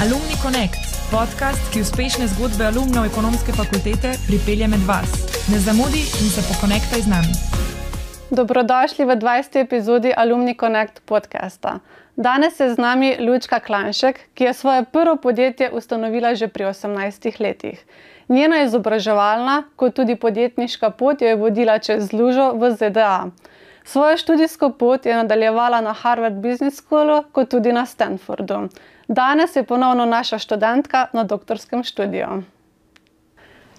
Alumni 0.00 0.36
Connect, 0.42 0.80
podcast, 1.12 1.60
ki 1.72 1.82
uspešne 1.84 2.24
zgodbe 2.32 2.64
alumnov 2.64 3.04
ekonomske 3.04 3.52
fakultete 3.52 4.14
pripelje 4.24 4.68
med 4.72 4.80
vas. 4.88 5.10
Ne 5.52 5.58
zamudi 5.60 6.00
in 6.22 6.30
se 6.32 6.40
pokonektaj 6.48 7.02
z 7.04 7.10
nami. 7.12 7.34
Dobrodošli 8.32 9.04
v 9.04 9.16
20. 9.20 9.60
epizodi 9.60 10.14
Alumni 10.16 10.54
Connect 10.56 11.02
podcasta. 11.04 11.74
Danes 12.16 12.56
je 12.60 12.70
z 12.72 12.80
nami 12.80 13.10
Lučka 13.20 13.60
Klanšek, 13.60 14.32
ki 14.32 14.44
je 14.44 14.54
svoje 14.54 14.88
prvo 14.88 15.16
podjetje 15.20 15.68
ustanovila 15.68 16.32
že 16.34 16.48
pri 16.48 16.72
18 16.72 17.40
letih. 17.40 17.84
Njena 18.28 18.64
izobraževalna, 18.64 19.68
kot 19.76 20.00
tudi 20.00 20.16
podjetniška 20.16 20.90
pot 20.96 21.20
jo 21.20 21.28
je 21.28 21.36
vodila 21.36 21.76
čez 21.78 22.12
Lužo 22.12 22.56
v 22.56 22.72
ZDA. 22.72 23.28
Svojo 23.84 24.16
študijsko 24.16 24.72
pot 24.72 25.06
je 25.06 25.14
nadaljevala 25.14 25.80
na 25.80 25.92
Harvard 25.92 26.40
Business 26.40 26.76
Schoolu, 26.76 27.22
kot 27.32 27.50
tudi 27.50 27.72
na 27.72 27.86
Stanfordu. 27.86 28.68
Danes 29.10 29.56
je 29.56 29.64
ponovno 29.66 30.04
naša 30.06 30.38
študentka 30.38 31.06
na 31.12 31.24
doktorskem 31.24 31.82
študiju. 31.84 32.42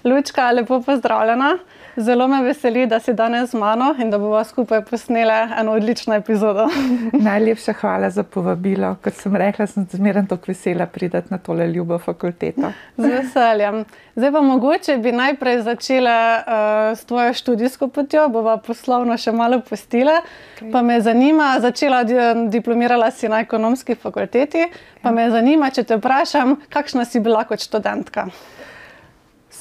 Lučka, 0.03 0.51
lepo 0.51 0.81
pozdravljena. 0.81 1.57
Zelo 1.97 2.27
me 2.27 2.43
veseli, 2.43 2.85
da 2.87 2.99
si 2.99 3.13
danes 3.13 3.49
z 3.49 3.53
mano 3.53 3.95
in 3.99 4.09
da 4.09 4.17
bomo 4.17 4.43
skupaj 4.43 4.81
posneli 4.85 5.33
eno 5.59 5.71
odlično 5.71 6.15
epizodo. 6.15 6.67
Najlepša 7.29 7.73
hvala 7.73 8.09
za 8.09 8.23
povabilo. 8.23 8.95
Kot 9.03 9.13
sem 9.13 9.35
rekla, 9.35 9.67
sem 9.67 9.87
zmeraj 9.91 10.27
tako 10.29 10.51
vesela 10.51 10.85
priti 10.85 11.17
na 11.29 11.37
tole 11.37 11.67
ljubo 11.67 11.99
fakulteto. 11.99 12.71
Z 12.97 13.07
veseljem. 13.07 13.85
Zdaj 14.15 14.31
pa 14.31 14.41
mogoče 14.41 14.97
bi 14.97 15.11
najprej 15.11 15.61
začela 15.61 16.17
uh, 16.37 16.97
s 16.97 17.05
tvojo 17.05 17.33
študijsko 17.33 17.87
potjo, 17.87 18.27
bova 18.29 18.57
poslovno 18.57 19.17
še 19.17 19.31
malo 19.31 19.59
postila. 19.59 20.21
Okay. 20.55 20.71
Pa 20.71 20.81
me 20.81 21.01
zanima, 21.01 21.57
začela 21.59 22.03
diplomirala 22.49 23.11
si 23.11 23.29
na 23.29 23.39
ekonomski 23.39 23.95
fakulteti, 23.95 24.67
pa 25.01 25.09
ja. 25.09 25.15
me 25.15 25.29
zanima, 25.31 25.69
če 25.69 25.83
te 25.83 25.99
vprašam, 25.99 26.55
kakšna 26.69 27.05
si 27.05 27.19
bila 27.19 27.43
kot 27.43 27.63
študentka. 27.63 28.29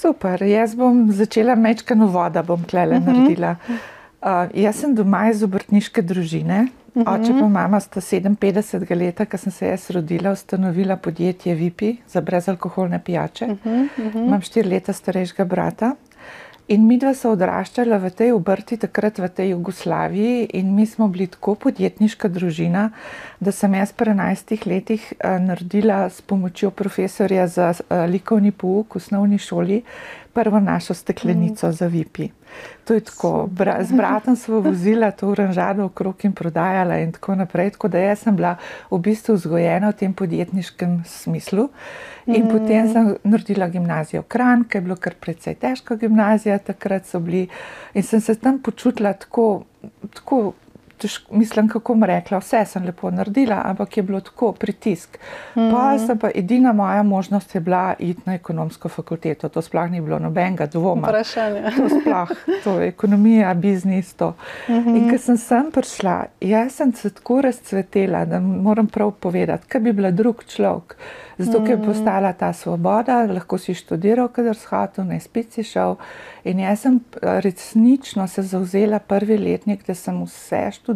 Super, 0.01 0.43
jaz 0.43 0.75
bom 0.75 1.11
začela 1.13 1.55
mečkano 1.55 2.07
voda, 2.09 2.43
bom 2.43 2.63
klele 2.65 2.97
uh 2.97 3.03
mhm. 3.03 3.11
-huh. 3.11 3.19
naredila. 3.21 3.57
Uh, 4.21 4.63
jaz 4.63 4.77
sem 4.77 4.95
doma 4.95 5.31
iz 5.31 5.43
obrtniške 5.43 6.03
družine, 6.03 6.69
uh 6.95 7.03
-huh. 7.03 7.21
oče 7.21 7.33
pa 7.41 7.49
mama 7.49 7.81
sta 7.81 8.01
57 8.01 8.97
let, 8.97 9.21
ko 9.31 9.37
sem 9.37 9.53
se 9.53 9.67
jaz 9.67 9.91
rodila, 9.91 10.33
ustanovila 10.33 10.97
podjetje 10.97 11.55
Vipi 11.55 11.97
za 12.09 12.21
brezalkoholne 12.21 12.99
pijače. 12.99 13.45
Uh 13.45 13.51
-huh. 13.51 13.89
Uh 13.99 14.15
-huh. 14.15 14.27
Imam 14.27 14.41
štiri 14.41 14.69
leta 14.69 14.93
starejšega 14.93 15.45
brata. 15.45 15.95
In 16.71 16.85
mi 16.87 17.01
dva 17.03 17.11
smo 17.19 17.33
odraščali 17.35 17.97
v 17.99 18.09
tej 18.15 18.29
obrti, 18.31 18.77
takrat 18.79 19.17
v 19.19 19.27
tej 19.35 19.49
Jugoslaviji, 19.57 20.45
in 20.55 20.71
mi 20.71 20.87
smo 20.87 21.09
bili 21.11 21.27
tako 21.27 21.57
podjetniška 21.67 22.31
družina, 22.31 22.85
da 23.43 23.51
sem 23.51 23.75
jaz 23.75 23.91
pri 23.91 24.15
11 24.15 24.67
letih 24.71 25.03
uh, 25.17 25.35
naredila 25.43 26.05
s 26.07 26.23
pomočjo 26.23 26.71
profesorja 26.71 27.49
za 27.51 27.73
uh, 27.75 28.05
likovni 28.07 28.55
pouk 28.55 28.95
v 28.95 29.03
osnovni 29.03 29.43
šoli 29.43 29.83
prvo 30.33 30.61
našo 30.63 30.95
steklenico 30.95 31.67
mm. 31.67 31.73
za 31.73 31.91
vipi. 31.91 32.31
To 32.85 32.95
je 32.95 33.01
tako, 33.01 33.47
bra, 33.47 33.77
z 33.85 33.93
bratom 33.93 34.37
smo 34.37 34.61
vozila 34.61 35.11
to 35.11 35.29
oranžado 35.29 35.85
okrog 35.85 36.25
in 36.25 36.33
prodajala 36.33 36.99
in 36.99 37.13
tako 37.13 37.35
naprej. 37.35 37.71
Tako 37.71 37.89
da 37.89 37.99
jaz 37.99 38.25
sem 38.25 38.37
bila 38.37 38.57
v 38.91 38.99
bistvu 38.99 39.35
vzgojena 39.35 39.93
v 39.93 39.99
tem 40.01 40.15
podjetniškem 40.15 41.03
smislu. 41.07 41.69
In 42.27 42.45
mm. 42.45 42.49
potem 42.51 42.89
sem 42.93 43.13
naredila 43.25 43.69
gimnazijo 43.69 44.23
Kran, 44.23 44.65
ki 44.65 44.79
je 44.79 44.83
bilo 44.83 44.97
kar 44.97 45.15
precej 45.21 45.55
težka 45.55 45.97
gimnazija, 45.97 46.59
takrat 46.59 47.07
so 47.07 47.21
bili 47.21 47.49
in 47.95 48.03
sem 48.03 48.21
se 48.21 48.35
tam 48.35 48.59
počutila 48.59 49.13
tako, 49.13 49.65
tako 50.15 50.53
težko, 51.01 51.35
mislim, 51.37 51.69
kako 51.69 51.95
bom 51.95 52.05
rekla, 52.09 52.39
vse 52.39 52.65
sem 52.69 52.85
lepo 52.85 53.11
naredila, 53.11 53.63
ampak 53.65 53.97
je 53.97 54.03
bilo 54.03 54.21
tako 54.21 54.53
pritisk. 54.53 55.19
Mm. 55.57 55.71
Pa 55.73 55.99
sem 55.99 56.19
pa 56.19 56.31
edina 56.35 56.73
moja 56.73 57.03
možnost 57.03 57.55
je 57.55 57.61
bila 57.61 57.95
iti 57.99 58.21
na 58.27 58.35
ekonomsko 58.35 58.89
fakulteto. 58.89 59.49
To 59.49 59.63
sploh 59.63 59.91
ni 59.91 60.01
bilo 60.01 60.19
nobenega 60.19 60.67
dvoma. 60.67 61.09
Vprašanje. 61.09 61.63
To 61.77 61.89
sploh, 61.89 62.35
to 62.65 62.79
je 62.81 62.89
ekonomija, 62.89 63.55
biznis. 63.55 64.15
Mm 64.21 64.35
-hmm. 64.69 64.97
In 64.97 65.11
ko 65.11 65.19
sem 65.19 65.37
sem 65.37 65.71
prišla, 65.71 66.25
jaz 66.41 66.73
sem 66.73 66.93
se 66.93 67.11
tako 67.11 67.41
razcvetela, 67.41 68.25
da 68.25 68.41
moram 68.41 68.87
prav 68.87 69.11
povedati, 69.11 69.67
kaj 69.67 69.81
bi 69.81 69.93
bila 69.93 70.11
drug 70.11 70.45
človek. 70.45 70.97
Zato, 71.39 71.65
ker 71.65 71.71
je 71.71 71.77
mm. 71.77 71.87
postala 71.87 72.33
ta 72.33 72.53
svoboda, 72.53 73.25
lahko 73.25 73.59
si 73.59 73.75
študiral, 73.75 74.29
kadar 74.29 74.57
si 74.57 74.67
hotel, 74.69 75.05
ne 75.05 75.21
spet 75.21 75.53
si 75.53 75.63
šel. 75.65 75.97
In 76.45 76.61
jaz 76.61 76.81
sem 76.81 77.01
eh, 77.23 77.41
resnično 77.41 78.29
se 78.29 78.43
zauzela 78.43 78.99
prvi 78.99 79.39
letnik, 79.39 79.87
da 79.87 79.95
sem 79.95 80.23
vse 80.25 80.69
študirala 80.73 80.90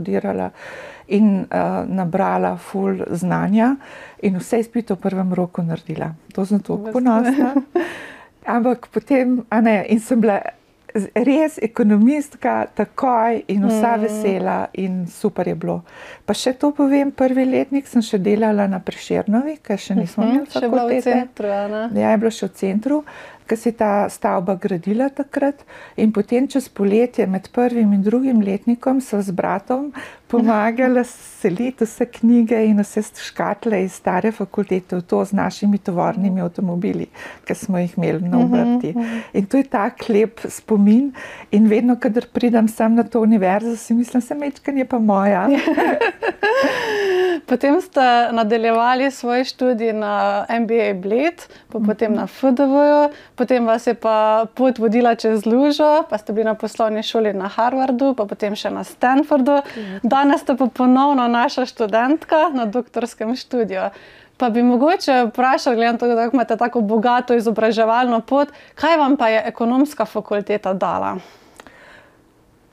in 1.09 1.45
uh, 1.45 1.85
nabrala 1.89 2.57
full 2.57 3.05
znanja 3.11 3.77
in 4.23 4.39
vse 4.41 4.61
izpite 4.65 4.95
v 4.95 5.03
prvem 5.05 5.35
roku 5.35 5.63
naredila. 5.63 6.15
To 6.35 6.47
sem 6.47 6.61
tako 6.61 6.93
ponosna. 6.93 7.55
Ampak 8.55 8.89
potem, 8.93 9.43
a 9.51 9.61
ne, 9.61 9.85
in 9.89 10.01
sem 10.01 10.21
bila 10.21 10.41
res 11.15 11.59
ekonomistka, 11.63 12.67
takoj 12.75 13.41
in 13.51 13.65
vsa 13.67 13.97
mm. 13.97 14.03
vesela, 14.05 14.59
in 14.79 15.07
super 15.11 15.49
je 15.49 15.55
bilo. 15.59 15.81
Pa 16.27 16.37
še 16.39 16.55
to 16.61 16.71
povem, 16.77 17.11
prvi 17.11 17.47
letnik 17.49 17.89
sem 17.91 18.05
še 18.05 18.21
delala 18.23 18.69
na 18.71 18.79
Prešernovi, 18.85 19.59
ker 19.65 19.81
še 19.81 19.97
nismo 19.99 20.23
mhm, 20.23 20.31
imeli 20.31 20.53
tako 20.53 20.71
dolgo. 20.71 20.95
Še 20.95 21.01
v 21.01 21.05
centru, 21.09 21.51
ja, 21.99 22.13
je 22.15 22.21
bilo 22.23 22.35
še 22.35 22.47
v 22.47 22.55
centru 22.61 23.01
ki 23.47 23.57
se 23.57 23.69
je 23.69 23.77
ta 23.77 24.09
stavba 24.09 24.55
gradila 24.55 25.09
takrat. 25.09 25.65
In 25.97 26.13
potem 26.13 26.49
čez 26.49 26.69
poletje, 26.69 27.27
med 27.27 27.49
prvim 27.53 27.93
in 27.93 28.03
drugim 28.03 28.41
letnikom, 28.43 29.01
so 29.01 29.23
z 29.23 29.33
bratom 29.33 29.93
pomagali 30.35 31.05
seliti 31.05 31.85
vse 31.85 32.07
knjige 32.07 32.59
in 32.67 32.81
vse 32.81 33.03
škatle 33.23 33.85
iz 33.85 33.93
stare 34.01 34.33
fakultete 34.33 34.97
v 34.97 35.03
to 35.03 35.25
z 35.25 35.37
našimi 35.37 35.79
tovornimi 35.79 36.41
avtomobili, 36.41 37.07
ki 37.45 37.55
smo 37.55 37.79
jih 37.79 37.95
imeli 37.97 38.29
na 38.29 38.39
mhm, 38.39 38.45
obrti. 38.45 38.93
Mhm. 38.97 39.21
In 39.33 39.47
to 39.47 39.61
je 39.61 39.69
tak 39.71 40.09
lep 40.09 40.41
spomin. 40.49 41.13
In 41.51 41.69
vedno, 41.69 41.97
kadar 42.01 42.27
pridem 42.33 42.69
sem 42.69 42.95
na 42.95 43.05
to 43.05 43.21
univerzo, 43.21 43.77
si 43.77 43.95
mislim, 43.95 44.21
da 44.21 44.27
se 44.27 44.35
mečkanje 44.35 44.85
pa 44.85 44.99
moja. 44.99 45.49
Potem 47.47 47.81
ste 47.81 48.01
nadaljevali 48.33 49.11
svoj 49.11 49.45
študij 49.45 49.93
na 49.93 50.47
MBA 50.61 50.95
Bled, 50.95 51.43
pa 51.73 51.79
potem 51.87 52.15
na 52.15 52.27
FDV, 52.27 53.11
potem 53.37 53.67
vas 53.67 53.87
je 53.87 53.95
pa 53.95 54.47
pot 54.55 54.79
vodila 54.79 55.15
čez 55.15 55.47
Lužo, 55.47 56.07
pa 56.11 56.19
ste 56.19 56.33
bili 56.33 56.45
na 56.45 56.55
poslovni 56.55 57.03
šoli 57.03 57.35
na 57.35 57.49
Harvardu, 57.49 58.15
pa 58.15 58.27
potem 58.27 58.55
še 58.57 58.71
na 58.71 58.85
Stanfordu. 58.85 59.61
Danes 60.03 60.43
ste 60.47 60.57
pa 60.57 60.67
ponovno 60.67 61.27
naša 61.29 61.67
študentka 61.67 62.49
na 62.55 62.67
doktorskem 62.67 63.37
študiju. 63.37 63.91
Pa 64.37 64.51
bi 64.51 64.63
mogoče 64.63 65.31
vprašali, 65.31 65.77
glede 65.77 65.93
na 65.93 65.99
to, 65.99 66.07
da 66.11 66.27
imate 66.33 66.57
tako 66.59 66.81
bogato 66.81 67.35
izobraževalno 67.35 68.21
pot, 68.21 68.51
kaj 68.75 68.99
vam 68.99 69.17
pa 69.17 69.29
je 69.31 69.43
ekonomska 69.47 70.05
fakulteta 70.05 70.75
dala? 70.75 71.17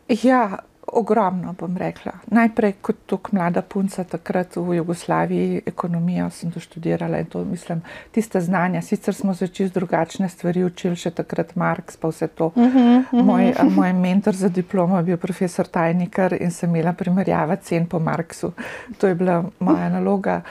Ja, 0.09 0.66
ogromno, 0.91 1.53
bom 1.59 1.78
rekla. 1.78 2.12
Najprej 2.28 2.74
kot 2.81 2.96
tako 3.06 3.35
mlada 3.35 3.62
punca, 3.62 4.03
takrat 4.03 4.56
v 4.56 4.75
Jugoslaviji, 4.75 5.62
ekonomijo 5.66 6.29
sem 6.29 6.50
doštudirala 6.50 7.19
in 7.19 7.25
to 7.25 7.44
mislim, 7.46 7.81
tiste 8.12 8.41
znanja. 8.41 8.81
Sicer 8.81 9.13
smo 9.13 9.35
se 9.35 9.47
čez 9.47 9.72
drugačne 9.72 10.30
stvari 10.30 10.63
učili, 10.63 10.96
še 10.96 11.12
takrat 11.12 11.56
Marks, 11.56 11.97
pa 11.97 12.12
vse 12.12 12.28
to. 12.28 12.46
Uh 12.46 12.53
-huh, 12.56 12.97
uh 13.00 13.06
-huh. 13.12 13.24
Moj, 13.24 13.53
moj 13.75 13.94
mentor 13.94 14.35
za 14.35 14.50
diplomo 14.50 14.97
je 14.97 15.03
bil 15.03 15.18
profesor 15.18 15.68
Tajnikar 15.68 16.34
in 16.41 16.51
sem 16.51 16.69
imela 16.69 16.94
primerjava 16.94 17.56
cen 17.56 17.85
po 17.85 18.00
Marksu. 18.00 18.51
To 18.97 19.07
je 19.07 19.16
bila 19.16 19.44
moja 19.59 19.90
naloga. 19.90 20.41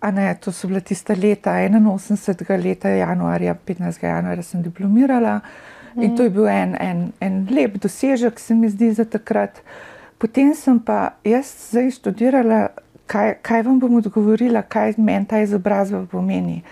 A 0.00 0.10
ne, 0.10 0.34
to 0.40 0.52
so 0.52 0.68
bile 0.68 0.80
tiste 0.80 1.14
leta, 1.14 1.50
81. 1.50 2.64
leta, 2.64 2.88
januarja, 2.88 3.54
15. 3.66 4.04
januarja 4.04 4.42
sem 4.42 4.62
diplomirala. 4.62 5.40
In 5.96 6.16
to 6.16 6.22
je 6.22 6.30
bil 6.30 6.48
en, 6.48 6.76
en, 6.80 7.00
en 7.20 7.46
lep 7.50 7.76
dosežek, 7.82 8.40
se 8.40 8.54
mi 8.54 8.68
zdi, 8.68 8.92
za 8.92 9.04
takrat. 9.04 9.60
Potem 10.18 10.54
sem 10.54 10.78
pa 10.80 11.16
jaz 11.24 11.50
zdaj 11.70 11.90
študirala, 11.98 12.68
kaj, 13.06 13.34
kaj 13.42 13.62
vam 13.66 13.80
bom 13.82 13.98
odgovorila, 14.00 14.62
kaj 14.62 14.94
meni 14.96 15.28
ta 15.28 15.42
izobrazba 15.42 16.04
pomeni. 16.10 16.62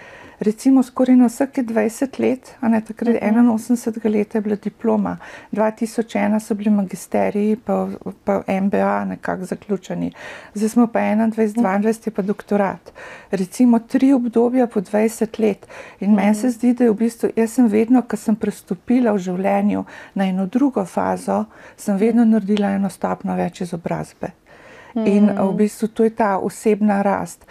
Recimo, 0.41 0.83
skoraj 0.83 1.17
na 1.17 1.27
vsake 1.29 1.63
20 1.63 2.21
let, 2.21 2.55
a 2.61 2.69
ne 2.69 2.81
takrat 2.81 3.15
uh 3.15 3.23
-huh. 3.23 3.53
81 3.53 4.09
let 4.09 4.35
je 4.35 4.41
bila 4.41 4.57
diploma, 4.57 5.17
2001 5.53 6.41
so 6.41 6.55
bili 6.55 6.71
magisteriji, 6.71 7.57
pa, 7.57 7.89
pa 8.25 8.43
MBA 8.63 9.05
nekako 9.05 9.45
zaključeni, 9.45 10.13
zdaj 10.55 10.69
smo 10.69 10.87
pa 10.87 10.99
21, 10.99 11.55
22 11.55 12.07
je 12.07 12.11
pa 12.13 12.23
doktorat. 12.23 12.93
Recimo 13.31 13.79
tri 13.79 14.13
obdobja 14.13 14.67
po 14.67 14.81
20 14.81 15.41
let. 15.41 15.67
In 16.01 16.11
uh 16.11 16.17
-huh. 16.17 16.23
meni 16.23 16.35
se 16.35 16.51
zdi, 16.51 16.73
da 16.75 16.85
je 16.85 16.91
v 16.91 16.95
bistvu, 16.95 17.29
jaz 17.37 17.51
sem 17.51 17.67
vedno, 17.67 18.03
ko 18.03 18.17
sem 18.17 18.37
prestopila 18.37 19.13
v 19.13 19.19
življenju 19.19 19.85
na 20.15 20.25
eno 20.25 20.47
drugo 20.47 20.85
fazo, 20.85 21.45
sem 21.77 21.97
vedno 21.97 22.25
naredila 22.25 22.71
eno 22.71 22.91
stopno 22.91 23.37
več 23.37 23.61
izobrazbe. 23.61 24.31
Uh. 24.95 25.09
In 25.09 25.31
v 25.31 25.53
bistvu 25.55 25.89
to 25.89 26.05
je 26.05 26.11
ta 26.11 26.39
osebna 26.39 27.03
rast. 27.03 27.47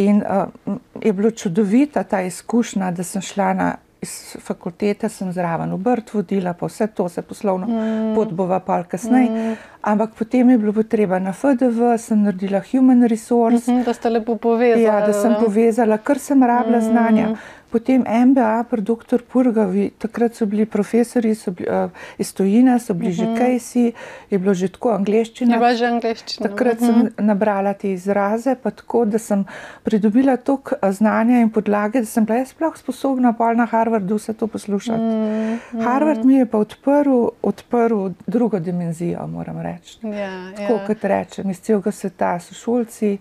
In 0.00 0.22
uh, 0.24 0.74
je 1.02 1.12
bilo 1.12 1.30
čudovita 1.30 2.02
ta 2.08 2.22
izkušnja, 2.24 2.90
da 2.90 3.04
sem 3.04 3.22
šla 3.22 3.52
na 3.54 3.70
iz 4.02 4.36
fakultete 4.40 5.08
sem 5.08 5.32
zraven 5.32 5.72
obrt 5.72 6.14
vodila, 6.14 6.54
pa 6.56 6.66
vse 6.66 6.86
to 6.86 7.08
se 7.08 7.22
poslovno 7.22 7.66
mm. 7.66 8.14
pot 8.14 8.32
bova 8.32 8.60
pa 8.60 8.82
kasneje. 8.82 9.30
Mm. 9.30 9.56
Ampak 9.82 10.14
potem 10.18 10.50
je 10.50 10.58
bilo 10.58 10.72
potreba 10.72 11.18
na 11.18 11.32
FDV, 11.32 11.96
sem 11.98 12.22
naredila 12.22 12.62
human 12.70 13.04
resource. 13.04 13.72
Mm 13.72 13.76
-hmm, 13.76 13.84
da 13.84 13.92
ste 13.94 14.10
lepo 14.10 14.36
povezali. 14.36 14.82
Ja, 14.82 15.06
da 15.06 15.12
sem 15.12 15.34
povezala, 15.44 15.98
ker 15.98 16.18
sem 16.18 16.42
rabila 16.42 16.78
mm. 16.78 16.82
znanja. 16.82 17.36
Potem 17.70 18.04
MBA, 18.26 18.64
pa 18.70 18.76
dr. 18.76 19.22
Purgavi, 19.32 19.90
takrat 19.98 20.34
so 20.34 20.46
bili 20.46 20.66
profesori 20.66 21.34
so 21.34 21.50
bili, 21.50 21.68
uh, 21.70 21.90
iz 22.18 22.32
Tojina, 22.34 22.78
so 22.78 22.94
bili 22.94 23.12
uh 23.12 23.18
-huh. 23.18 23.34
že 23.34 23.38
Kajsi, 23.38 23.84
mhm. 23.86 23.96
je 24.30 24.38
bilo 24.38 24.54
že 24.54 24.68
tako 24.68 24.90
angliščina. 24.90 25.54
Je 25.54 25.58
bilo 25.58 25.74
že 25.74 25.86
angliščina. 25.86 26.48
Takrat 26.48 26.80
uh 26.80 26.80
-huh. 26.80 26.86
sem 26.86 26.98
mhm. 26.98 27.26
nabrala 27.26 27.74
te 27.74 27.92
izraze, 27.92 28.54
pa 28.62 28.70
tako, 28.70 29.04
da 29.04 29.18
sem 29.18 29.44
pridobila 29.82 30.36
toliko 30.36 30.74
znanja 30.90 31.40
in 31.40 31.50
podlage, 31.50 32.00
da 32.00 32.06
sem 32.06 32.24
bila 32.24 32.38
jaz 32.38 32.48
sploh 32.48 32.76
sposobna 32.76 33.32
pa 33.32 33.54
na 33.54 33.66
Harvardu 33.66 34.14
vse 34.14 34.32
to 34.32 34.46
poslušati. 34.46 35.00
Uh 35.00 35.10
-huh. 35.10 35.84
Harvard 35.84 36.24
mi 36.24 36.34
je 36.34 36.46
pa 36.46 36.58
odprl, 36.58 37.28
odprl 37.42 38.08
drugo 38.26 38.58
dimenzijo, 38.58 39.26
moram 39.26 39.60
reči. 39.60 39.98
Ja, 40.02 40.52
tako 40.56 40.72
ja. 40.72 40.86
kot 40.86 41.04
rečem, 41.04 41.50
iz 41.50 41.60
celega 41.60 41.90
sveta 41.90 42.40
so 42.40 42.54
šolci 42.54 43.18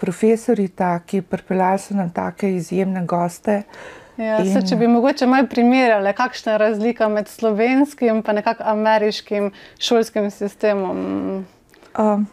profesori 0.00 0.68
taki, 0.68 1.22
pripeljali 1.22 1.78
so 1.78 1.94
nam 1.94 2.10
take 2.10 2.54
izjemne 2.54 3.04
goste. 3.06 3.62
Ja, 4.18 4.40
in... 4.42 4.50
se, 4.52 4.64
če 4.66 4.76
bi 4.76 4.88
mogoče 4.90 5.26
malo 5.30 5.46
primerjali, 5.46 6.12
kakšna 6.16 6.52
je 6.52 6.58
razlika 6.58 7.08
med 7.08 7.28
slovenskim 7.28 8.16
in 8.16 8.34
nekako 8.34 8.64
ameriškim 8.66 9.52
šolskim 9.78 10.30
sistemom. 10.30 11.44
Um, 11.98 12.26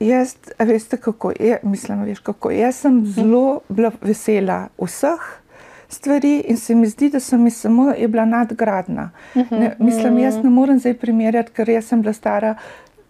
jaz, 0.00 0.36
veste, 0.58 0.96
kako 0.96 1.32
je, 1.40 1.58
mislim, 1.62 2.04
veš, 2.04 2.18
kako 2.18 2.50
jaz 2.50 2.84
sem 2.84 3.02
zelo 3.06 3.60
bila 3.68 3.90
vesela 4.00 4.66
vseh. 4.78 5.30
Stvari 5.92 6.38
in 6.48 6.56
se 6.56 6.74
mi 6.74 6.86
zdi, 6.88 7.10
da 7.10 7.20
sem 7.20 7.50
samo 7.50 7.92
bila 8.08 8.24
nadgradna. 8.24 9.10
Ne, 9.34 9.74
mislim, 9.78 10.18
jaz 10.18 10.38
ne 10.44 10.50
morem 10.50 10.78
zdaj 10.78 10.94
primerjati, 10.94 11.52
ker 11.52 11.68
jaz 11.68 11.90
sem 11.90 12.00
bila 12.02 12.12
stara 12.12 12.54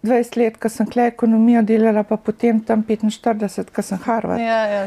20 0.03 0.37
let, 0.37 0.57
ko 0.59 0.67
sem 0.69 0.87
kle 0.91 1.05
ekonomijo 1.07 1.61
delala, 1.63 2.01
pa 2.03 2.17
potem 2.19 2.59
tam 2.67 2.81
45, 2.83 3.69
ko 3.71 3.81
sem 3.81 4.01
Harvard. 4.03 4.41
Ja, 4.43 4.65
ja, 4.67 4.81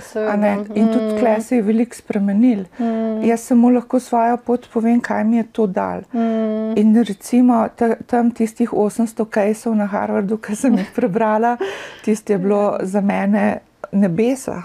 in 0.75 0.91
tudi 0.93 1.15
mm. 1.15 1.17
kle 1.19 1.33
se 1.41 1.57
je 1.57 1.65
veliko 1.65 1.97
spremenil. 1.97 2.67
Mm. 2.79 3.25
Jaz 3.25 3.47
samo 3.49 3.71
lahko 3.73 4.01
svojo 4.01 4.37
pot 4.37 4.69
povem, 4.73 5.01
kaj 5.01 5.25
mi 5.25 5.41
je 5.41 5.47
to 5.57 5.67
dal. 5.67 6.05
Mm. 6.13 6.77
In 6.77 6.93
recimo 7.01 7.65
tam 8.07 8.31
tistih 8.31 8.77
800 8.77 9.25
kajsov 9.25 9.81
na 9.81 9.89
Harvardu, 9.89 10.37
ki 10.37 10.57
sem 10.57 10.77
jih 10.77 10.93
prebrala, 10.95 11.57
tisti 12.05 12.37
je 12.37 12.43
bilo 12.45 12.63
za 12.83 13.01
mene 13.01 13.49
nebesa. 13.93 14.63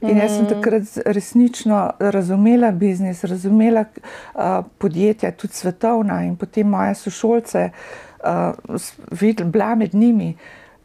In 0.00 0.16
jaz 0.16 0.32
sem 0.32 0.46
mm. 0.46 0.48
takrat 0.48 1.12
resnično 1.12 1.90
razumela 2.00 2.72
biznis, 2.72 3.20
razumela 3.24 3.84
uh, 3.84 4.62
podjetja, 4.78 5.36
tudi 5.36 5.52
svetovna 5.52 6.22
in 6.24 6.38
potem 6.40 6.72
moje 6.72 6.94
sošolce. 6.94 7.68
Uh, 7.68 8.09
uh, 8.24 9.44
bila 9.44 9.74
med 9.74 9.94
njimi. 9.94 10.36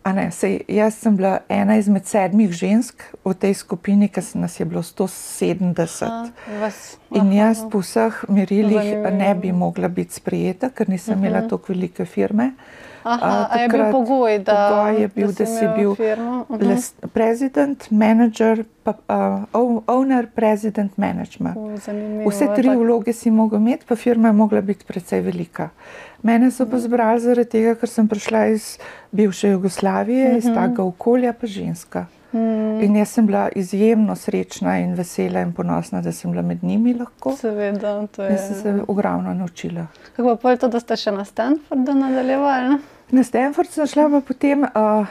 Ne, 0.06 0.28
sej, 0.32 0.60
jaz 0.70 1.00
sem 1.02 1.16
bila 1.18 1.40
ena 1.50 1.80
izmed 1.82 2.06
sedmih 2.06 2.52
žensk 2.54 3.02
v 3.26 3.32
tej 3.34 3.56
skupini, 3.58 4.06
ki 4.08 4.22
nas 4.38 4.60
je 4.60 4.66
bilo 4.70 4.84
170. 4.86 6.06
A, 6.06 6.28
vas, 6.62 6.98
in 7.10 7.32
jaz 7.34 7.64
po 7.72 7.82
vseh 7.82 8.20
merilih 8.30 9.02
ne 9.10 9.32
bi 9.36 9.52
mogla 9.52 9.90
biti 9.90 10.14
sprejeta, 10.14 10.70
ker 10.70 10.90
nisem 10.90 11.14
uh 11.14 11.18
-huh. 11.18 11.26
imela 11.26 11.40
mhm. 11.40 11.50
tako 11.50 11.74
velike 11.74 12.06
firme. 12.06 12.52
Aha, 13.06 13.50
uh, 13.52 13.62
je 13.62 13.68
bil 13.70 13.84
pogoj, 13.92 14.40
da, 14.40 14.54
pogoj 14.70 15.02
je 15.02 15.08
bil, 15.08 15.28
da, 15.28 15.34
da 15.34 15.46
si 15.46 15.68
bil 15.78 15.90
uh 15.92 15.98
-huh. 15.98 17.08
president, 17.14 17.92
manager, 17.92 18.64
pa, 18.84 18.94
uh, 19.54 19.82
owner, 19.88 20.28
president, 20.36 20.98
management. 20.98 21.58
Uh, 21.58 21.74
Vse 22.32 22.48
tri 22.56 22.68
tak... 22.68 22.78
vloge 22.78 23.14
si 23.14 23.32
mogel 23.32 23.60
imeti, 23.60 23.86
pa 23.88 23.96
firma 23.96 24.28
je 24.28 24.34
mogla 24.34 24.62
biti 24.62 24.86
precej 24.86 25.22
velika. 25.22 25.70
Mene 26.22 26.52
so 26.52 26.66
pa 26.66 26.80
zbrali 26.80 27.20
zaradi 27.20 27.50
tega, 27.50 27.76
ker 27.76 27.90
sem 27.90 28.08
prišla 28.08 28.46
iz 28.48 28.78
bivše 29.12 29.50
Jugoslavije, 29.50 30.28
uh 30.28 30.34
-huh. 30.34 30.38
iz 30.38 30.46
mhm. 30.46 30.56
tega 30.56 30.84
okolja, 30.84 31.34
pa 31.34 31.48
ženska. 31.48 32.06
Hmm. 32.32 32.82
In 32.84 32.96
jaz 32.96 33.10
sem 33.10 33.26
bila 33.26 33.50
izjemno 33.56 34.16
srečna 34.16 34.80
in 34.80 34.94
vesela 34.94 35.42
in 35.42 35.54
ponosna, 35.54 36.02
da 36.02 36.12
sem 36.12 36.32
bila 36.32 36.42
med 36.42 36.64
njimi 36.64 36.94
lahko. 36.94 37.36
Seveda, 37.38 38.08
to 38.08 38.24
je. 38.24 38.32
In 38.32 38.38
sem 38.38 38.56
se 38.62 38.84
ogromno 38.88 39.34
naučila. 39.34 39.88
Kako 40.16 40.36
pa 40.36 40.52
je 40.52 40.58
to, 40.58 40.68
da 40.68 40.80
ste 40.80 40.96
še 40.96 41.12
na 41.12 41.26
Stanfordu 41.26 41.94
nadaljevali? 41.94 42.78
Na 43.12 43.24
Stanford 43.24 43.70
sem 43.70 43.88
šla 43.88 44.10
pa 44.10 44.22
potem, 44.26 44.66
uh, 44.66 45.06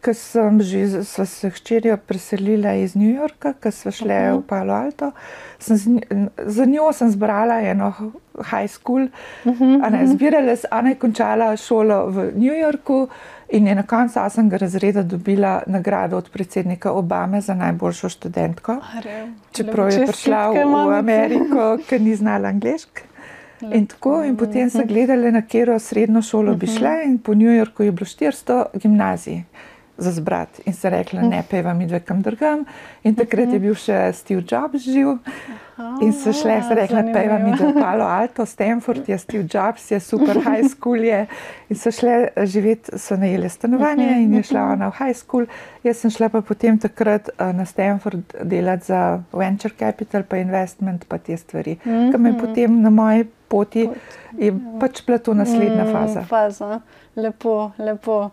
ko 0.00 0.12
sem 0.16 0.60
že 0.64 1.04
s 1.04 1.44
hčerjo 1.44 1.96
preselila 1.96 2.72
iz 2.74 2.96
New 2.96 3.12
Yorka, 3.12 3.52
ko 3.52 3.70
smo 3.70 3.90
šli 3.92 4.08
uh 4.08 4.20
-huh. 4.20 4.38
v 4.38 4.46
Palo 4.46 4.72
Alto. 4.74 5.12
Sem 5.58 5.76
z, 5.76 5.84
za 6.46 6.64
njo 6.64 6.92
sem 6.92 7.10
zbrala 7.10 7.60
eno 7.60 7.92
high 8.50 8.68
school. 8.68 9.08
Uh 9.44 9.52
-huh, 9.52 9.84
Ana 9.84 9.98
je 9.98 10.06
zbirala, 10.06 10.56
Ana 10.70 10.88
je 10.88 10.94
končala 10.94 11.56
šolo 11.56 12.06
v 12.06 12.32
New 12.36 12.54
Yorku. 12.54 13.08
In 13.52 13.66
je 13.66 13.74
na 13.74 13.82
koncu 13.82 14.20
osmega 14.20 14.56
razreda 14.56 15.02
dobila 15.02 15.62
nagrado 15.66 16.16
od 16.16 16.30
predsednika 16.30 16.92
Obame 16.92 17.40
za 17.40 17.54
najboljšo 17.54 18.08
študentko. 18.08 18.76
Čeprav 19.52 19.90
je 19.90 20.06
prišla 20.06 20.50
v, 20.50 20.54
v 20.54 20.98
Ameriko, 20.98 21.78
ker 21.88 22.00
ni 22.00 22.14
znala 22.16 22.48
angliško. 22.48 23.09
In 23.60 23.86
tako, 23.86 24.22
in 24.24 24.36
potem 24.36 24.70
so 24.70 24.84
gledali, 24.88 25.32
na 25.32 25.42
katero 25.42 25.78
srednjo 25.78 26.22
šolo 26.22 26.54
bi 26.54 26.66
šle, 26.66 26.94
in 27.04 27.18
po 27.18 27.34
New 27.34 27.52
Yorku 27.52 27.82
je 27.82 27.92
bilo 27.92 28.06
400 28.06 28.64
gimnazij 28.74 29.42
za 30.00 30.10
zbrati. 30.10 30.62
In 30.66 30.72
se 30.72 30.90
rekla, 30.90 31.22
ne, 31.22 31.42
peva 31.50 31.74
mi 31.74 31.86
dve 31.86 32.00
kam 32.00 32.22
drugam. 32.22 32.64
In 33.04 33.14
takrat 33.14 33.52
je 33.52 33.60
bil 33.60 33.74
še 33.78 34.10
Steve 34.16 34.42
Jobs 34.42 34.84
živ. 34.84 35.18
In 36.00 36.12
so 36.12 36.32
šle, 36.36 36.58
se 36.68 36.74
rekla, 36.76 37.02
peva 37.12 37.38
mi 37.40 37.54
do 37.56 37.70
Palo 37.72 38.04
Alto, 38.04 38.44
Stanford 38.46 39.08
je 39.08 39.18
Steve 39.18 39.46
Jobs, 39.54 39.90
je 39.90 40.00
super 40.00 40.40
high 40.48 40.68
school. 40.68 41.04
Je. 41.04 41.26
In 41.68 41.76
so 41.76 41.92
šle 41.94 42.28
živeti, 42.44 42.98
so 42.98 43.16
najeli 43.16 43.48
stanovanje 43.48 44.08
in 44.22 44.34
je 44.34 44.42
šla 44.52 44.64
ona 44.74 44.90
v 44.90 44.98
high 44.98 45.16
school. 45.16 45.46
Jaz 45.84 46.02
sem 46.02 46.12
šla 46.12 46.28
pa 46.28 46.42
potem 46.44 46.78
takrat 46.78 47.30
na 47.38 47.64
Stanford 47.64 48.36
delati 48.42 48.92
za 48.92 49.22
venture 49.32 49.74
capital, 49.78 50.24
pa 50.28 50.40
investment, 50.40 51.08
pa 51.08 51.18
te 51.18 51.36
stvari. 51.36 51.78
Kaj 51.84 52.20
me 52.20 52.36
potem 52.38 52.80
na 52.82 52.90
moji 52.90 53.28
poti, 53.50 53.88
je 54.38 54.52
pač 54.80 55.02
bila 55.06 55.18
to 55.18 55.34
naslednja 55.34 55.84
mm, 55.84 55.92
faza. 55.92 56.24
faza. 56.28 56.80
Lepo, 57.16 57.72
lepo. 57.78 58.30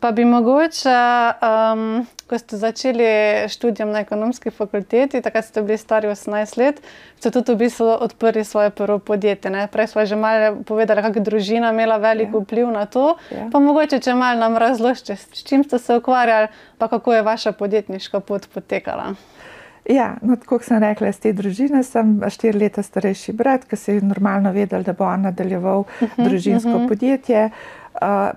Pa 0.00 0.12
bi 0.12 0.24
mogoče, 0.24 0.94
um, 1.42 2.06
ko 2.30 2.38
ste 2.38 2.56
začeli 2.56 3.04
študijem 3.50 3.90
na 3.90 4.00
ekonomski 4.00 4.50
fakulteti, 4.50 5.18
takrat 5.22 5.44
ste 5.44 5.62
bili 5.62 5.78
stari 5.78 6.06
18 6.08 6.58
let, 6.58 6.78
ste 7.18 7.30
tudi 7.34 7.52
v 7.52 7.64
bistvu 7.64 7.86
odprli 8.06 8.44
svoje 8.44 8.70
prvo 8.70 8.98
podjetje. 8.98 9.50
Ne? 9.50 9.66
Prej 9.66 9.86
smo 9.86 10.06
že 10.06 10.16
malo 10.16 10.62
povedali, 10.62 11.02
kako 11.02 11.18
je 11.18 11.24
družina 11.24 11.72
imela 11.74 11.96
velik 11.96 12.30
ja. 12.30 12.38
vpliv 12.38 12.70
na 12.70 12.86
to. 12.86 13.16
Ja. 13.34 13.48
Pa 13.52 13.58
mogoče, 13.58 13.98
če 13.98 14.14
malo 14.14 14.38
nam 14.38 14.54
razložite, 14.56 15.16
s 15.16 15.42
čim 15.42 15.64
ste 15.64 15.78
se 15.78 15.96
ukvarjali, 15.98 16.46
pa 16.78 16.88
kako 16.88 17.14
je 17.14 17.22
vaša 17.22 17.52
podjetniška 17.52 18.20
pot 18.20 18.46
potekala. 18.54 19.14
Ja, 19.88 20.14
no, 20.22 20.36
kot 20.46 20.62
sem 20.62 20.78
rekla, 20.84 21.08
iz 21.08 21.18
te 21.18 21.32
družine 21.32 21.80
sem 21.82 22.20
štiri 22.28 22.58
leta 22.60 22.82
starejši 22.84 23.32
brat, 23.32 23.64
ki 23.64 23.76
si 23.76 23.96
je 23.96 24.04
normalno 24.04 24.52
vedel, 24.52 24.84
da 24.84 24.92
bo 24.92 25.08
on 25.08 25.26
nadaljeval 25.26 25.80
uh 25.80 26.02
mhm, 26.02 26.12
-huh, 26.12 26.28
družinsko 26.28 26.70
uh 26.70 26.74
mhm. 26.74 26.84
-huh. 26.84 26.88
podjetje. 26.88 27.44
Uh, 27.46 27.87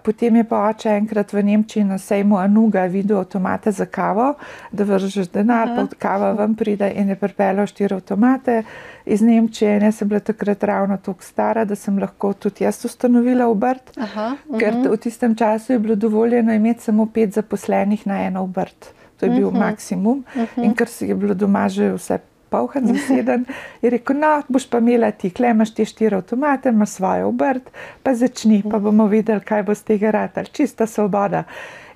potem 0.04 0.36
je 0.36 0.44
pa 0.44 0.70
oče 0.70 0.90
enkrat 0.90 1.34
v 1.34 1.44
Nemčiji 1.44 1.84
na 1.84 1.98
sejmu 1.98 2.38
Anuga 2.38 2.86
videl 2.86 3.18
avtomate 3.18 3.72
za 3.72 3.86
kavo, 3.86 4.34
da 4.72 4.84
vržeš 4.84 5.30
denar, 5.30 5.68
-huh. 5.68 5.88
pa 5.90 5.96
kava 5.96 6.32
vam 6.32 6.56
pride 6.56 6.92
in 6.96 7.10
je 7.10 7.16
pripeljal 7.16 7.66
štiri 7.66 7.96
avtomate 7.96 8.64
iz 9.06 9.22
Nemčije. 9.22 9.76
In 9.78 9.84
jaz 9.84 9.96
sem 9.96 10.08
bila 10.08 10.20
takrat 10.20 10.64
ravno 10.64 10.98
tako 10.98 11.24
stara, 11.24 11.66
da 11.66 11.76
sem 11.76 12.00
lahko 12.00 12.34
tudi 12.34 12.64
jaz 12.64 12.86
ustanovila 12.86 13.48
obrt, 13.48 13.92
-huh, 13.98 14.04
uh 14.04 14.38
-huh. 14.50 14.60
ker 14.60 14.74
v 14.92 14.98
tistem 14.98 15.36
času 15.36 15.74
je 15.74 15.80
bilo 15.80 15.96
dovoljeno 15.96 16.54
imeti 16.54 16.84
samo 16.84 17.06
pet 17.06 17.34
zaposlenih 17.34 18.08
na 18.08 18.24
eno 18.24 18.44
obrt. 18.44 18.94
To 19.20 19.26
je 19.26 19.32
bil 19.32 19.48
uh 19.48 19.54
mhm. 19.54 19.62
-huh. 19.62 19.70
maksimum. 19.70 20.26
Uh 20.36 20.42
-huh. 20.42 20.64
In 20.66 20.74
ker 20.74 20.88
si 20.88 21.06
je 21.06 21.16
bilo 21.16 21.34
doma 21.34 21.70
že 21.70 21.94
vse 21.94 22.18
polhan, 22.52 22.88
zaseden, 22.92 23.46
je 23.82 23.90
rekel: 23.90 24.20
No, 24.20 24.32
boš 24.52 24.68
pa 24.70 24.82
imela 24.84 25.12
ti, 25.12 25.32
klemaš 25.32 25.74
ti 25.76 25.86
štiri 25.88 26.20
avtomate, 26.20 26.70
imaš 26.70 26.98
svojo 26.98 27.30
obrt, 27.32 27.72
pa 28.04 28.14
začni, 28.16 28.62
pa 28.72 28.80
bomo 28.80 29.08
videli, 29.12 29.42
kaj 29.42 29.64
bo 29.68 29.76
z 29.76 29.88
tega 29.94 30.12
rata, 30.12 30.44
čista 30.44 30.88
svoboda. 30.88 31.44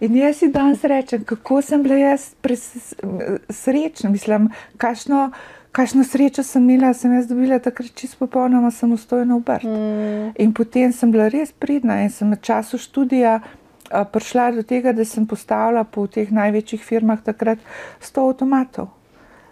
In 0.04 0.16
jaz 0.16 0.40
si 0.40 0.52
danes 0.52 0.84
rečem, 0.84 1.24
kako 1.28 1.62
sem 1.62 1.84
bila 1.84 2.00
jaz 2.00 2.32
srečna, 3.50 4.10
mislim, 4.10 4.50
kakšno. 4.78 5.30
Kakšno 5.76 6.06
srečo 6.08 6.44
sem 6.48 6.64
imela, 6.70 6.94
sem 6.96 7.12
jaz 7.12 7.26
dobila 7.28 7.58
takrat 7.60 7.92
čisto 8.00 8.16
popolnoma 8.22 8.70
samostojno 8.72 9.42
obrt. 9.42 9.68
Mm. 9.68 10.30
In 10.40 10.54
potem 10.56 10.94
sem 10.96 11.12
bila 11.12 11.28
res 11.28 11.52
pridna 11.52 11.98
in 12.06 12.08
sem 12.10 12.32
v 12.32 12.38
času 12.40 12.80
študija 12.80 13.42
prišla 13.92 14.46
do 14.56 14.64
tega, 14.64 14.94
da 14.96 15.04
sem 15.06 15.28
postavila 15.28 15.84
po 15.84 16.08
teh 16.08 16.32
največjih 16.32 16.80
firmah 16.80 17.20
takrat 17.28 17.60
100 18.00 18.24
avtomatov. 18.24 18.88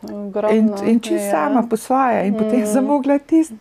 Grobno, 0.07 0.57
in 0.57 0.69
in 0.87 0.99
če 0.99 1.15
ja. 1.15 1.31
sama 1.31 1.63
po 1.69 1.77
svoje, 1.77 2.27
in 2.27 2.33
mm. 2.33 2.37
potem 2.37 2.65
sem 2.67 2.85
mogla 2.85 3.17
tisti 3.19 3.55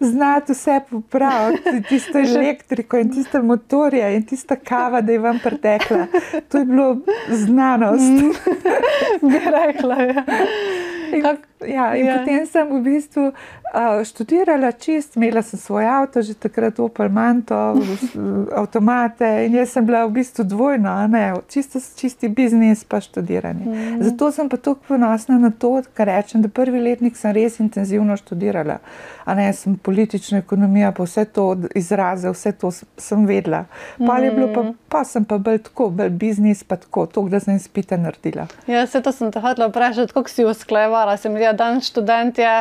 znati 0.00 0.52
vse 0.52 0.80
popraviti, 0.90 1.82
tisto 1.88 2.18
elektriko 2.28 2.98
in 2.98 3.12
tiste 3.14 3.42
motorje 3.42 4.16
in 4.16 4.26
tista 4.26 4.56
kava, 4.56 5.00
da 5.00 5.12
je 5.12 5.18
vam 5.18 5.40
pretekla. 5.42 6.06
To 6.48 6.58
je 6.58 6.64
bilo 6.64 6.96
znanost. 7.28 8.02
Mm. 8.02 8.30
Bi 9.28 9.40
rekla. 9.44 9.94
Ja. 9.94 10.24
In, 11.12 11.24
Ja, 11.66 11.94
in 11.96 12.06
Ja. 12.06 12.18
potem 12.18 12.46
sem 12.46 12.68
v 12.70 12.82
bistvu 12.82 13.22
uh, 13.74 14.04
študirala 14.04 14.72
čist, 14.72 15.16
imela 15.16 15.42
sem 15.42 15.58
svoj 15.58 15.84
avto, 15.84 16.22
že 16.22 16.34
takrat 16.34 16.78
Opel 16.78 17.08
Manto, 17.08 17.74
avtomate 18.60 19.46
in 19.46 19.54
jaz 19.54 19.74
sem 19.74 19.86
bila 19.86 20.06
v 20.06 20.12
bistvu 20.20 20.44
dvojno, 20.44 20.90
a 20.90 21.06
ne, 21.06 21.34
čisto, 21.48 21.80
čisti 21.96 22.28
biznis 22.28 22.84
pa 22.84 23.00
študiranje. 23.00 23.64
Mm. 23.66 24.02
Zato 24.02 24.30
sem 24.32 24.48
pa 24.48 24.56
tako 24.56 24.80
ponosna 24.88 25.38
na 25.38 25.50
to, 25.50 25.82
kar 25.94 26.06
rečem, 26.06 26.42
da 26.42 26.48
prvi 26.48 26.80
letnik 26.80 27.16
sem 27.16 27.34
res 27.34 27.58
intenzivno 27.60 28.16
študirala. 28.16 28.78
A 29.24 29.34
ne, 29.34 29.52
sem 29.52 29.76
politično 29.76 30.38
ekonomijo, 30.38 30.92
pa 30.96 31.04
vse 31.04 31.24
to 31.24 31.56
izraze, 31.74 32.30
vse 32.30 32.52
to 32.52 32.70
sem 32.96 33.26
vedela. 33.26 33.64
Pa, 34.06 34.18
je 34.22 34.30
bilo 34.30 34.48
pa, 34.54 34.62
pa 34.88 35.02
sem 35.04 35.24
pa 35.24 35.38
bolj 35.38 35.58
tako, 35.66 35.90
bolj 35.90 36.10
biznis, 36.10 36.62
pa 36.64 36.78
tako, 36.80 37.06
to, 37.06 37.26
da 37.28 37.40
sem 37.40 37.56
izpite 37.58 37.98
naredila. 37.98 38.46
Ja, 38.66 38.86
se 38.86 39.02
to 39.02 39.12
sem 39.12 39.32
te 39.32 39.40
hotela 39.40 39.68
vprašati, 39.68 40.12
kako 40.12 40.28
si 40.28 40.46
usklajevala. 40.48 41.16
Se 41.16 41.28
mi 41.28 41.40
da 41.48 41.56
dan 41.56 41.80
študent 41.84 42.38
je, 42.38 42.52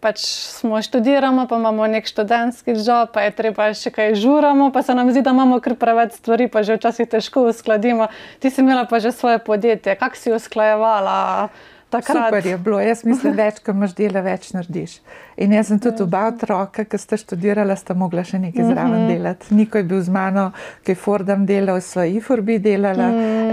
pač 0.00 0.22
smo 0.60 0.78
študiramo, 0.82 1.46
pa 1.50 1.58
imamo 1.58 1.86
nek 1.90 2.06
študentski 2.06 2.76
job, 2.78 3.10
pa 3.14 3.26
je 3.26 3.34
treba 3.36 3.70
še 3.74 3.90
kaj 3.90 4.14
žuramo, 4.20 4.70
pa 4.72 4.82
se 4.86 4.94
nam 4.94 5.10
zdi, 5.10 5.24
da 5.26 5.34
imamo 5.34 5.58
kar 5.64 5.74
preveč 5.78 6.18
stvari, 6.20 6.48
pa 6.52 6.62
že 6.62 6.78
včasih 6.78 7.08
težko 7.10 7.48
uskladimo. 7.50 8.10
Ti 8.38 8.52
si 8.52 8.62
imela 8.62 8.86
pa 8.86 9.02
že 9.02 9.12
svoje 9.12 9.42
podjetje, 9.42 9.96
kako 9.98 10.16
si 10.16 10.34
usklajevala 10.36 11.48
takrat? 11.98 12.26
Super 12.26 12.46
je 12.46 12.58
bilo, 12.58 12.80
jaz 12.80 13.04
mislim, 13.04 13.36
več, 13.42 13.60
ko 13.60 13.70
imaš 13.72 13.94
dela, 13.94 14.20
več 14.22 14.52
narediš. 14.52 14.98
In 15.36 15.52
jaz 15.52 15.66
sem 15.66 15.78
tudi 15.78 16.02
oba 16.02 16.26
otroka, 16.26 16.84
ki 16.84 16.96
sta 16.96 17.16
študirala, 17.16 17.76
sta 17.76 17.94
mogla 17.94 18.22
še 18.22 18.38
nekaj 18.38 18.64
zraven 18.66 19.06
delati. 19.06 19.50
Niko 19.52 19.76
je 19.76 19.84
bil 19.84 20.00
z 20.00 20.08
mano, 20.10 20.46
ki 20.82 20.92
je 20.92 20.96
Fordam 20.96 21.44
delal, 21.44 21.80
sva 21.80 22.06
IFORBI 22.06 22.58
delala, 22.60 23.10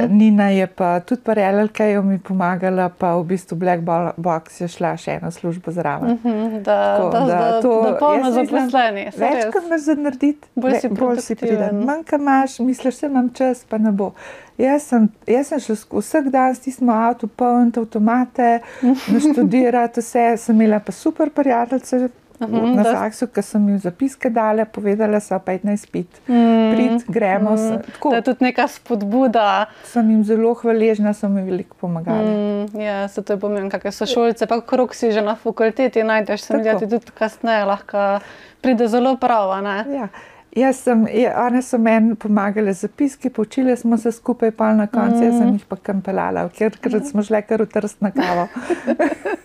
Nina 0.10 0.48
je 0.50 0.68
pa 0.68 1.00
tudi 1.02 1.22
pa 1.22 1.34
RLK-ju 1.34 2.04
mi 2.04 2.20
pomagala, 2.20 2.90
pa 2.90 3.16
v 3.16 3.26
bistvu 3.26 3.56
Black 3.56 3.82
Bo- 3.82 4.14
Box 4.18 4.62
je 4.62 4.68
šla 4.68 4.94
še 4.96 5.12
eno 5.14 5.30
službo 5.30 5.72
zraven. 5.72 6.16
Mhm, 6.16 6.64
Da, 6.64 6.78
Tako, 6.98 7.10
da, 7.10 7.20
da, 7.22 7.26
da, 7.28 7.62
to- 7.62 7.82
da 7.84 7.98
polno 7.98 8.32
zaposleni. 8.32 9.06
Več, 9.14 9.44
kot 9.52 9.64
imaš 9.64 9.82
za 9.82 9.96
narediti, 9.96 10.48
Bolj 10.56 10.80
si 10.80 10.90
bolj 10.90 11.20
si 11.20 11.36
priden. 11.36 11.84
Manj, 11.84 12.04
ko 12.04 12.16
imaš, 12.16 12.60
misliš, 12.62 13.00
da 13.00 13.08
imam 13.08 13.30
čas, 13.32 13.66
pa 13.66 13.78
ne 13.78 13.92
bo. 13.92 14.14
Jaz 14.56 14.84
sem, 14.84 15.08
jaz 15.28 15.48
sem 15.48 15.60
sk- 15.60 15.98
vsak 15.98 16.28
dan 16.30 16.52
s 16.52 16.60
tistim 16.60 16.90
avtom, 16.90 17.30
poln 17.32 17.72
avtomate, 17.76 18.60
naštudirati 19.14 20.00
vse. 20.00 20.38
Sem 20.38 20.56
imela 20.56 20.80
pa 20.80 20.92
super 20.94 21.30
prijateljice 21.32 22.10
Mhm, 22.40 22.76
na 22.76 22.84
Zaksu, 22.84 23.28
ki 23.28 23.42
sem 23.42 23.68
jim 23.70 23.78
zapiske 23.80 24.30
dale, 24.30 24.66
povedala 24.66 25.20
so 25.20 25.38
pa 25.40 25.54
idnaj 25.54 25.78
spit. 25.78 26.08
Prid, 26.26 27.06
gremo. 27.08 27.54
se- 27.58 27.78
Tako, 27.86 28.10
To 28.10 28.16
je 28.16 28.22
tudi 28.22 28.44
neka 28.44 28.66
spodbuda. 28.68 29.66
sem 29.84 30.10
jim 30.10 30.24
zelo 30.24 30.54
hvaležna, 30.54 31.14
so 31.14 31.30
mi 31.30 31.42
veliko 31.42 31.76
pomagali. 31.78 32.26
Mm, 32.28 32.82
ja, 32.82 33.08
se 33.08 33.22
to 33.22 33.34
je 33.34 33.40
pomembno, 33.40 33.70
kakšne 33.72 33.92
so 33.94 34.06
šolce, 34.08 34.46
pa 34.46 34.60
krok 34.62 34.94
si 34.94 35.12
že 35.12 35.22
na 35.22 35.36
fakulteti 35.36 36.04
najdeš, 36.04 36.42
se 36.42 36.54
mi 36.54 36.60
zdi, 36.60 36.64
da 36.66 36.74
Tako. 36.74 36.80
ti 36.82 36.92
tudi 36.92 37.12
kasneje 37.14 37.66
lahko 37.66 38.20
pride 38.62 38.88
zelo 38.88 39.16
prav. 39.16 39.64
Ja. 39.88 40.08
Jaz 40.56 40.84
sem, 40.86 41.08
one 41.48 41.62
so 41.66 41.78
meni 41.82 42.16
pomagale 42.16 42.74
z 42.74 42.86
zapiski, 42.86 43.30
poučile 43.34 43.74
smo 43.78 43.98
se 43.98 44.12
skupaj, 44.12 44.52
pa 44.52 44.74
na 44.74 44.86
koncu 44.88 45.18
mm. 45.18 45.24
jaz 45.24 45.38
sem 45.38 45.54
jih 45.56 45.64
pa 45.66 45.78
kampelala, 45.82 46.44
ker, 46.54 46.76
ker 46.78 47.00
smo 47.06 47.24
šle 47.26 47.42
kar 47.42 47.64
v 47.64 47.70
trst 47.74 48.04
na 48.06 48.12
kavo. 48.14 48.46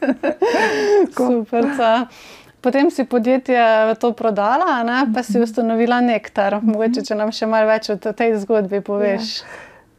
Super. 1.16 1.70
ca. 1.76 1.94
Potem 2.60 2.90
si 2.90 3.04
podjetje 3.04 3.94
to 4.00 4.12
prodala, 4.12 4.82
ne? 4.84 5.06
pa 5.14 5.22
si 5.22 5.40
ustanovila 5.40 6.00
Nektar. 6.04 6.58
Mogoče, 6.62 7.06
če 7.06 7.16
nam 7.16 7.32
še 7.32 7.48
malo 7.48 7.70
več 7.70 7.88
o 7.94 7.96
tej 7.96 8.34
zgodbi 8.42 8.82
poveš. 8.84 9.38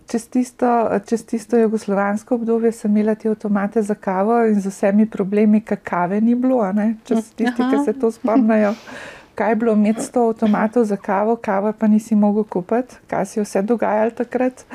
Čez 0.10 0.26
tisto, 0.34 0.70
čez 1.10 1.24
tisto 1.30 1.58
jugoslovansko 1.58 2.36
obdobje 2.36 2.72
sem 2.74 2.92
imela 2.92 3.16
te 3.16 3.30
avtomate 3.30 3.82
za 3.86 3.96
kavo 3.96 4.42
in 4.50 4.58
z 4.62 4.74
vsemi 4.74 5.06
problemi, 5.10 5.62
ki 5.62 5.78
kave 5.86 6.22
ni 6.22 6.36
bilo, 6.36 6.66
ne? 6.74 6.96
čez 7.08 7.32
tisti, 7.34 7.64
ki 7.64 7.86
se 7.86 7.98
to 7.98 8.12
spomnijo. 8.14 8.76
Kaj 9.40 9.52
je 9.52 9.56
bilo 9.56 9.74
imeti 9.74 10.02
100 10.04 10.26
avtomatov 10.30 10.84
za 10.84 10.98
kavo, 11.00 11.36
kava 11.36 11.72
pa 11.72 11.88
nisi 11.88 12.16
mogel 12.16 12.44
kupiti, 12.44 12.98
kaj 13.08 13.26
se 13.26 13.40
je 13.40 13.44
vse 13.44 13.62
dogajalo 13.62 14.12
takrat. 14.12 14.66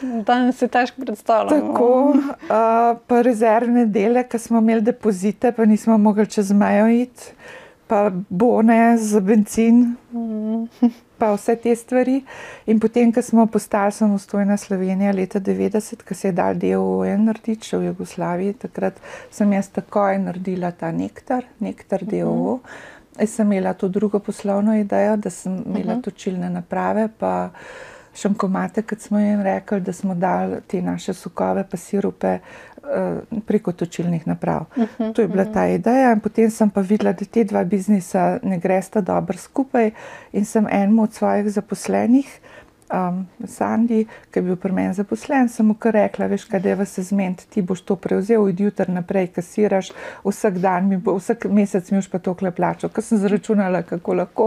Danes 0.00 0.56
si 0.56 0.68
težko 0.68 1.04
predstavljati. 1.04 1.60
Tako, 1.60 1.88
uh, 2.16 2.96
pa 3.06 3.20
rezervne 3.22 3.84
dele, 3.86 4.24
ki 4.24 4.38
smo 4.38 4.64
imeli 4.64 4.80
depozite, 4.88 5.52
pa 5.52 5.64
nismo 5.64 5.98
mogli 5.98 6.26
čez 6.26 6.52
mejo 6.52 6.88
iti, 6.88 7.32
pa 7.86 8.10
bone 8.28 8.96
za 8.96 9.20
benzin, 9.20 9.84
pa 11.18 11.32
vse 11.36 11.56
te 11.56 11.76
stvari. 11.76 12.22
In 12.66 12.80
potem, 12.80 13.12
ko 13.12 13.22
smo 13.22 13.46
postali 13.46 13.92
samostojna 13.92 14.56
Slovenija 14.56 15.12
leta 15.12 15.40
90, 15.40 16.08
ko 16.08 16.14
se 16.14 16.28
je 16.28 16.32
dal 16.32 16.56
DOE 16.60 17.16
narediti 17.18 17.68
še 17.68 17.80
v 17.80 17.92
Jugoslaviji, 17.92 18.58
takrat 18.66 19.00
sem 19.30 19.52
jaz 19.52 19.68
takoj 19.76 20.18
naredila 20.24 20.72
ta 20.72 20.92
nektar, 20.92 21.44
nektar 21.60 22.04
DOO. 22.04 22.60
Jaz 23.20 23.30
sem 23.30 23.52
imela 23.52 23.72
to 23.72 23.88
drugo 23.88 24.18
poslovno 24.18 24.76
idejo, 24.76 25.16
da 25.16 25.30
sem 25.30 25.62
imela 25.66 26.00
točilne 26.02 26.50
naprave, 26.50 27.08
pa 27.18 27.50
šankomate, 28.16 28.82
kot 28.82 29.00
smo 29.00 29.18
jim 29.18 29.42
rekli, 29.42 29.80
da 29.80 29.92
smo 29.92 30.14
dali 30.14 30.56
te 30.66 30.82
naše 30.82 31.14
sokove, 31.14 31.64
pa 31.70 31.76
sirupe 31.76 32.28
eh, 32.28 32.40
preko 33.46 33.72
točilnih 33.72 34.26
naprav. 34.26 34.64
To 35.14 35.22
je 35.22 35.28
bila 35.28 35.44
ta 35.44 35.66
ideja. 35.66 36.12
In 36.12 36.20
potem 36.20 36.50
sem 36.50 36.70
pa 36.70 36.80
videla, 36.80 37.12
da 37.12 37.24
te 37.24 37.44
dva 37.44 37.64
biznisa 37.64 38.38
ne 38.42 38.58
gresta 38.58 39.00
dobro 39.00 39.38
skupaj 39.38 39.90
in 40.32 40.44
sem 40.44 40.66
enemu 40.70 41.02
od 41.02 41.14
svojih 41.14 41.50
zaposlenih. 41.50 42.40
Um, 42.86 43.26
Sandi, 43.46 44.04
ki 44.30 44.38
je 44.38 44.42
bil 44.42 44.56
pri 44.56 44.70
meni 44.72 44.94
zaposlen, 44.94 45.48
sem 45.50 45.66
mu 45.66 45.74
kar 45.74 45.96
rekla, 45.96 46.28
veš, 46.30 46.44
kaj 46.46 46.68
je 46.70 46.84
se 46.86 47.02
zmeniti, 47.02 47.46
ti 47.50 47.62
boš 47.62 47.80
to 47.82 47.96
prevzel, 47.98 48.46
idi 48.48 48.62
jutri 48.62 48.94
naprej, 48.94 49.26
kasiraš, 49.34 49.90
vsak 50.22 50.60
dan 50.62 50.86
mi 50.88 50.96
bo, 50.96 51.16
vsak 51.18 51.48
mesec 51.50 51.90
mi 51.90 51.98
boš 51.98 52.06
pa 52.12 52.20
tokle 52.22 52.52
plačal, 52.54 52.90
ker 52.94 53.02
sem 53.02 53.18
zračunala, 53.18 53.82
kako 53.82 54.14
lahko. 54.14 54.46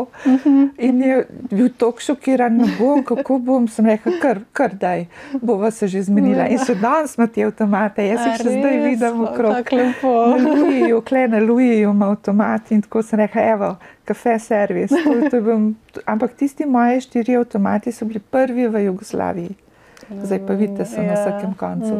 In 0.77 1.03
je 1.03 1.25
bil 1.51 1.67
tako 1.75 1.99
šokiran, 1.99 2.55
ne 2.61 2.69
bom, 2.79 3.03
kako 3.03 3.41
bom, 3.43 3.67
sem 3.67 3.91
rekla, 3.91 4.15
kar, 4.23 4.39
kar 4.55 4.75
daj, 4.79 5.05
bova 5.41 5.71
se 5.71 5.91
že 5.91 6.05
zmenila. 6.07 6.47
In 6.47 6.63
še 6.63 6.77
danes 6.79 7.17
ima 7.19 7.27
te 7.27 7.43
avtomate, 7.43 8.07
jaz 8.07 8.23
jih 8.23 8.39
še 8.39 8.55
zdaj 8.55 8.81
vidim 8.87 9.23
okrog. 9.27 9.59
Tako 9.59 9.83
lepo. 9.83 10.15
Na 10.39 10.55
Luiju, 10.55 11.03
kle 11.03 11.27
na 11.27 11.43
Luiju 11.43 11.91
ima 11.91 12.13
avtomat 12.13 12.71
in 12.71 12.87
tako 12.87 13.03
sem 13.03 13.19
rekla, 13.19 13.49
evo, 13.51 13.75
kafe 14.09 14.35
servis. 14.41 14.89
To, 14.91 15.29
to 15.29 15.41
bil, 15.41 15.71
ampak 16.05 16.33
tisti 16.35 16.65
moji 16.67 17.01
štiri 17.01 17.37
avtomati 17.37 17.91
so 17.91 18.05
bili 18.05 18.19
prvi 18.21 18.67
v 18.67 18.85
Jugoslaviji. 18.85 19.55
Zdaj 20.09 20.39
pa 20.41 20.53
vidite, 20.55 20.85
so 20.85 20.97
na 20.97 21.07
Ja. 21.07 21.15
vsakem 21.15 21.51
koncu. 21.53 21.93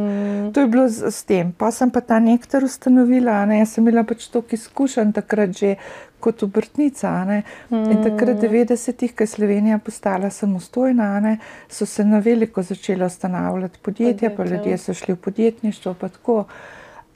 To 0.50 0.60
je 0.60 0.68
bilo 0.68 0.88
z, 0.89 1.12
s 1.12 1.24
tem. 1.24 1.51
Pa 1.54 1.70
sem 1.70 1.92
pa 1.92 2.01
ta 2.01 2.18
nektar 2.20 2.63
ustanovila, 2.63 3.46
ne, 3.46 3.60
jaz 3.60 3.70
sem 3.70 3.84
imela 3.84 4.01
pač 4.04 4.25
toliko 4.28 4.56
izkušenj 4.56 5.12
takrat 5.13 5.54
že 5.54 5.75
kot 6.20 6.42
obrtnica. 6.42 7.12
ne. 7.24 7.44
In 7.70 8.01
takrat, 8.01 8.42
v 8.42 8.50
90-ih, 8.50 9.13
ko 9.13 9.24
je 9.24 9.30
Slovenija 9.30 9.78
postala 9.80 10.30
samostojna, 10.32 11.20
ne, 11.20 11.36
so 11.70 11.86
se 11.86 12.01
na 12.04 12.18
veliko 12.20 12.63
začela 12.63 13.06
ustanavljati 13.06 13.80
podjetja, 13.80 14.30
pa 14.30 14.36
Podjetja. 14.38 14.58
ljudje 14.58 14.78
so 14.80 14.94
šli 14.96 15.13
v 15.13 15.18
podjetništvo. 15.20 15.94
pa 15.94 16.10
tako. 16.10 16.46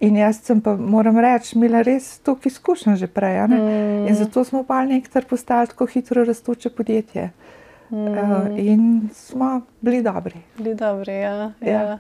In 0.03 0.17
jaz 0.19 0.41
sem 0.43 0.60
pa, 0.62 0.75
moram 0.75 1.17
reči, 1.24 1.53
imela 1.55 1.81
res 1.86 2.17
toliko 2.25 2.50
izkušenj 2.50 2.98
že 3.00 3.07
prej. 3.07 3.48
ne. 3.48 3.60
In 4.10 4.15
zato 4.15 4.43
smo 4.43 4.63
pa 4.67 4.83
nektar 4.86 5.25
postali 5.25 5.72
tako 5.72 5.88
hitro 5.88 6.25
rastoče 6.27 6.69
podjetje. 6.69 7.31
Uh, 7.93 8.50
in 8.57 9.10
smo 9.13 9.62
bili 9.81 10.01
dobri. 10.01 10.41
Bili 10.57 10.75
dobri, 10.75 11.13
ja. 11.13 11.31
Ja. 11.31 11.51
ja. 11.62 11.98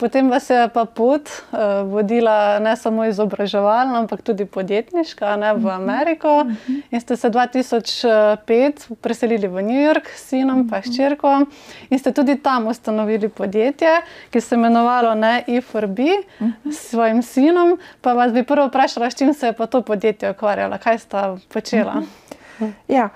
Potem 0.00 0.30
vas 0.32 0.50
je 0.50 0.68
pa 0.72 0.84
pot 0.84 1.28
uh, 1.28 1.58
vodila 1.84 2.58
ne 2.58 2.72
samo 2.76 3.04
izobraževalna, 3.04 3.98
ampak 4.00 4.22
tudi 4.24 4.46
podjetniška 4.48 5.36
ne, 5.36 5.52
v 5.54 5.68
Ameriko. 5.68 6.46
In 6.90 7.00
ste 7.00 7.16
se 7.16 7.28
2005 7.30 8.96
preselili 9.00 9.48
v 9.48 9.62
New 9.62 9.80
York 9.80 10.08
s 10.08 10.32
sinom 10.32 10.64
in 10.64 10.72
hčerko. 10.72 11.44
In 11.90 11.98
ste 11.98 12.12
tudi 12.16 12.38
tam 12.40 12.66
ustanovili 12.72 13.28
podjetje, 13.28 14.00
ki 14.30 14.40
se 14.40 14.54
je 14.54 14.58
imenovalo 14.58 15.14
ne 15.14 15.44
E4B 15.48 16.08
s 16.64 16.90
svojim 16.90 17.22
sinom. 17.22 17.76
Pa 18.00 18.16
vas 18.16 18.32
bi 18.32 18.42
prvo 18.42 18.66
vprašala, 18.72 19.10
s 19.10 19.18
čim 19.18 19.34
se 19.34 19.52
je 19.52 19.52
pa 19.52 19.66
to 19.66 19.82
podjetje 19.82 20.30
ukvarjalo, 20.30 20.78
kaj 20.80 20.98
sta 20.98 21.36
počela. 21.52 22.02
Ja, 22.88 23.08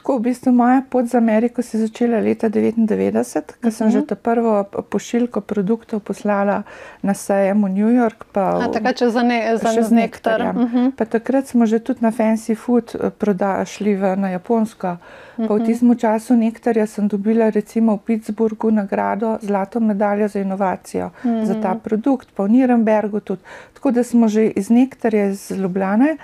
tako 0.00 0.16
v 0.16 0.20
bistvu 0.20 0.52
moja 0.52 0.82
pot 0.90 1.04
za 1.06 1.18
Ameriko 1.18 1.62
se 1.62 1.76
je 1.76 1.86
začela 1.86 2.18
leta 2.18 2.48
1999, 2.48 3.60
ko 3.62 3.70
sem 3.70 3.90
že 3.90 4.00
to 4.02 4.16
prvo 4.16 4.64
pošiljko 4.64 5.40
produktov 5.40 6.00
poslala 6.00 6.62
na 7.02 7.14
sejem 7.14 7.64
v 7.64 7.68
New 7.68 7.92
York. 7.92 8.24
Pa 8.32 8.64
A, 8.64 8.72
takrat 8.72 8.96
še 8.96 9.10
za, 9.12 9.20
ne, 9.22 9.44
za 9.60 9.76
še 9.76 9.84
z 9.84 9.92
nektar. 9.92 10.40
nektarjem. 10.40 10.92
Pa 10.96 11.04
takrat 11.04 11.52
smo 11.52 11.68
že 11.68 11.84
tudi 11.84 12.00
na 12.00 12.16
Fancy 12.16 12.56
Food 12.56 12.96
eh, 12.96 13.12
proda, 13.12 13.60
šli 13.60 13.92
v, 13.94 14.16
na 14.16 14.32
Japonsko. 14.32 14.96
Pa 15.36 15.52
v 15.52 15.60
tistem 15.68 15.92
času 15.92 16.36
nektarja 16.36 16.88
sem 16.88 17.04
dobila 17.04 17.52
recimo 17.52 18.00
v 18.00 18.04
Pittsburghu 18.08 18.72
nagrado 18.72 19.36
zlato 19.44 19.80
medaljo 19.80 20.28
za 20.28 20.40
inovacijo 20.40 21.10
za 21.24 21.54
ta 21.60 21.76
produkt, 21.76 22.32
pa 22.32 22.48
v 22.48 22.56
Nürnbergu 22.56 23.20
tudi. 23.20 23.44
Tako 23.76 23.92
da 23.92 24.04
smo 24.04 24.32
že 24.32 24.48
iz 24.48 24.72
nektarja 24.72 25.28
iz 25.28 25.50
Ljubljane 25.52 26.16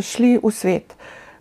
šli 0.00 0.40
v 0.40 0.52
svet. 0.52 0.96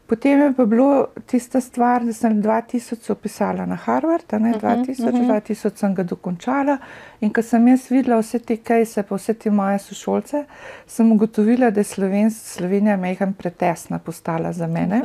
Potem 0.07 0.41
je 0.41 0.53
pa 0.53 0.65
bilo 0.65 1.07
tista 1.25 1.61
stvar, 1.61 2.03
da 2.05 2.13
sem 2.13 2.41
2000 2.41 3.11
opisala 3.11 3.65
na 3.65 3.75
Harvard, 3.75 4.33
ne, 4.33 4.49
Mhm, 4.49 4.59
2000, 4.59 5.27
2000 5.27 5.77
sem 5.77 5.95
ga 5.95 6.03
dokončala 6.03 6.77
in 7.21 7.33
ko 7.33 7.41
sem 7.41 7.67
jaz 7.67 7.87
videla 7.91 8.19
vse 8.21 8.39
te 8.39 8.57
kejse, 8.57 9.03
pa 9.03 9.15
vse 9.15 9.33
te 9.33 9.49
moje 9.49 9.79
sošolce, 9.79 10.43
sem 10.87 11.11
ugotovila, 11.11 11.71
da 11.71 11.79
je 11.79 11.83
Sloven, 11.83 12.31
Slovenija 12.31 12.97
mehen 12.97 13.33
pretesna 13.33 13.99
postala 13.99 14.53
za 14.53 14.67
mene. 14.67 15.01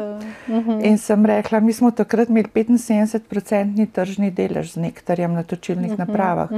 Mhm. 0.49 0.81
In 0.85 0.99
sem 0.99 1.27
rekla, 1.27 1.61
mi 1.61 1.73
smo 1.73 1.91
takrat 1.91 2.29
imeli 2.29 2.49
75-odstotni 2.49 3.87
tržni 3.93 4.31
delež 4.31 4.73
z 4.73 4.77
nektarjem 4.77 5.33
na 5.35 5.43
točilnih 5.43 5.99
napravah. 5.99 6.51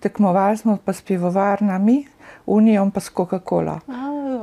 Tekmovali 0.00 0.56
smo 0.56 0.78
pa 0.84 0.92
s 0.92 1.02
pivovarnami, 1.02 2.04
Unijom 2.48 2.90
pa 2.90 3.00
s 3.00 3.10
Coca-Cola. 3.10 3.80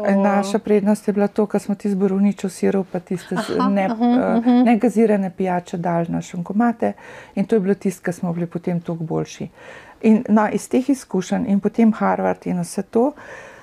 In 0.10 0.22
Naša 0.22 0.60
prednost 0.60 1.08
je 1.08 1.14
bila 1.14 1.28
to, 1.28 1.48
da 1.52 1.60
smo 1.60 1.76
ti 1.76 1.90
zboruničo 1.90 2.50
sirup, 2.50 2.88
pa 2.92 3.00
tiste 3.00 3.36
Aha, 3.36 3.70
ne, 3.70 3.86
aha, 3.86 4.06
eh, 4.06 4.38
aha. 4.38 4.52
negazirane 4.52 5.30
pijače 5.38 5.78
dali 5.78 6.06
na 6.10 6.22
šunkomate 6.22 6.94
in 7.36 7.46
to 7.46 7.56
je 7.56 7.60
bilo 7.60 7.74
tisto, 7.74 8.04
kar 8.04 8.14
smo 8.14 8.34
bili 8.34 8.46
potem 8.46 8.82
toliko 8.82 9.04
boljši. 9.04 9.48
In 10.02 10.24
no, 10.30 10.50
iz 10.54 10.70
teh 10.70 10.90
izkušenj 10.90 11.46
in 11.48 11.60
potem 11.60 11.94
Harvard 11.94 12.48
in 12.48 12.60
vse 12.60 12.84
to, 12.84 13.12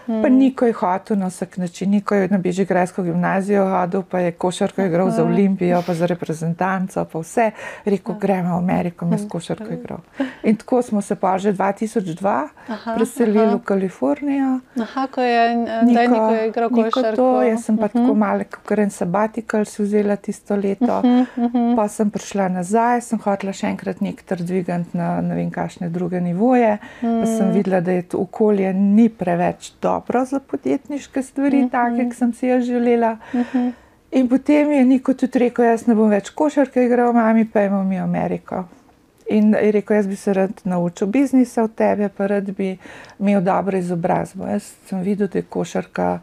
pa 0.06 0.28
niko 0.28 0.66
je 0.66 0.73
hotel 0.73 1.18
na 1.18 1.26
vsak 1.26 1.56
način, 1.56 1.90
niko 1.90 2.14
je 2.14 2.28
na 2.28 2.38
Bežigrajsko 2.38 3.02
gimnazijo 3.02 3.64
hodil, 3.71 4.02
pa 4.02 4.18
je 4.18 4.32
košarko 4.32 4.82
igral 4.82 5.11
za 5.11 5.25
Olimpijo, 5.25 5.82
pa 5.87 5.94
za 5.94 6.06
reprezentanco, 6.06 7.04
pa 7.04 7.18
vse. 7.18 7.50
Rekel, 7.85 8.14
gremo 8.21 8.54
v 8.54 8.59
Ameriko, 8.59 9.06
s 9.16 9.28
košarko 9.28 9.73
igral. 9.73 9.99
In 10.42 10.56
tako 10.56 10.82
smo 10.82 11.00
se 11.02 11.14
pa 11.14 11.38
že 11.38 11.52
2002 11.52 12.49
Aha, 12.68 12.94
preselili 12.94 13.47
aha. 13.47 13.54
v 13.54 13.61
Kalifornijo. 13.64 14.59
Aha, 14.80 15.06
ko 15.06 15.21
je, 15.21 15.56
da 15.94 16.00
je 16.00 16.09
Niko 16.09 16.30
je 16.30 16.49
igral 16.49 16.71
Niko 16.73 16.90
košarko. 16.90 17.16
to, 17.16 17.42
jaz 17.42 17.64
sem 17.64 17.78
pa 17.78 17.88
tako 17.88 18.14
malo, 18.14 18.44
kot 18.68 18.78
en 18.78 18.90
sabatikal 18.90 19.64
si 19.64 19.82
vzela 19.82 20.16
tisto 20.16 20.56
leto. 20.56 21.02
Pa 21.76 21.88
sem 21.88 22.11
prišla 22.11 22.49
nazaj, 22.49 23.00
sem 23.00 23.18
hotela 23.18 23.52
še 23.52 23.66
enkrat 23.66 24.00
nekaj 24.00 24.37
dvigati 24.37 24.99
na 24.99 25.21
ne 25.21 25.35
vem 25.35 25.50
kakšne 25.50 25.88
druge 25.88 26.21
nivoje. 26.21 26.78
Pa 27.00 27.26
sem 27.26 27.52
videla, 27.52 27.80
da 27.80 27.92
je 27.92 28.02
to 28.02 28.18
okolje 28.18 28.73
ni 28.75 29.09
preveč 29.09 29.73
dobro 29.80 29.92
za 30.25 30.41
podjetniške 30.41 31.23
stvari, 31.23 31.69
take, 31.71 32.09
kot 32.09 32.19
sem 32.19 32.33
si 32.33 32.47
jaz 32.47 32.65
želela. 32.65 33.17
In 34.13 34.29
potem 34.29 34.73
je 34.73 34.85
Niko 34.85 35.15
tudi 35.15 35.39
rekel, 35.39 35.65
jaz 35.65 35.87
ne 35.87 35.95
bom 35.95 36.11
več 36.13 36.31
košarke 36.31 36.85
igral, 36.85 37.13
mami, 37.17 37.47
pa 37.49 37.63
imamo 37.65 37.85
mi 37.89 37.99
Ameriko. 37.99 38.65
In 39.33 39.55
je 39.55 39.73
rekel, 39.73 39.97
jaz 39.97 40.07
bi 40.07 40.17
se 40.17 40.35
rad 40.35 40.61
naučil 40.65 41.07
biznisa 41.07 41.65
od 41.65 41.75
tebe, 41.75 42.09
pa 42.09 42.27
rad 42.27 42.51
bi 42.51 42.77
imel 43.19 43.41
dobro 43.41 43.79
izobrazbo. 43.79 44.47
Jaz 44.47 44.73
sem 44.89 45.01
videl, 45.01 45.29
da 45.33 45.39
je 45.39 45.49
košarka 45.49 46.19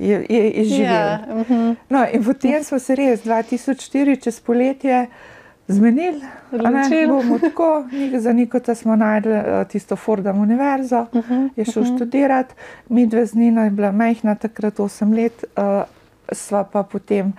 je, 0.00 0.26
je, 0.28 0.50
je. 0.56 0.84
Ja, 0.84 1.20
mhm. 1.28 1.72
No, 1.88 2.06
in 2.12 2.24
potem 2.24 2.64
smo 2.64 2.78
se 2.78 2.94
res 2.94 3.24
2004, 3.24 4.22
čez 4.22 4.40
poletje, 4.40 5.06
zmenili, 5.70 6.20
a 6.52 6.70
ne, 6.70 6.80
Odločili. 6.80 7.06
bomo 7.06 7.38
tako. 7.38 7.84
Za 8.18 8.32
Nikota 8.32 8.74
smo 8.74 8.96
najdli 8.96 9.32
eh, 9.32 9.64
tisto 9.68 9.96
Fordham 9.96 10.38
univerzo, 10.38 11.06
je 11.56 11.64
šel 11.64 11.84
študirati, 11.84 12.54
mi 12.88 13.06
dve 13.06 13.26
z 13.26 13.34
Nino 13.34 13.64
je 13.64 13.70
bila 13.70 13.92
majhna, 13.92 14.34
takrat 14.34 14.78
8 14.78 15.16
let, 15.16 15.44
uh, 15.56 15.82
sva 16.32 16.64
pa 16.64 16.82
potem. 16.82 17.32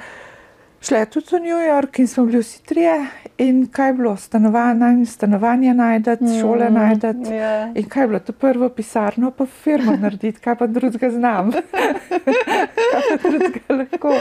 Šle 0.82 1.06
tudi 1.06 1.28
v 1.32 1.40
New 1.40 1.62
York 1.62 2.00
in 2.00 2.08
smo 2.08 2.26
bili 2.26 2.40
vsi 2.40 2.64
trije. 2.66 3.08
In 3.38 3.68
kaj 3.68 3.90
je 3.90 3.94
bilo, 3.94 4.16
stanovanje, 4.18 5.06
stanovanje 5.06 5.74
najdete, 5.74 6.26
šole 6.42 6.70
najdete. 6.70 7.36
Ja. 7.36 7.72
In 7.76 7.90
kaj 7.90 8.04
je 8.04 8.08
bilo, 8.08 8.20
to 8.20 8.34
prvo 8.34 8.70
pisarno, 8.70 9.32
pa 9.32 9.46
firmo 9.46 9.96
narediti, 9.96 10.40
kaj 10.40 10.56
pa 10.56 10.68
drugega 10.68 11.10
znam. 11.10 11.52
kaj 12.92 13.18
pa 13.24 13.30
drugega 13.30 13.76
lahko. 13.78 14.14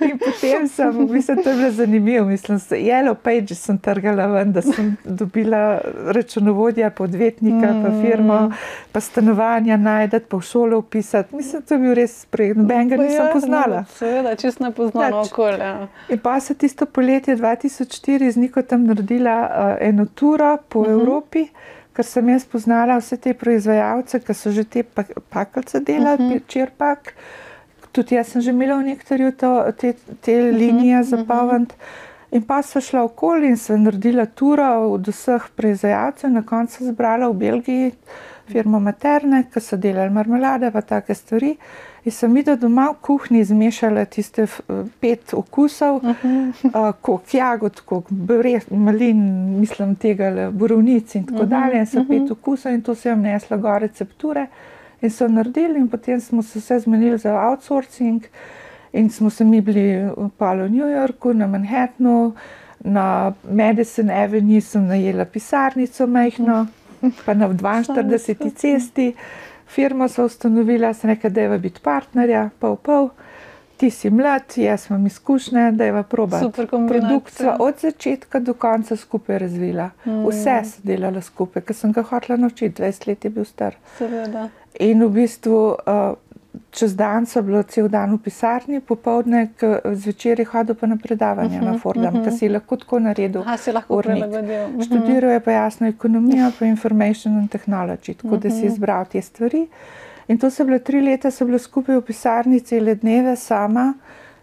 In 0.00 0.18
potem 0.18 0.68
sem, 0.68 0.90
v 0.90 1.06
bistvu, 1.12 1.36
to 1.44 1.50
je 1.50 1.56
bilo 1.56 1.70
zanimivo, 1.70 2.26
mislim, 2.26 2.58
se 2.58 2.76
Yellow 2.76 3.14
Pages 3.14 3.62
sem 3.62 3.78
trgala 3.78 4.26
ven, 4.26 4.52
da 4.52 4.62
sem 4.62 4.96
dobila 5.04 5.80
računovodja, 6.06 6.90
podvetnika, 6.90 7.74
pa 7.84 7.90
firmo, 8.02 8.52
pa 8.92 9.00
stanovanja 9.00 9.76
najdete, 9.76 10.26
pa 10.26 10.36
v 10.36 10.42
šolo 10.42 10.78
upisati. 10.78 11.36
Mislim, 11.36 11.62
to 11.62 11.74
je 11.74 11.78
bil 11.78 11.94
res 11.94 12.20
sprejem, 12.22 12.62
nobenega 12.62 13.02
nisem 13.02 13.26
ja, 13.26 13.32
poznala. 13.32 13.84
Seveda, 13.98 14.36
čist 14.36 14.60
nepoznano 14.60 15.22
Nič. 15.22 15.32
okolje. 15.32 15.74
In 16.08 16.18
pa 16.18 16.40
se 16.40 16.54
tisto 16.54 16.86
poletje 16.86 17.36
2004 17.36 18.30
z 18.30 18.36
Niko 18.36 18.62
tam 18.62 18.86
naredila 18.86 19.36
uh, 19.40 19.86
eno 19.88 20.06
turo 20.06 20.58
po 20.68 20.80
uh 20.80 20.86
-huh. 20.86 20.90
Evropi, 20.90 21.48
ker 21.92 22.04
sem 22.04 22.28
jaz 22.28 22.44
poznala 22.44 22.98
vse 22.98 23.16
te 23.16 23.34
proizvajalce, 23.34 24.20
ki 24.20 24.34
so 24.34 24.50
že 24.50 24.64
te 24.64 24.82
pak- 24.82 25.20
pakalce 25.28 25.80
delali, 25.80 26.24
uh 26.24 26.32
-huh. 26.32 26.46
čirpak. 26.46 27.14
Tudi 27.92 28.14
jaz 28.14 28.28
sem 28.28 28.40
že 28.42 28.50
imela 28.50 28.76
v 28.76 29.32
to, 29.36 29.72
te, 29.78 29.94
te 30.20 30.52
linije 30.52 31.02
za 31.02 31.24
pavant. 31.28 31.74
In 32.30 32.42
pa 32.42 32.62
so 32.62 32.80
šla 32.80 33.02
okoli 33.02 33.48
in 33.48 33.56
sem 33.56 33.82
naredila 33.82 34.26
turo 34.26 34.92
od 34.92 35.08
vseh 35.08 35.42
proizvajalcev, 35.56 36.30
na 36.30 36.42
koncu 36.42 36.76
sem 36.76 36.86
zbrala 36.86 37.28
v 37.28 37.34
Belgiji 37.34 37.92
firmo 38.52 38.80
Materne, 38.80 39.44
ki 39.52 39.60
so 39.60 39.76
delali 39.76 40.10
marmelade 40.10 40.70
pa 40.70 40.80
take 40.80 41.14
stvari. 41.14 41.56
In 42.04 42.12
sem 42.12 42.34
videla 42.34 42.56
doma 42.56 42.86
v 42.90 42.96
kuhinji 43.04 43.44
zmešala 43.44 44.04
tiste 44.04 44.42
f- 44.42 44.60
pet 45.00 45.34
okusov, 45.34 45.96
uh 45.96 46.02
-huh. 46.02 46.92
koliko 47.00 47.22
jagod, 47.32 47.80
koliko 47.80 48.08
brez, 48.10 48.62
malin, 48.70 49.20
mislim 49.60 49.94
tega, 49.96 50.50
borovnic 50.50 51.14
in 51.14 51.26
tako 51.26 51.42
uh 51.42 51.44
-huh. 51.44 51.48
dalje. 51.48 51.78
In 51.78 51.86
sem 51.86 52.06
pet 52.06 52.30
okusov 52.30 52.72
in 52.72 52.82
to 52.82 52.94
sem 52.94 53.12
jim 53.12 53.22
nesla 53.22 53.56
gor 53.56 53.80
recepture 53.80 54.46
in 55.02 55.10
so 55.10 55.28
naredili 55.28 55.78
in 55.78 55.88
potem 55.88 56.20
smo 56.20 56.42
se 56.42 56.58
vse 56.58 56.78
zmenili 56.78 57.18
za 57.18 57.48
outsourcing 57.48 58.22
in 58.92 59.10
smo 59.10 59.30
se 59.30 59.44
mi 59.44 59.60
bili 59.60 60.10
pa 60.38 60.54
v 60.54 60.68
New 60.68 60.88
Yorku, 60.88 61.32
na 61.32 61.46
Manhattnu, 61.46 62.32
na 62.80 63.32
Madison 63.50 64.10
Avenue 64.10 64.60
sem 64.60 64.86
najela 64.86 65.24
pisarnico 65.24 66.06
majhno, 66.06 66.66
pa 67.24 67.34
na 67.34 67.48
42. 67.48 68.50
cesti. 68.54 69.14
Firmo 69.70 70.08
so 70.08 70.24
ustanovila, 70.24 70.94
sem 70.94 71.10
rekla, 71.10 71.30
da 71.30 71.40
je 71.40 71.58
biti 71.58 71.80
partnerja, 71.84 72.48
pol 72.58 72.76
pol. 72.76 73.10
Ti 73.80 73.88
si 73.90 74.10
mlad, 74.10 74.42
jaz 74.56 74.90
imam 74.90 75.06
izkušnje, 75.06 75.70
da 75.72 75.84
je 75.84 76.02
proba. 76.02 76.40
Kombinacija. 76.40 76.88
Produkt 76.88 77.32
sva 77.32 77.56
od 77.60 77.78
začetka 77.80 78.40
do 78.40 78.54
konca 78.54 78.96
skupaj 78.96 79.38
razvila. 79.38 79.90
Mm. 80.04 80.24
Vse 80.26 80.56
so 80.68 80.82
delala 80.82 81.22
skupaj, 81.22 81.62
ker 81.62 81.76
sem 81.76 81.92
ga 81.92 82.02
hotela 82.02 82.36
naučiti, 82.36 82.82
20 82.82 83.08
let 83.08 83.24
je 83.24 83.30
bil 83.30 83.44
star. 83.44 83.78
Seveda. 83.98 84.48
In 84.80 85.04
v 85.04 85.08
bistvu 85.14 85.62
uh, 85.70 86.12
čez 86.70 86.96
dan 86.96 87.26
so 87.26 87.42
bilo 87.42 87.62
cel 87.62 87.88
dan 87.88 88.14
v 88.14 88.18
pisarni, 88.18 88.80
popovdne, 88.80 89.48
zvečer 89.84 90.38
je 90.40 90.46
hodil 90.46 90.74
pa 90.74 90.86
na 90.86 90.96
predavanje 90.96 91.58
uh 91.58 91.62
-huh, 91.62 91.72
na 91.72 91.78
Fordham, 91.78 92.14
uh 92.14 92.20
-huh. 92.20 92.24
ki 92.24 92.36
si 92.38 92.48
lahko 92.48 92.76
tako 92.76 92.98
naredil. 92.98 93.40
Aha, 93.42 93.56
si 93.56 93.72
lahko 93.72 94.02
prilagodil. 94.02 94.68
Mhm. 94.68 94.82
Študiral 94.82 95.30
je 95.30 95.40
pa 95.40 95.50
jasno 95.52 95.86
ekonomijo, 95.88 96.52
pa 96.58 96.64
information 96.66 97.38
and 97.38 97.50
technology, 97.50 98.14
tako 98.14 98.36
da 98.36 98.50
si 98.50 98.66
izbral 98.66 99.04
te 99.04 99.22
stvari. 99.22 99.66
In 100.28 100.38
to 100.38 100.50
so 100.50 100.64
bile 100.64 100.78
tri 100.78 101.00
leta, 101.00 101.30
so 101.30 101.44
bile 101.44 101.58
skupaj 101.58 101.96
v 101.96 102.02
pisarni 102.02 102.60
cele 102.60 102.94
dneve 102.94 103.36
sama 103.36 103.94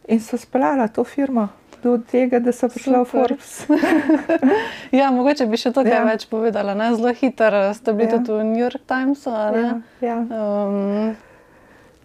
in 0.08 0.20
so 0.20 0.38
speljala 0.38 0.88
to 0.88 1.04
firmo. 1.04 1.48
Do 1.84 1.98
tega, 2.12 2.40
da 2.40 2.52
so 2.52 2.68
prišla 2.68 3.00
v. 3.00 3.06
Forbes. 3.06 3.68
Ja, 4.92 5.12
mogoče 5.12 5.46
bi 5.46 5.58
še 5.58 5.72
to 5.72 5.84
kaj 5.84 5.92
Ja. 5.92 6.04
več 6.04 6.28
povedala. 6.30 6.74
Ne? 6.74 6.96
Zelo 6.96 7.14
hitro 7.14 7.74
ste 7.74 7.94
bili 7.94 8.10
Ja. 8.10 8.18
tudi 8.18 8.32
v 8.32 8.44
New 8.44 8.64
York 8.64 8.82
Timesu. 8.88 9.30
ja, 9.30 9.80
ja. 10.02 10.18
Um, 10.18 11.16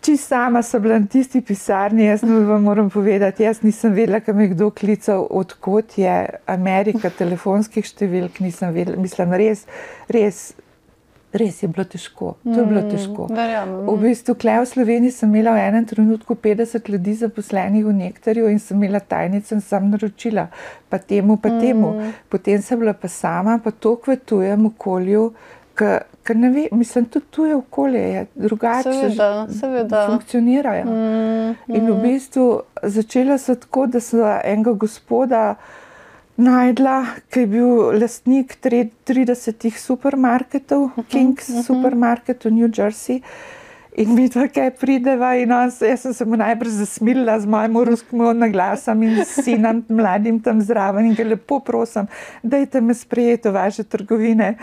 Čisto 0.02 0.34
sama 0.34 0.62
sem 0.62 0.82
bila 0.82 0.98
na 0.98 1.06
tisti 1.06 1.40
pisarni, 1.40 2.04
jaz 2.04 2.22
vam 2.22 2.62
moram 2.62 2.90
povedati, 2.90 3.42
jaz 3.42 3.60
nisem 3.62 3.92
vedela, 3.94 4.20
kam 4.20 4.40
je 4.40 4.48
kdo 4.48 4.70
klical, 4.70 5.26
odkot 5.30 5.94
je 5.98 6.16
Amerika, 6.46 7.10
telefonskih 7.10 7.86
številk, 7.86 8.40
nisem 8.42 8.74
vedela, 8.74 8.98
mislim, 8.98 9.36
res, 9.38 9.62
res, 10.10 10.40
res 11.32 11.62
je 11.62 11.70
bilo 11.70 11.84
težko. 11.86 12.32
To 12.42 12.56
je 12.56 12.66
bilo 12.66 12.82
težko. 12.90 13.28
verjamem. 13.30 13.86
V 13.86 13.96
bistvu, 14.02 14.34
kle 14.42 14.58
v 14.58 14.68
Sloveniji 14.72 15.14
sem 15.16 15.30
imela 15.30 15.54
v 15.54 15.62
enem 15.68 15.86
trenutku 15.86 16.34
50 16.34 16.90
ljudi 16.92 17.14
zaposlenih 17.22 17.86
v 17.86 17.94
nektarju 18.02 18.50
in 18.50 18.58
sem 18.58 18.82
imela 18.82 19.00
tajnico 19.00 19.54
in 19.54 19.62
sem 19.62 19.90
naročila, 19.90 20.48
pa 20.90 20.98
temu, 20.98 21.38
pa 21.38 21.54
temu. 21.62 21.94
Potem 22.28 22.58
sem 22.58 22.78
bila 22.78 22.92
pa 22.92 23.08
sama, 23.08 23.60
pa 23.62 23.70
to 23.70 23.96
kvetujem 23.96 24.66
okolju, 24.74 25.30
ker 26.22 26.36
ne 26.36 26.50
vem, 26.50 26.68
mislim, 26.78 27.06
tudi 27.10 27.26
tuje 27.30 27.56
okolje 27.56 28.00
je 28.00 28.26
drugače. 28.34 28.92
Seveda, 28.92 29.46
seveda. 29.60 30.02
Funkcionirajo. 30.10 30.84
Mm, 30.84 31.76
In 31.76 31.90
v 31.90 32.00
bistvu 32.02 32.48
začela 32.82 33.38
se 33.38 33.56
tako, 33.60 33.86
da 33.86 34.00
sem 34.00 34.20
enega 34.44 34.72
gospoda 34.72 35.54
najdla, 36.36 36.98
ki 37.30 37.40
je 37.40 37.46
bil 37.46 37.72
lastnik 38.00 38.56
tre- 38.62 38.90
30 39.06 39.78
supermarketov, 39.78 40.90
King's 41.10 41.50
supermarket 41.66 42.44
v 42.44 42.50
New 42.50 42.70
Jersey. 42.72 43.20
In 43.92 44.14
mi 44.16 44.24
to 44.32 44.46
kaj 44.48 44.70
prideva, 44.80 45.34
in 45.36 45.52
on, 45.52 45.68
jaz 45.68 46.00
sem 46.00 46.14
se 46.16 46.24
mu 46.24 46.36
najprej 46.40 46.72
zasmilila 46.78 47.34
z 47.40 47.46
mojim 47.46 47.76
ruskim 47.84 48.22
naglasom 48.38 49.02
in 49.04 49.18
s 49.20 49.44
sinom 49.44 49.82
mladim 49.92 50.38
tam 50.40 50.62
zraven 50.64 51.10
in 51.10 51.14
ga 51.14 51.26
lepo 51.28 51.60
prosim, 51.60 52.08
dajte 52.42 52.80
me 52.80 52.96
sprejeti 52.96 53.50
v 53.50 53.52
vaše 53.52 53.84
trgovine. 53.84 54.54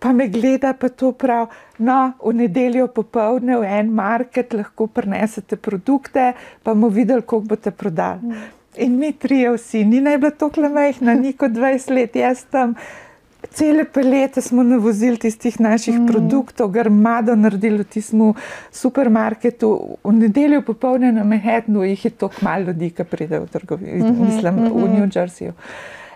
Pa 0.00 0.12
me 0.12 0.28
gleda, 0.28 0.72
pa 0.72 0.88
to 0.88 1.12
prav. 1.12 1.50
No, 1.78 2.12
v 2.24 2.32
nedeljo 2.34 2.86
popovdne 2.88 3.58
v 3.60 3.68
en 3.80 3.92
market 3.92 4.54
lahko 4.56 4.86
prinesete 4.86 5.56
produkte, 5.56 6.32
pa 6.62 6.74
bomo 6.74 6.88
videli, 6.88 7.22
koliko 7.22 7.54
boste 7.54 7.70
prodali. 7.70 8.34
In 8.80 8.96
mi 8.98 9.12
trije 9.12 9.52
vsi, 9.52 9.84
ni 9.84 10.00
naj 10.00 10.18
bila 10.18 10.30
tako 10.30 10.68
majhna, 10.68 11.14
ni 11.14 11.32
kot 11.32 11.52
20 11.52 11.94
let, 11.94 12.16
jaz 12.16 12.44
tam. 12.50 12.74
Cele 13.50 13.84
pelete 13.84 14.40
smo 14.40 14.62
navozili 14.62 15.16
tistih 15.16 15.60
naših 15.60 15.94
mm. 15.98 16.06
produktov, 16.06 16.68
grmado 16.70 17.34
naredili 17.36 17.82
v 17.82 17.88
tistem 17.88 18.34
supermarketu. 18.72 19.70
V 20.04 20.12
nedeljo 20.12 20.60
popoldne 20.62 21.12
na 21.12 21.24
Manhattnu 21.24 21.84
jih 21.84 22.04
je 22.04 22.10
tako 22.10 22.44
malo 22.44 22.70
ljudi, 22.70 22.90
ki 22.90 23.04
pridejo 23.04 23.46
v 23.46 23.48
trgovino, 23.48 24.06
mm 24.06 24.16
-hmm, 24.16 24.26
mislim, 24.26 24.54
mm 24.54 24.66
-hmm. 24.66 24.84
v 24.84 24.88
New 24.94 25.08
Jerseyju. 25.08 25.52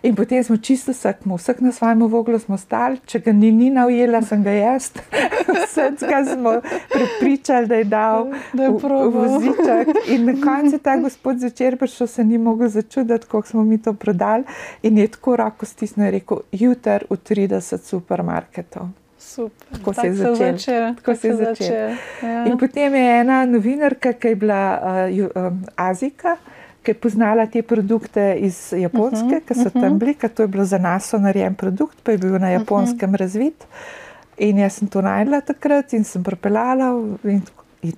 In 0.04 0.14
potem 0.14 0.44
smo 0.44 0.56
čisto 0.56 0.92
vsak, 0.92 1.24
vsak 1.24 1.60
na 1.60 1.72
svojem 1.72 2.02
voglu 2.06 2.38
smo 2.38 2.58
stali, 2.60 2.98
če 3.06 3.18
ga 3.24 3.32
ni 3.32 3.48
Nina 3.52 3.86
ujela, 3.88 4.20
sem 4.22 4.42
ga 4.44 4.52
jaz. 4.52 4.90
Vsega 5.64 6.18
smo 6.28 6.52
prepričali, 6.92 7.66
da 7.66 7.78
je 7.80 7.84
dal 7.84 8.28
voziček. 8.52 9.88
In 10.12 10.26
na 10.28 10.34
koncu 10.44 10.76
je 10.76 10.82
ta 10.84 10.98
gospod 11.00 11.40
začer 11.40 11.78
prišel, 11.80 12.06
se 12.06 12.24
ni 12.24 12.38
mogel 12.38 12.68
začuditi, 12.68 13.26
kako 13.26 13.46
smo 13.48 13.64
mi 13.64 13.78
to 13.82 13.94
prodali. 13.94 14.44
In 14.82 14.98
je 14.98 15.08
tako 15.08 15.36
roko 15.40 15.66
stisnil 15.66 16.06
in 16.06 16.12
rekel, 16.18 16.44
jutr 16.52 17.08
v 17.10 17.16
30 17.16 17.88
supermarketov. 17.88 18.92
Super. 19.18 19.78
Tako 19.78 19.94
se 19.94 20.06
je 20.06 20.14
začel. 20.14 20.94
Tako 21.00 21.14
se 21.14 21.28
je 21.28 21.36
začel. 21.36 21.96
Ja. 22.22 22.44
In 22.44 22.58
potem 22.58 22.94
je 22.94 23.20
ena 23.20 23.44
novinarka, 23.48 24.12
ki 24.12 24.34
je 24.34 24.36
bila 24.36 24.60
uh, 25.08 25.46
um, 25.46 25.64
Azika 25.76 26.36
ki 26.84 26.92
je 26.92 27.00
poznala 27.00 27.46
te 27.50 27.62
produkte 27.62 28.34
iz 28.38 28.72
Japonske, 28.76 29.24
uh 29.24 29.40
-huh, 29.40 29.46
ki 29.48 29.54
so 29.54 29.60
uh 29.60 29.66
-huh. 29.66 29.80
tam 29.80 29.98
bili, 29.98 30.14
ker 30.14 30.30
to 30.30 30.42
je 30.42 30.48
bilo 30.48 30.64
za 30.64 30.78
nas 30.78 31.12
narejen 31.12 31.54
produkt, 31.54 32.02
pa 32.02 32.12
je 32.12 32.18
bil 32.18 32.38
na 32.38 32.50
japonskem 32.50 33.10
uh 33.10 33.14
-huh. 33.14 33.20
razvit. 33.20 33.66
In 34.36 34.58
jaz 34.58 34.72
sem 34.72 34.88
to 34.88 35.00
najdla 35.00 35.40
takrat 35.40 35.92
in 35.92 36.04
sem 36.04 36.22
propeljala. 36.22 37.02
In, 37.24 37.42
in, 37.82 37.92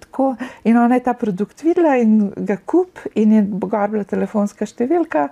in 0.65 0.77
ona 0.77 0.95
je 0.95 1.01
ta 1.01 1.13
produkt 1.13 1.63
videla 1.63 1.97
in 1.97 2.33
ga 2.37 2.57
kup, 2.65 2.99
in 3.15 3.33
je 3.33 3.43
bogabila 3.43 4.05
telefonska 4.05 4.67
številka. 4.67 5.29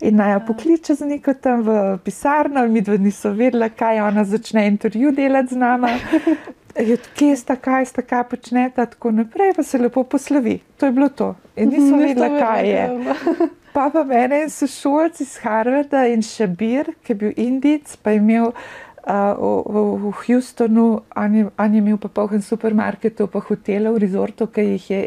In 0.00 0.16
naj 0.16 0.32
jo 0.32 0.40
pokliče 0.46 0.94
z 0.94 1.06
neko 1.06 1.34
tam 1.34 1.62
v 1.62 1.98
pisarno, 2.04 2.62
mi 2.68 2.80
dva 2.80 2.96
niso 2.96 3.34
vedela, 3.36 3.68
kaj 3.68 4.00
ona 4.00 4.24
začne 4.24 4.66
intervju 4.66 5.12
delati 5.12 5.54
z 5.54 5.60
nami. 5.60 5.92
kje 7.18 7.36
sta, 7.36 7.56
kaj 7.56 7.86
sta, 7.86 8.02
kaj 8.02 8.24
počnete, 8.30 8.86
tako 8.86 9.10
naprej, 9.10 9.52
pa 9.56 9.62
se 9.62 9.78
lepo 9.78 10.04
poslovi. 10.04 10.60
To 10.76 10.86
je 10.86 10.92
bilo 10.92 11.08
to. 11.08 11.34
In 11.56 11.68
nisem 11.68 11.98
vedela, 11.98 12.28
kaj 12.38 12.70
je. 12.70 12.84
Pa 13.72 13.86
pa 13.94 14.02
mene 14.04 14.40
in 14.42 14.50
sošolci 14.50 15.22
iz 15.22 15.36
Harvarda 15.44 16.00
in 16.10 16.24
Šabir, 16.26 16.88
ki 17.06 17.12
je 17.12 17.16
bil 17.20 17.36
Indic, 17.38 17.92
pa 18.02 18.10
je 18.10 18.18
imel 18.18 18.48
uh, 18.50 19.38
v, 19.38 19.84
v 20.02 20.10
Houstonu, 20.24 20.86
on 21.16 21.34
je, 21.34 21.44
on 21.54 21.76
je 21.76 21.78
imel 21.78 22.00
pa 22.02 22.10
poln 22.10 22.42
supermarketov, 22.42 23.30
pa 23.30 23.38
hotelov, 23.38 24.00
rezortov, 24.02 24.50
ki 24.56 24.64
jih 24.72 24.90
je 24.90 25.00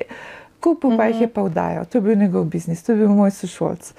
kupil, 0.64 0.96
pa 0.96 1.10
jih 1.12 1.26
je 1.26 1.30
pa 1.36 1.44
vdajal. 1.44 1.90
To 1.92 2.00
je 2.00 2.06
bil 2.08 2.16
njegov 2.16 2.48
biznis, 2.56 2.86
to 2.88 2.96
je 2.96 3.02
bil 3.04 3.12
moj 3.12 3.36
sošolc. 3.36 3.92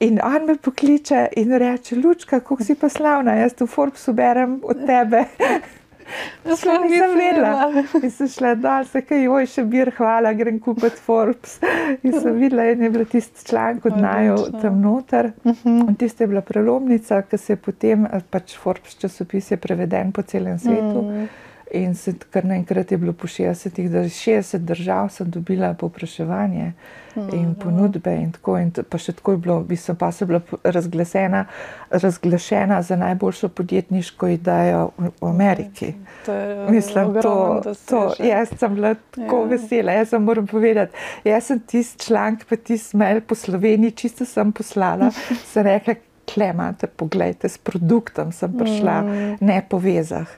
In 0.00 0.20
on 0.22 0.46
me 0.46 0.56
pokliče 0.56 1.26
in 1.36 1.52
reče: 1.58 1.96
Lučka, 1.96 2.40
kako 2.40 2.64
si 2.64 2.74
pa 2.74 2.88
slavna, 2.88 3.34
jaz 3.34 3.54
tu 3.54 3.66
Forbesu 3.66 4.12
berem 4.12 4.60
od 4.62 4.86
tebe. 4.86 5.24
Sploh 6.56 6.80
nisem 6.80 7.16
vedela. 7.18 7.82
In 8.02 8.10
sem 8.10 8.28
šla 8.28 8.54
dol, 8.56 8.86
se 8.88 9.02
kaj 9.04 9.24
joj 9.26 9.48
še 9.52 9.64
bir, 9.68 9.90
hvala, 9.98 10.32
grem 10.38 10.60
kupiti 10.64 11.00
Forbes. 11.04 11.58
In 12.02 12.14
sem 12.14 12.38
videla, 12.38 12.68
da 12.78 12.86
je 12.86 12.92
bil 12.94 13.04
tisti 13.10 13.44
članek 13.50 13.90
od 13.90 13.98
najo 14.00 14.38
tam 14.62 14.80
noter. 14.80 15.32
Mhm. 15.44 15.82
In 15.88 15.98
tiste 16.00 16.24
je 16.24 16.32
bila 16.32 16.40
prelomnica, 16.40 17.20
ki 17.28 17.38
se 17.38 17.52
je 17.52 17.60
potem, 17.68 18.06
pač 18.30 18.56
Forbes 18.56 18.96
časopis 19.02 19.52
je 19.52 19.60
preveden 19.60 20.12
po 20.12 20.22
celem 20.22 20.58
svetu. 20.58 21.02
Mm. 21.02 21.28
In 21.74 21.94
se 21.94 22.14
kar 22.30 22.44
naenkrat 22.44 22.92
je 22.92 22.98
bilo 22.98 23.12
po 23.12 23.26
60, 23.26 23.88
da 23.88 24.02
60 24.04 24.58
držav 24.58 25.08
sem 25.12 25.30
dobila 25.30 25.74
popraševanje 25.74 26.72
mm, 27.14 27.28
in 27.32 27.54
ponudbe. 27.54 28.14
In 28.16 28.32
tako, 28.32 28.56
in 28.58 28.70
pa 28.72 28.98
še 28.98 29.12
tako 29.18 29.34
je 29.34 29.40
bilo, 29.44 29.58
bi 29.60 29.76
sem 29.76 29.96
pa 29.96 30.08
se 30.12 30.26
bila 30.26 30.40
razglašena, 30.64 31.44
razglašena 31.90 32.80
za 32.82 32.96
najboljšo 32.96 33.48
podjetniško 33.48 34.28
idejo 34.28 34.90
v 34.96 35.28
Ameriki. 35.28 35.92
To 36.26 36.32
je 36.32 36.70
Mislim, 36.70 37.14
to, 37.22 37.62
to, 37.88 38.02
jaz 38.24 38.54
sem 38.58 38.74
bila 38.74 38.94
tako 38.94 39.44
ja. 39.44 39.50
vesela, 39.52 39.92
jaz 39.92 40.14
sem 40.14 40.24
moram 40.24 40.46
povedati. 40.46 40.96
Jaz 41.24 41.52
sem 41.52 41.60
tisti 41.60 42.06
članek, 42.06 42.46
pa 42.48 42.56
tisti 42.56 42.96
mail 42.96 43.20
po 43.20 43.34
Sloveniji, 43.34 43.92
čisto 44.04 44.24
sem 44.24 44.52
poslala, 44.52 45.10
sem 45.52 45.66
rekla, 45.68 46.00
klemate, 46.28 46.86
pogledajte, 46.86 47.48
s 47.48 47.58
produktom 47.58 48.32
sem 48.32 48.52
prišla, 48.52 48.96
mm. 49.02 49.38
ne 49.40 49.58
po 49.68 49.80
vezah. 49.82 50.28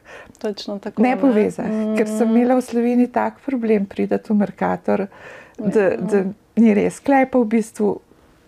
Tako, 0.40 1.02
ne 1.02 1.16
po 1.20 1.32
vezah, 1.34 1.66
mm. 1.66 1.96
ker 1.98 2.08
sem 2.08 2.30
imela 2.30 2.56
v 2.56 2.64
Sloveniji 2.64 3.12
tak 3.12 3.42
problem 3.44 3.86
priti 3.90 4.16
v 4.16 4.36
Merkator, 4.38 5.06
da, 5.58 5.90
da 5.98 6.24
ni 6.56 6.74
res. 6.76 7.00
Klepa 7.04 7.42
v 7.42 7.50
bistvu, 7.58 7.98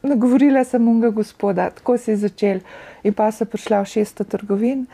nagovorila 0.07 0.65
sem 0.65 0.89
unga 0.89 1.11
gospoda, 1.11 1.71
tako 1.71 1.99
je 1.99 2.17
začel. 2.17 2.63
In 3.03 3.15
pa 3.15 3.31
so 3.35 3.45
prišla 3.45 3.83
v 3.83 3.91
600 3.99 4.31
trgovin, 4.31 4.87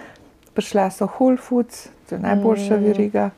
prišla 0.57 0.91
so 0.91 1.07
Whole 1.07 1.37
Foods, 1.37 1.89
to 2.09 2.17
je 2.17 2.25
najboljša 2.25 2.77
mm. 2.77 2.85
veriga. 2.85 3.31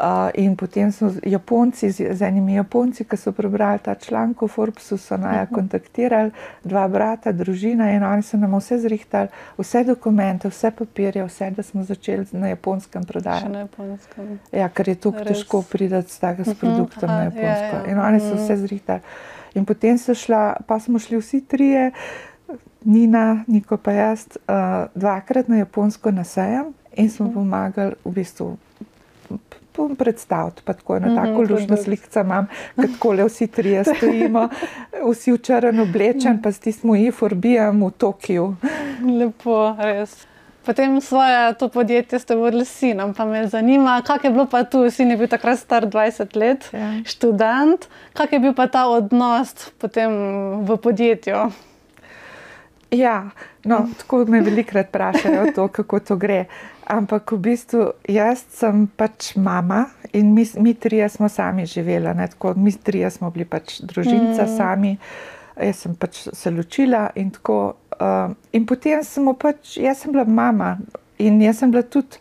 Uh, 0.00 0.30
in 0.34 0.56
potem 0.56 0.92
so 0.92 1.12
Japonci, 1.26 1.90
z, 1.90 2.16
z 2.16 2.22
enimi 2.22 2.54
Japonci, 2.54 3.04
ki 3.04 3.16
so 3.16 3.32
prebrali 3.36 3.78
ta 3.84 3.94
članek 3.94 4.42
v 4.42 4.48
Forbesu, 4.48 4.96
so 4.96 5.16
naj 5.20 5.44
mhm. 5.44 5.54
kontaktirali, 5.54 6.30
dva 6.64 6.88
brata, 6.88 7.32
družina 7.32 7.90
in 7.92 8.02
oni 8.02 8.22
so 8.22 8.40
nam 8.40 8.56
vse 8.56 8.78
zrihtali, 8.80 9.28
vse 9.58 9.84
dokumente, 9.84 10.48
vse 10.48 10.70
papirje, 10.70 11.26
vse, 11.26 11.50
da 11.50 11.62
smo 11.62 11.84
začeli 11.84 12.24
na 12.32 12.48
japonskem 12.48 13.04
prodajati. 13.04 13.52
Na 13.52 13.66
japonskem. 13.66 14.38
Ja, 14.52 14.70
ker 14.72 14.88
je 14.88 14.94
tako 14.94 15.24
težko 15.24 15.62
priti 15.68 16.00
s 16.00 16.18
takim 16.18 16.48
uh 16.48 16.54
-huh, 16.54 16.60
produktom 16.60 17.10
aha, 17.10 17.18
na 17.18 17.24
japonsko. 17.24 17.76
Ja, 17.76 17.84
ja. 17.84 17.92
In 17.92 17.98
oni 17.98 18.20
so 18.20 18.34
vse 18.34 18.52
mhm. 18.56 18.66
zrihtali. 18.66 19.00
In 19.54 19.64
potem 19.64 19.98
so 19.98 20.14
šla, 20.14 20.56
pa 20.66 20.80
smo 20.80 20.98
šli 20.98 21.20
vsi 21.20 21.40
trije, 21.40 21.90
Nina, 22.84 23.44
Niko 23.46 23.76
pa 23.76 23.92
jaz, 23.92 24.26
uh, 24.48 24.88
dvakrat 24.94 25.48
na 25.48 25.56
japonsko 25.56 26.10
na 26.10 26.24
sejem 26.24 26.72
in 26.96 27.10
smo 27.10 27.26
mhm. 27.26 27.34
pomagali 27.34 27.94
v 28.04 28.12
bistvu 28.12 28.56
bom 29.76 29.96
predstaviti, 29.96 30.62
pa 30.64 30.72
tako 30.72 30.98
na 30.98 31.14
tako 31.16 31.42
mhm, 31.42 31.52
lušno 31.52 31.76
slikca 31.76 32.20
imam, 32.20 32.46
kako 32.76 33.12
le 33.12 33.24
vsi 33.24 33.46
trije 33.46 33.84
stojimo, 33.84 34.48
vsi 35.10 35.32
v 35.32 35.38
črn 35.38 35.80
oblečen, 35.80 36.42
pa 36.42 36.52
sti 36.52 36.72
smo 36.72 36.94
jih 36.94 37.14
forbijam 37.14 37.84
v 37.84 37.90
Tokiju. 37.90 38.54
Lepo, 39.18 39.76
res. 39.78 40.26
Potem 40.64 41.00
svoje 41.00 41.54
to 41.54 41.68
podjetje 41.68 42.18
ste 42.18 42.36
vodili 42.36 42.64
s 42.64 42.78
sinom, 42.78 43.14
pa 43.14 43.24
me 43.24 43.46
zanima, 43.48 44.02
kak 44.06 44.24
je 44.24 44.30
bilo 44.30 44.46
pa 44.46 44.64
tu, 44.64 44.90
sin 44.90 45.10
je 45.10 45.16
bil 45.16 45.28
takrat 45.28 45.58
star 45.58 45.86
20 45.88 46.36
let, 46.36 46.68
ja. 46.72 46.92
študent, 47.04 47.88
kak 48.12 48.32
je 48.32 48.38
bil 48.38 48.52
pa 48.54 48.66
ta 48.66 48.86
odnos 48.86 49.72
potem 49.78 50.12
v 50.68 50.76
podjetju? 50.76 51.48
Ja, 52.90 53.30
no, 53.64 53.86
tako 53.98 54.24
me 54.28 54.40
velikrat 54.40 54.88
vprašajo 54.88 55.52
to, 55.54 55.68
kako 55.68 56.00
to 56.00 56.16
gre. 56.16 56.44
Ampak 56.90 57.32
v 57.32 57.38
bistvu 57.38 57.84
jaz 58.10 58.42
sem 58.50 58.88
pač 58.98 59.36
mama 59.38 59.84
in 60.12 60.32
mi, 60.34 60.42
mi 60.58 60.74
trije 60.74 61.08
smo 61.08 61.28
sami 61.30 61.66
živeli, 61.66 62.10
tako, 62.30 62.54
mi 62.56 62.72
trije 62.72 63.10
smo 63.10 63.30
bili 63.30 63.44
pač 63.44 63.78
družinca 63.80 64.42
mm. 64.42 64.56
sami, 64.56 64.96
jaz 65.54 65.84
sem 65.84 65.94
pač 65.94 66.24
se 66.32 66.50
ločila 66.50 67.10
in 67.14 67.30
tako. 67.30 67.76
Uh, 68.00 68.32
in 68.56 68.64
potem 68.66 69.04
smo 69.04 69.36
pač, 69.36 69.76
jaz 69.76 70.02
sem 70.02 70.12
bila 70.12 70.24
mama 70.24 70.78
in 71.20 71.40
jaz 71.42 71.60
sem 71.62 71.70
bila 71.70 71.82
tudi 71.82 72.18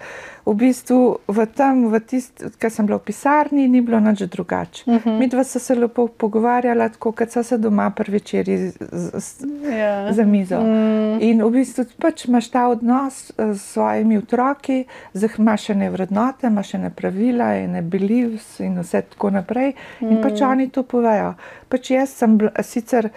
v 0.50 0.56
bistvu 0.58 1.22
v 1.28 1.46
tem, 1.46 1.86
v 1.92 2.00
tisti, 2.02 2.50
ki 2.58 2.70
sem 2.74 2.86
bila 2.90 2.98
v 2.98 3.06
pisarni, 3.06 3.68
ni 3.70 3.82
bilo 3.86 4.00
nič 4.02 4.26
drugače. 4.26 4.84
Uh 4.86 4.94
mhm. 4.94 5.10
-huh. 5.10 5.20
Mi 5.20 5.28
dva 5.28 5.44
smo 5.44 5.62
se 5.62 5.76
lepo 5.76 6.08
pogovarjali, 6.08 6.90
tako 6.92 7.12
kot 7.12 7.32
so 7.32 7.44
se 7.44 7.58
doma 7.58 7.90
prevečeri 7.90 8.72
ja. 9.80 10.14
za 10.14 10.26
mizo. 10.26 10.60
Mm. 10.60 11.22
In 11.22 11.44
v 11.44 11.50
bistvu 11.52 11.86
pač 12.02 12.26
imaš 12.26 12.50
ta 12.50 12.68
odnos 12.68 13.32
eh, 13.38 13.54
s 13.54 13.62
svojimi 13.62 14.18
otroki, 14.18 14.86
imaš 15.38 15.70
ene 15.70 15.90
vrednote, 15.90 16.48
imaš 16.48 16.74
ene 16.74 16.90
pravila, 16.90 17.54
ene 17.56 17.82
beliefs 17.82 18.60
in 18.60 18.80
vse 18.80 19.02
tako 19.02 19.30
naprej. 19.30 19.74
In 20.02 20.18
mm. 20.18 20.22
pač 20.22 20.42
oni 20.42 20.70
to 20.70 20.84
povejo. 20.84 21.34
Pač 21.70 21.92
jaz 21.92 22.10
sem 22.10 22.38
bila, 22.38 22.52
sicer, 22.64 23.10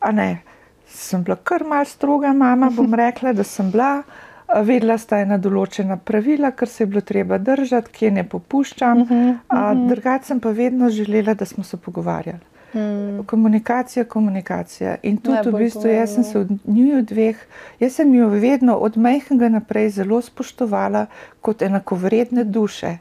a 0.00 0.12
ne, 0.12 0.42
sem 0.86 1.22
bila 1.22 1.36
kar 1.36 1.64
mal 1.64 1.84
stroga 1.84 2.32
mama, 2.32 2.70
bom 2.70 2.94
rekla, 3.04 3.32
da 3.32 3.44
sem 3.44 3.70
bila. 3.70 4.02
Vedela 4.50 4.96
sta 4.98 5.20
ena 5.22 5.38
določena 5.38 5.96
pravila, 5.96 6.50
kar 6.50 6.68
se 6.68 6.82
je 6.82 6.90
bilo 6.90 7.00
treba 7.06 7.38
držati, 7.38 7.92
kje 7.92 8.10
ne 8.10 8.24
popuščam. 8.28 9.02
Uh 9.02 9.08
-huh, 9.08 9.30
uh 9.30 9.58
-huh. 9.58 9.88
Drugače 9.88 10.24
sem 10.24 10.40
pa 10.40 10.50
vedno 10.50 10.90
želela, 10.90 11.34
da 11.34 11.44
smo 11.44 11.64
se 11.64 11.76
pogovarjali. 11.76 12.50
Hmm. 12.72 13.24
Komunikacija, 13.26 14.04
komunikacija. 14.04 14.96
In 15.02 15.16
tudi 15.16 15.50
v 15.50 15.58
bistvu 15.58 15.88
jaz 15.88 16.14
sem 16.14 16.24
se 16.24 16.38
od 16.38 16.50
njiju 16.66 17.02
dveh, 17.02 17.36
jaz 17.80 17.92
sem 17.92 18.14
jo 18.14 18.28
vedno 18.28 18.76
od 18.76 18.96
majhnega 18.96 19.48
naprej 19.48 19.88
zelo 19.90 20.20
spoštovala 20.22 21.06
kot 21.40 21.62
enakovredne 21.62 22.44
duše. 22.44 22.98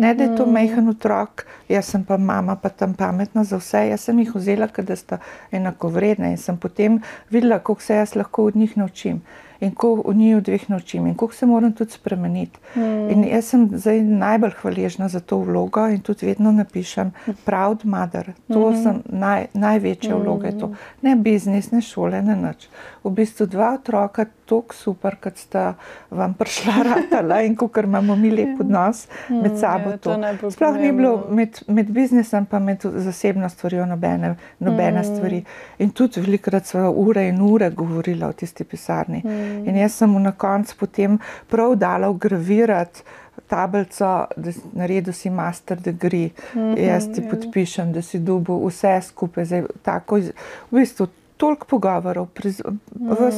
Ne, 0.00 0.14
da 0.14 0.24
je 0.24 0.36
to 0.36 0.46
majhen 0.46 0.88
otrok, 0.88 1.44
jaz 1.68 1.84
sem 1.84 2.04
pa 2.04 2.16
mama, 2.16 2.56
pa 2.56 2.68
tam 2.68 2.94
pametna 2.94 3.44
za 3.44 3.56
vse. 3.56 3.88
Jaz 3.88 4.00
sem 4.00 4.18
jih 4.18 4.34
vzela, 4.34 4.68
da 4.78 4.96
sta 4.96 5.18
enako 5.50 5.88
vredna 5.88 6.30
in 6.30 6.38
sem 6.38 6.56
potem 6.56 7.02
videla, 7.30 7.58
koliko 7.58 7.82
se 7.82 7.94
jaz 7.94 8.16
lahko 8.16 8.44
od 8.44 8.56
njih 8.56 8.76
naučim 8.76 9.20
in 9.62 9.74
ko 9.74 9.94
v 9.94 10.14
njih 10.14 10.42
dveh 10.42 10.68
naučim 10.70 11.06
in 11.06 11.14
koliko 11.14 11.34
se 11.34 11.46
moram 11.46 11.72
tudi 11.72 11.90
spremeniti. 11.90 12.58
Mm. 12.74 13.10
In 13.10 13.24
jaz 13.24 13.44
sem 13.44 13.68
zdaj 13.72 14.00
najbolj 14.02 14.50
hvaležna 14.62 15.08
za 15.08 15.20
to 15.20 15.38
vlogo 15.38 15.86
in 15.88 16.00
tudi 16.00 16.26
vedno 16.26 16.52
napišem 16.52 17.12
proud 17.44 17.84
mother. 17.84 18.32
To 18.48 18.70
mm. 18.70 18.82
sem 18.82 19.02
naj, 19.06 19.46
največja 19.54 20.16
vloga. 20.16 20.50
Mm. 20.50 20.74
Ne 21.02 21.16
biznis, 21.16 21.70
ne 21.70 21.80
šole, 21.80 22.22
ne 22.22 22.36
nič. 22.36 22.68
V 23.04 23.10
bistvu 23.10 23.46
dva 23.46 23.74
otroka, 23.78 24.26
tako 24.52 24.74
super, 24.74 25.16
kot 25.22 25.38
sta 25.40 25.74
vam 26.10 26.34
prišla 26.34 26.74
ratala 26.88 27.40
in 27.42 27.56
kot 27.56 27.76
imamo 27.84 28.16
mi 28.16 28.30
lep 28.30 28.60
odnos 28.60 29.06
med 29.28 29.58
sabo. 29.60 29.90
Ja, 29.90 29.96
to 29.96 30.50
Sploh 30.50 30.76
ni 30.76 30.92
bilo 30.92 31.14
med, 31.30 31.62
med 31.66 31.90
biznisom, 31.90 32.46
pa 32.46 32.58
med 32.58 32.84
zasebno 32.84 33.48
stvarjo 33.48 33.86
nobene, 33.86 34.34
nobene 34.58 35.00
mm. 35.00 35.04
stvari. 35.04 35.42
In 35.78 35.90
tudi 35.90 36.20
velikrat 36.20 36.66
smo 36.66 36.90
ure 36.90 37.28
in 37.28 37.40
ure 37.40 37.70
govorili 37.70 38.24
o 38.24 38.32
tisti 38.32 38.64
pisarni. 38.64 39.22
Mm. 39.24 39.66
In 39.68 39.76
jaz 39.76 39.98
sem 40.02 40.22
na 40.22 40.32
koncu 40.32 40.76
potem 40.78 41.18
prav 41.48 41.76
dala 41.76 42.10
ugravirati. 42.10 43.02
Tablico, 43.48 44.26
da 44.36 44.52
si 44.52 44.60
naredil 44.76 45.12
si 45.12 45.30
master 45.30 45.80
degree, 45.80 46.30
mm 46.54 46.60
-hmm, 46.60 46.78
jaz 46.78 47.06
ti 47.14 47.20
ja. 47.20 47.30
podpišem, 47.30 47.92
da 47.92 48.02
si 48.02 48.18
dubo 48.18 48.58
vse 48.66 49.00
skupaj. 49.02 49.44
Zdaj, 49.44 49.62
tako, 49.82 50.16
v 50.16 50.32
bistvu, 50.70 51.06
toliko 51.42 51.66
pogovorov, 51.66 52.28
vse 52.38 52.62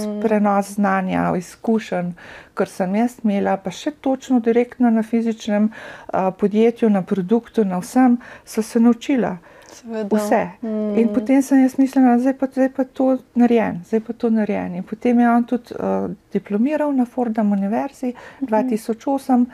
mm. 0.08 0.20
prenos 0.20 0.74
znanja, 0.76 1.32
izkušenj, 1.36 2.10
kar 2.54 2.68
sem 2.68 2.94
jaz 2.98 3.14
imela, 3.24 3.54
pa 3.56 3.70
še 3.72 3.94
točno 4.04 4.42
direktno 4.44 4.90
na 4.92 5.00
fizičnem 5.02 5.70
uh, 5.70 6.28
podjetju, 6.36 6.90
na 6.92 7.00
produktu, 7.02 7.64
na 7.64 7.78
vsem, 7.80 8.18
so 8.44 8.62
se 8.62 8.80
naučila. 8.80 9.38
Sveda. 9.72 10.04
Vse. 10.12 10.42
Mm. 10.62 10.98
In 11.00 11.08
potem 11.14 11.40
sem 11.42 11.62
jaz 11.62 11.78
mislila, 11.80 12.18
da 12.20 12.34
pa, 12.38 12.48
je 12.60 12.68
pa 12.76 12.84
to 12.84 13.06
narejen, 13.40 13.80
zdaj 13.88 14.02
pa 14.04 14.12
to 14.12 14.30
narejen. 14.30 14.76
In 14.76 14.84
potem 14.84 15.24
je 15.24 15.30
on 15.30 15.48
tudi 15.48 15.78
uh, 15.78 16.10
diplomiral 16.36 16.92
na 16.92 17.08
Fordham 17.08 17.56
Univerzi 17.56 18.12
mm 18.12 18.46
-hmm. 18.46 18.52
2008, 18.52 19.46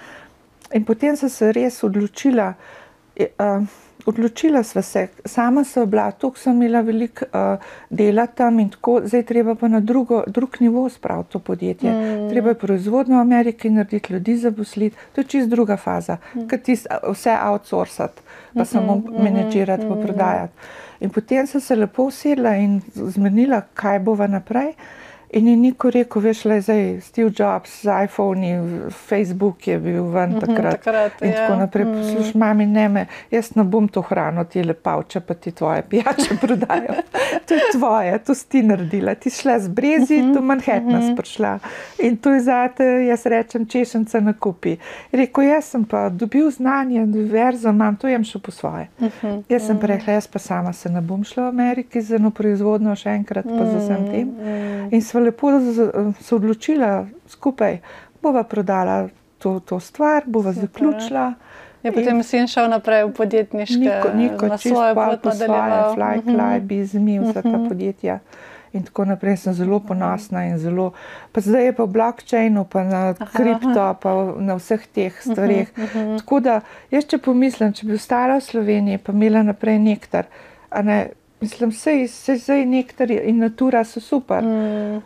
in 0.74 0.84
potem 0.84 1.16
sem 1.16 1.28
se 1.28 1.52
res 1.52 1.84
odločila. 1.84 2.54
Uh, 3.20 3.62
Odločila 4.06 4.62
sva 4.62 4.82
se, 4.82 5.08
sama 5.24 5.64
sem 5.64 5.90
bila, 5.90 6.10
tu 6.10 6.32
sem 6.36 6.56
imela 6.56 6.80
veliko 6.80 7.24
uh, 7.24 7.58
dela 7.90 8.26
tam 8.26 8.60
in 8.60 8.70
tako, 8.70 9.00
zdaj 9.04 9.22
treba 9.28 9.54
pa 9.54 9.68
na 9.68 9.80
drugo, 9.80 10.22
drug 10.26 10.56
nivo 10.60 10.88
spraviti 10.88 11.32
to 11.32 11.38
podjetje. 11.38 11.92
Mm. 11.92 12.28
Treba 12.30 12.48
je 12.48 12.58
proizvodno 12.58 13.16
v 13.16 13.20
Ameriki 13.20 13.70
narediti, 13.70 14.12
ljudi 14.12 14.36
zaposliti, 14.36 14.96
to 15.14 15.20
je 15.20 15.24
čist 15.24 15.48
druga 15.48 15.76
faza, 15.76 16.16
mm. 16.34 16.46
ker 16.48 16.60
ti 16.60 16.76
vse 17.10 17.36
outsourcati, 17.42 18.20
pa 18.54 18.60
mm 18.60 18.62
-hmm, 18.62 18.72
samo 18.72 18.96
mm 18.96 19.02
-hmm, 19.02 19.22
menedžirati, 19.22 19.84
mm 19.84 19.90
-hmm. 19.90 20.00
pa 20.00 20.06
prodajati. 20.06 20.52
In 21.00 21.10
potem 21.10 21.46
sem 21.46 21.60
se 21.60 21.76
lepo 21.76 22.04
usedla 22.04 22.56
in 22.56 22.80
zmenila, 22.94 23.62
kaj 23.74 23.98
bova 23.98 24.26
naprej. 24.26 24.72
In 25.32 25.48
je 25.48 25.56
niko 25.56 25.90
rekel, 25.90 26.22
veš, 26.22 26.40
le 26.44 26.56
zdaj, 26.60 27.00
Steve 27.00 27.30
Jobs 27.38 27.82
z 27.82 27.90
iPhone, 28.04 28.46
Facebook 28.90 29.66
je 29.68 29.78
bil 29.78 30.04
ven 30.10 30.30
mhm, 30.30 30.40
takrat. 30.40 30.72
takrat 30.72 31.22
in 31.22 31.32
tako 31.32 31.56
naprej. 31.56 31.84
Mm. 31.84 31.92
Poslušaj, 31.98 32.38
mami, 32.40 32.66
ne 32.66 32.88
me, 32.88 33.06
jaz 33.30 33.52
ne 33.54 33.64
bom 33.64 33.88
to 33.88 34.02
hrano, 34.02 34.44
ti 34.44 34.62
lepavče, 34.62 35.20
pa 35.20 35.34
ti 35.34 35.52
tvoje 35.52 35.82
pijače 35.90 36.34
prodajo. 36.42 36.96
to 37.46 37.54
je 37.54 37.60
tvoje, 37.72 38.18
to 38.18 38.34
si 38.34 38.48
ti 38.48 38.62
naredila. 38.62 39.14
Ti 39.14 39.30
šla 39.30 39.58
z 39.58 39.68
brezi, 39.68 40.16
mm 40.18 40.26
-hmm. 40.26 40.34
do 40.34 40.40
Manhattna 40.42 40.98
mm 40.98 41.06
-hmm. 41.06 41.16
prišla. 41.16 41.58
In 41.98 42.16
to 42.16 42.32
je 42.32 42.40
zate, 42.40 42.84
jaz 42.84 43.26
rečem, 43.26 43.66
češence 43.66 44.20
na 44.20 44.32
kupi. 44.32 44.76
Rekl, 45.12 45.42
jaz 45.42 45.64
sem 45.64 45.84
pa 45.84 46.08
dobil 46.08 46.50
znanje, 46.50 47.02
univerzo 47.02 47.68
imam, 47.68 47.96
to 47.96 48.08
jem 48.08 48.24
šel 48.24 48.40
po 48.40 48.50
svoje. 48.50 48.88
Mm 49.00 49.06
-hmm. 49.22 49.42
Jaz 49.48 49.66
sem 49.66 49.78
pa 49.80 49.86
rekla, 49.86 50.12
jaz 50.12 50.26
pa 50.26 50.38
sama 50.38 50.72
se 50.72 50.90
ne 50.90 51.00
bom 51.00 51.24
šla 51.24 51.44
v 51.44 51.48
Ameriki 51.48 52.00
za 52.00 52.16
eno 52.16 52.30
proizvodno 52.30 52.96
še 52.96 53.10
enkrat, 53.10 53.44
pa 53.44 53.64
za 53.66 53.78
vsem 53.78 54.10
tem. 54.10 54.28
Mm 54.28 54.90
-hmm 55.20 55.24
lepo 55.24 55.50
se 56.20 56.34
odločila 56.34 57.06
skupaj, 57.26 57.78
bova 58.22 58.44
prodala 58.44 59.08
to, 59.38 59.60
to 59.60 59.80
stvar, 59.80 60.22
bova 60.26 60.52
Super. 60.52 60.68
zaključila. 60.68 61.34
Je 61.82 61.92
potem 61.92 62.22
sin 62.22 62.46
šel 62.46 62.68
naprej 62.68 63.04
v 63.04 63.12
podjetniško 63.12 64.12
niko, 64.14 64.46
na 64.46 64.58
svojo 64.58 64.94
pot, 64.94 65.24
na 65.24 65.32
svoje, 65.32 65.94
fly, 65.94 66.22
fly, 66.22 66.32
uh 66.32 66.40
-huh. 66.40 66.60
bizmi, 66.60 67.20
vsa 67.20 67.42
ta 67.42 67.48
uh 67.48 67.54
-huh. 67.54 67.68
podjetja. 67.68 68.18
In 68.72 68.82
tako 68.82 69.04
naprej 69.04 69.36
sem 69.36 69.52
zelo 69.54 69.80
ponosna 69.80 70.44
in 70.46 70.58
zelo. 70.58 70.92
Pa 71.32 71.40
zdaj 71.40 71.64
je 71.64 71.72
pa 71.72 71.84
v 71.84 71.86
blockchainu, 71.86 72.64
pa 72.64 72.84
na 72.84 73.14
kripto, 73.14 73.96
pa 74.02 74.34
na 74.38 74.54
vseh 74.54 74.86
teh 74.86 75.22
stvarih. 75.22 75.72
Uh 75.76 75.84
-huh, 75.84 75.96
uh 75.96 76.08
-huh. 76.08 76.18
Tako 76.18 76.40
da, 76.40 76.60
jaz 76.90 77.04
če 77.04 77.18
pomislim, 77.18 77.72
če 77.72 77.86
bi 77.86 77.94
ostala 77.94 78.36
v 78.36 78.40
Sloveniji, 78.40 78.98
pa 78.98 79.12
imela 79.12 79.42
naprej 79.42 79.78
nektar, 79.78 80.24
ne, 80.82 81.10
mislim, 81.40 81.70
vse 81.70 82.58
je 82.58 82.66
nektar 82.66 83.10
in 83.10 83.38
natura 83.38 83.84
so 83.84 84.00
super. 84.00 84.44
Mm 84.44 85.02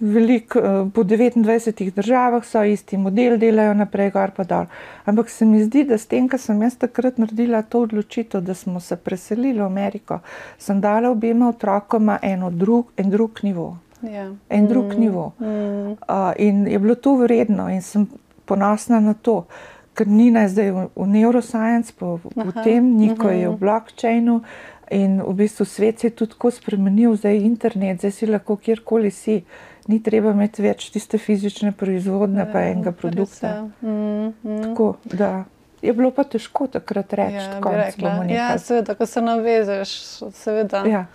veliko, 0.00 0.58
eh, 0.58 0.90
po 0.94 1.04
29 1.04 1.90
državah 1.90 2.44
so 2.44 2.62
isti 2.64 2.96
model, 2.96 3.38
delajo 3.38 3.74
naprej, 3.74 4.10
gor 4.10 4.30
pa 4.36 4.44
dol. 4.44 4.66
Ampak 5.04 5.30
se 5.30 5.44
mi 5.44 5.62
zdi, 5.64 5.84
da 5.84 5.98
s 5.98 6.06
tem, 6.06 6.28
kar 6.28 6.40
sem 6.40 6.62
jaz 6.62 6.76
takrat 6.76 7.18
naredila 7.18 7.62
to 7.62 7.80
odločitev, 7.80 8.40
da 8.40 8.54
smo 8.54 8.80
se 8.80 8.96
preselili 8.96 9.58
v 9.60 9.66
Ameriko, 9.66 10.20
sem 10.58 10.80
dala 10.80 11.10
obema 11.10 11.48
otrokoma 11.48 12.18
eno 12.22 12.50
drug, 12.50 12.92
en 12.96 13.10
drug 13.10 13.42
nivo. 13.42 13.76
Ja. 14.02 14.30
En 14.48 14.66
drug 14.66 14.94
mm. 14.94 15.00
nivo. 15.00 15.32
Mm. 15.38 15.90
Uh, 15.90 16.32
in 16.36 16.66
je 16.66 16.78
bilo 16.78 16.94
to 16.94 17.14
vredno 17.16 17.68
in 17.68 17.82
sem 17.82 18.08
ponosna 18.44 19.00
na 19.00 19.14
to. 19.14 19.44
Ker 19.94 20.06
Nina 20.08 20.40
je 20.40 20.48
zdaj 20.48 20.70
v, 20.70 20.84
v 20.96 21.06
neuroscience, 21.06 21.92
po, 21.98 22.20
v 22.22 22.52
tem, 22.64 22.84
Niko 22.96 23.28
je 23.28 23.48
v 23.48 23.56
blockchainu, 23.58 24.36
uh, 24.36 24.70
In 24.90 25.20
v 25.22 25.34
bistvu 25.38 25.64
svet 25.64 26.00
se 26.00 26.06
je 26.06 26.10
tudi 26.10 26.32
tako 26.32 26.50
spremenil, 26.50 27.14
zdaj 27.16 27.36
je 27.36 27.44
internet, 27.46 27.98
zdaj 28.02 28.10
si 28.10 28.26
lahko 28.26 28.56
kjerkoli 28.56 29.10
si. 29.10 29.42
Ni 29.88 30.00
treba 30.02 30.32
imeti 30.34 30.62
več 30.62 30.88
tiste 30.90 31.18
fizične 31.18 31.72
proizvodne, 31.72 32.44
pa 32.52 32.64
ja, 32.64 32.74
enega 32.74 32.92
produkta. 32.92 33.52
Mm, 33.80 34.34
mm. 34.42 34.58
Tako 34.64 34.96
da 35.04 35.30
je 35.82 35.92
bilo 35.92 36.10
pa 36.10 36.24
težko 36.24 36.66
takrat 36.66 37.12
reči, 37.12 37.38
ja, 37.38 37.60
da 37.60 37.70
je 37.86 37.92
to 37.96 38.10
nekaj. 38.10 38.34
Ja, 38.36 38.50
seveda, 38.58 38.94
ko 38.94 39.06
se 39.06 39.22
navezeš, 39.22 39.94
seveda. 40.36 40.84
Ja. 40.86 41.06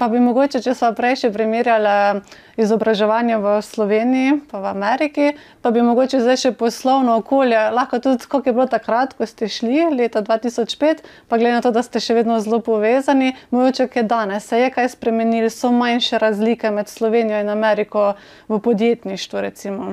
Pa 0.00 0.06
bi 0.08 0.16
mogoče, 0.16 0.62
če 0.64 0.72
smo 0.72 0.88
prej 0.96 1.18
še 1.20 1.28
primerjali 1.28 2.22
izobraževanje 2.56 3.36
v 3.42 3.50
Sloveniji, 3.60 4.38
pa 4.48 4.62
v 4.62 4.70
Ameriki, 4.70 5.26
pa 5.60 5.68
bi 5.74 5.82
mogoče 5.84 6.22
zdaj 6.24 6.38
še 6.40 6.52
poslovno 6.56 7.18
okolje, 7.20 7.58
lahko 7.76 8.00
tudi, 8.00 8.24
kako 8.24 8.48
je 8.48 8.54
bilo 8.56 8.66
takrat, 8.72 9.12
ko 9.18 9.28
ste 9.28 9.50
šli 9.52 9.90
leta 9.92 10.22
2005, 10.24 11.04
pa 11.28 11.36
glede 11.36 11.58
na 11.58 11.60
to, 11.60 11.74
da 11.76 11.84
ste 11.84 12.00
še 12.00 12.16
vedno 12.16 12.38
zelo 12.40 12.62
povezani, 12.64 13.34
mogoče 13.52 13.90
kaj 13.92 14.08
danes, 14.08 14.48
se 14.48 14.62
je 14.62 14.72
kaj 14.72 14.88
spremenili, 14.96 15.52
so 15.52 15.68
manjše 15.68 16.22
razlike 16.24 16.72
med 16.72 16.88
Slovenijo 16.88 17.44
in 17.44 17.52
Ameriko 17.52 18.14
v 18.48 18.62
podjetništvu, 18.64 19.44
recimo. 19.50 19.92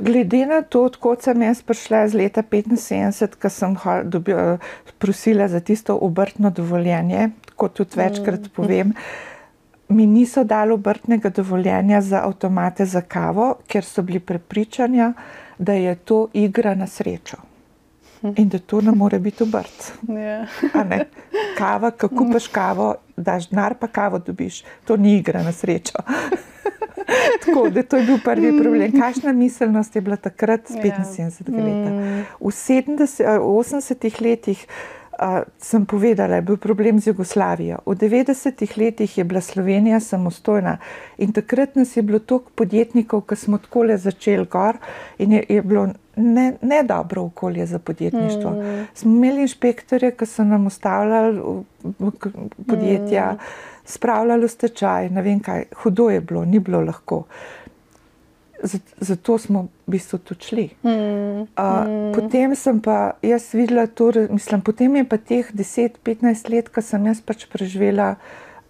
Glede 0.00 0.46
na 0.46 0.62
to, 0.62 0.84
odkot 0.84 1.22
sem 1.22 1.42
jaz 1.42 1.62
prišla 1.62 2.04
iz 2.06 2.14
leta 2.14 2.42
75, 2.42 3.38
ko 3.42 3.50
sem 3.50 3.76
dobila, 4.04 4.58
prosila 4.98 5.48
za 5.48 5.60
tisto 5.60 5.96
obrtno 5.96 6.50
dovoljenje, 6.50 7.30
kot 7.56 7.74
tudi 7.74 7.98
večkrat 7.98 8.40
mm. 8.40 8.52
povem, 8.54 8.92
mi 9.88 10.06
niso 10.06 10.44
dali 10.44 10.72
obrtnega 10.72 11.30
dovoljenja 11.30 12.00
za 12.00 12.22
avtomate 12.26 12.86
za 12.86 13.00
kavo, 13.00 13.54
ker 13.66 13.84
so 13.84 14.02
bili 14.02 14.20
prepričanja, 14.20 15.12
da 15.58 15.72
je 15.72 15.94
to 15.94 16.28
igra 16.32 16.74
na 16.74 16.86
srečo. 16.86 17.36
In 18.36 18.48
da 18.48 18.58
to 18.58 18.80
ne 18.80 18.92
more 18.92 19.18
biti 19.18 19.42
obrt. 19.42 19.92
Yeah. 20.08 20.46
Ja. 20.74 21.04
Kava, 21.58 21.90
kako 21.90 22.28
paš 22.32 22.46
kavo, 22.48 22.94
daš 23.16 23.48
denar, 23.50 23.74
pa 23.80 23.86
kavo 23.86 24.18
dobiš. 24.18 24.62
To 24.84 24.96
ni 24.96 25.18
igra 25.18 25.42
na 25.42 25.52
srečo. 25.52 25.98
Tako 27.44 27.68
da 27.70 27.82
to 27.82 27.96
je 27.96 28.06
bil 28.06 28.18
prvi 28.24 28.62
problem. 28.62 28.92
Kakšna 29.00 29.32
miselnost 29.32 29.96
je 29.96 30.00
bila 30.00 30.16
takrat, 30.16 30.70
75 30.70 31.44
yeah. 31.48 31.64
let? 31.64 32.26
V 32.40 32.48
70, 32.50 33.38
80 33.38 34.22
letih 34.22 34.66
sem 35.58 35.86
povedala, 35.86 36.28
da 36.28 36.34
je 36.34 36.42
bil 36.42 36.56
problem 36.56 37.00
z 37.00 37.06
Jugoslavijo. 37.06 37.78
V 37.86 37.94
90-ih 37.94 38.78
letih 38.78 39.18
je 39.18 39.24
bila 39.24 39.40
Slovenija 39.40 40.00
samostojna 40.00 40.78
in 41.18 41.32
takrat 41.32 41.76
nas 41.76 41.96
je 41.96 42.02
bilo 42.02 42.18
toliko 42.18 42.50
podjetnikov, 42.54 43.20
ki 43.20 43.36
smo 43.36 43.58
tako 43.58 43.82
le 43.82 43.96
začeli 43.96 44.46
gor 44.50 44.76
in 45.18 45.32
je, 45.32 45.44
je 45.48 45.62
bilo 45.62 45.88
ne, 46.16 46.56
ne 46.62 46.82
dobro 46.82 47.22
okolje 47.22 47.66
za 47.66 47.78
podjetništvo. 47.78 48.50
Mm. 48.50 48.86
Smo 48.94 49.10
imeli 49.10 49.40
inšpektorje, 49.40 50.10
ki 50.10 50.26
so 50.26 50.44
nam 50.44 50.66
ustavljali 50.66 51.42
podjetja, 52.68 53.32
mm. 53.32 53.38
spravljali 53.84 54.44
v 54.44 54.48
stečaj, 54.48 55.10
ne 55.10 55.22
vem 55.22 55.40
kaj, 55.40 55.64
hudo 55.82 56.10
je 56.10 56.20
bilo, 56.20 56.44
ni 56.44 56.58
bilo 56.58 56.80
lahko 56.80 57.24
zato 59.00 59.38
smo 59.38 59.62
v 59.86 59.90
bistvu 59.90 60.18
tudi 60.18 60.44
šli. 60.44 60.68
Mm, 60.82 60.90
uh, 60.90 61.46
mm. 61.86 62.12
Potem 62.14 62.54
sem 62.56 62.80
pa 62.80 63.16
jaz 63.22 63.52
videla, 63.52 63.86
torej, 63.86 64.28
mislim, 64.32 64.62
potem 64.64 64.96
je 64.96 65.04
pa 65.08 65.18
teh 65.18 65.52
10-15 65.52 66.50
let, 66.50 66.70
ko 66.72 66.82
sem 66.82 67.06
jaz 67.06 67.20
pač 67.20 67.46
preživela 67.50 68.14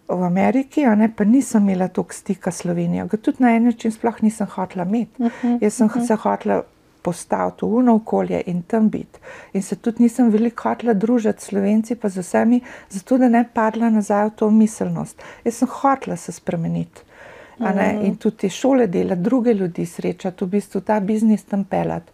v 0.08 0.20
Ameriki, 0.26 0.84
ne, 0.98 1.08
pa 1.08 1.24
nisem 1.24 1.64
imela 1.64 1.88
toliko 1.88 2.14
stika 2.14 2.52
s 2.52 2.64
Slovenijo. 2.64 3.06
Ga 3.08 3.16
tudi 3.16 3.42
na 3.44 3.54
en 3.56 3.70
način 3.70 3.92
sploh 3.92 4.20
nisem 4.22 4.50
hotela 4.50 4.84
imeti. 4.84 5.22
Mm 5.22 5.30
-hmm, 5.30 5.58
jaz 5.62 5.74
sem 5.74 5.86
mm 5.86 5.90
-hmm. 5.90 6.06
se 6.06 6.14
hotela 6.14 6.62
postaviti 7.04 7.66
v 7.66 7.80
uno 7.80 7.94
okolje 8.00 8.42
in 8.46 8.62
tam 8.62 8.88
biti. 8.88 9.20
In 9.52 9.62
se 9.62 9.76
tudi 9.76 10.02
nisem 10.02 10.30
veliko 10.32 10.68
hotela 10.68 10.94
družiti 10.94 11.42
s 11.42 11.50
slovenci, 11.52 11.96
pa 12.00 12.08
z 12.08 12.24
vsemi, 12.24 12.60
zato 12.90 13.18
da 13.20 13.28
ne 13.28 13.44
padla 13.54 13.90
nazaj 13.92 14.30
v 14.30 14.34
to 14.40 14.50
miselnost. 14.50 15.22
Jaz 15.44 15.60
sem 15.60 15.68
hotela 15.68 16.16
se 16.16 16.32
spremeniti. 16.32 17.04
Mm. 17.60 18.04
In 18.08 18.16
tudi 18.16 18.36
te 18.36 18.48
šole 18.50 18.86
delati, 18.86 19.22
druge 19.22 19.54
ljudi 19.54 19.86
srečati, 19.86 20.44
v 20.44 20.56
bistvu 20.56 20.80
ta 20.80 20.98
biznis 21.00 21.44
tam 21.44 21.64
pelati. 21.64 22.12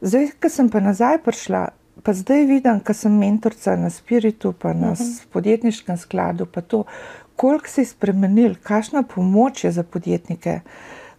Zdaj, 0.00 0.32
ko 0.42 0.48
sem 0.50 0.68
pa 0.68 0.80
nazaj 0.82 1.20
prišla, 1.24 1.60
pa 2.02 2.12
zdaj 2.12 2.46
vidim, 2.48 2.80
ker 2.84 2.96
sem 2.96 3.14
mentorica 3.18 3.76
na 3.78 3.90
Spiritu, 3.90 4.52
pa 4.52 4.72
na 4.72 4.90
uh 4.92 4.98
-huh. 4.98 5.26
podjetniškem 5.32 5.96
skladu, 5.96 6.46
pa 6.46 6.60
to, 6.60 6.84
koliko 7.36 7.68
se 7.68 7.80
je 7.80 7.86
spremenil, 7.86 8.54
kakšna 8.62 9.02
pomoč 9.02 9.64
je 9.64 9.70
za 9.70 9.82
podjetnike, 9.82 10.60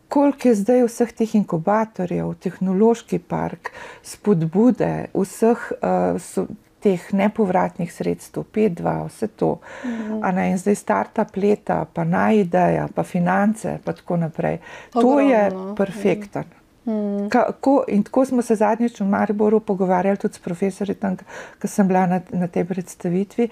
koliko 0.09 0.47
je 0.47 0.55
zdaj 0.55 0.83
vseh 0.85 1.11
teh 1.11 1.35
inkubatorjev, 1.35 2.33
tehnološki 2.39 3.19
park, 3.19 3.71
spodbude, 4.03 5.07
vseh 5.13 5.71
uh, 5.81 6.21
so, 6.21 6.47
teh 6.85 7.01
nepovratnih 7.17 7.89
sredstev, 7.89 8.45
P2, 8.53 9.07
vse 9.07 9.27
to. 9.27 9.57
Uh 9.83 9.89
-huh. 10.21 10.51
In 10.51 10.57
zdaj 10.57 10.75
startup 10.75 11.35
leta, 11.35 11.85
pa 11.93 12.03
naj 12.03 12.39
ideja, 12.39 12.87
pa 12.95 13.03
finance, 13.03 13.79
pa 13.83 13.93
tako 13.93 14.17
naprej. 14.17 14.57
Ogromno. 14.93 15.13
To 15.13 15.19
je 15.19 15.75
perfekten. 15.75 16.43
Uh 16.43 16.49
-huh. 16.49 16.65
Hmm. 16.85 17.29
Kako, 17.29 17.83
in 17.87 18.03
tako 18.03 18.25
smo 18.25 18.41
se 18.41 18.55
zadnjič 18.55 18.99
v 18.99 19.05
Mariboru 19.05 19.59
pogovarjali 19.59 20.17
tudi 20.17 20.33
s 20.33 20.39
profesori, 20.39 20.93
tam, 20.93 21.17
ko 21.61 21.67
sem 21.67 21.87
bila 21.87 22.05
na, 22.05 22.21
na 22.31 22.47
tej 22.47 22.65
predstavitvi. 22.65 23.49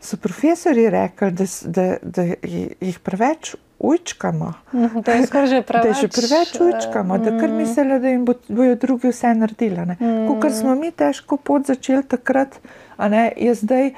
So 0.00 0.16
profesori 0.16 0.90
rekli, 0.90 1.30
da, 1.30 1.44
da, 1.64 1.96
da 2.02 2.22
jih 2.80 2.98
preveč 3.02 3.56
ujčkamo. 3.78 4.52
Mhm, 4.72 5.00
da 5.04 5.12
je 5.12 5.46
že 5.46 5.62
preveč, 5.62 5.86
da 5.86 6.00
že 6.00 6.08
preveč 6.08 6.60
ujčkamo, 6.60 7.18
da 7.18 7.30
kar 7.38 7.48
mhm. 7.48 7.56
mislijo, 7.56 7.98
da 7.98 8.08
jim 8.08 8.24
bodo 8.24 8.74
drugi 8.74 9.08
vse 9.08 9.34
naredili. 9.34 9.96
Ker 10.42 10.52
smo 10.52 10.74
mi 10.74 10.90
težko 10.90 11.36
pot 11.36 11.66
začeli 11.66 12.02
takrat, 12.02 12.58
ne, 12.98 13.32
je 13.36 13.54
zdaj, 13.54 13.90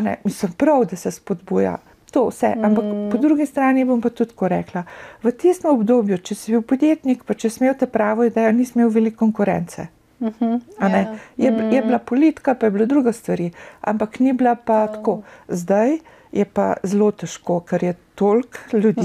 ne, 0.00 0.16
mislim 0.24 0.52
prav, 0.52 0.84
da 0.84 0.96
se 0.96 1.10
spodbuja 1.10 1.78
to 2.10 2.28
vse. 2.28 2.54
Ampak 2.62 2.84
mm. 2.84 3.10
po 3.10 3.18
drugi 3.18 3.46
strani 3.46 3.84
bom 3.84 4.00
pa 4.00 4.08
tudi 4.10 4.32
rekla, 4.40 4.84
v 5.22 5.32
tistem 5.32 5.70
obdobju, 5.70 6.18
če 6.18 6.34
si 6.34 6.52
bil 6.52 6.62
podjetnik, 6.62 7.24
pa 7.24 7.34
če 7.34 7.50
si 7.50 7.62
imel 7.62 7.76
te 7.78 7.86
pravo 7.86 8.24
idejo, 8.24 8.52
nisi 8.52 8.78
imel 8.78 8.88
veliko 8.88 9.18
konkurence. 9.18 9.88
Mm 10.20 10.28
-hmm. 10.28 10.60
yeah. 10.80 11.06
je, 11.36 11.50
mm. 11.50 11.72
je 11.72 11.82
bila 11.82 11.98
politika, 11.98 12.54
pa 12.54 12.66
je 12.66 12.70
bilo 12.70 12.86
druga 12.86 13.12
stvari, 13.12 13.50
ampak 13.80 14.20
ni 14.20 14.32
bila 14.32 14.54
pa 14.54 14.84
oh. 14.84 14.94
tako. 14.94 15.22
Zdaj 15.48 15.98
je 16.32 16.44
pa 16.44 16.74
zelo 16.82 17.10
težko, 17.10 17.60
ker 17.60 17.84
je 17.84 17.94
toliko 18.14 18.76
ljudi, 18.76 19.02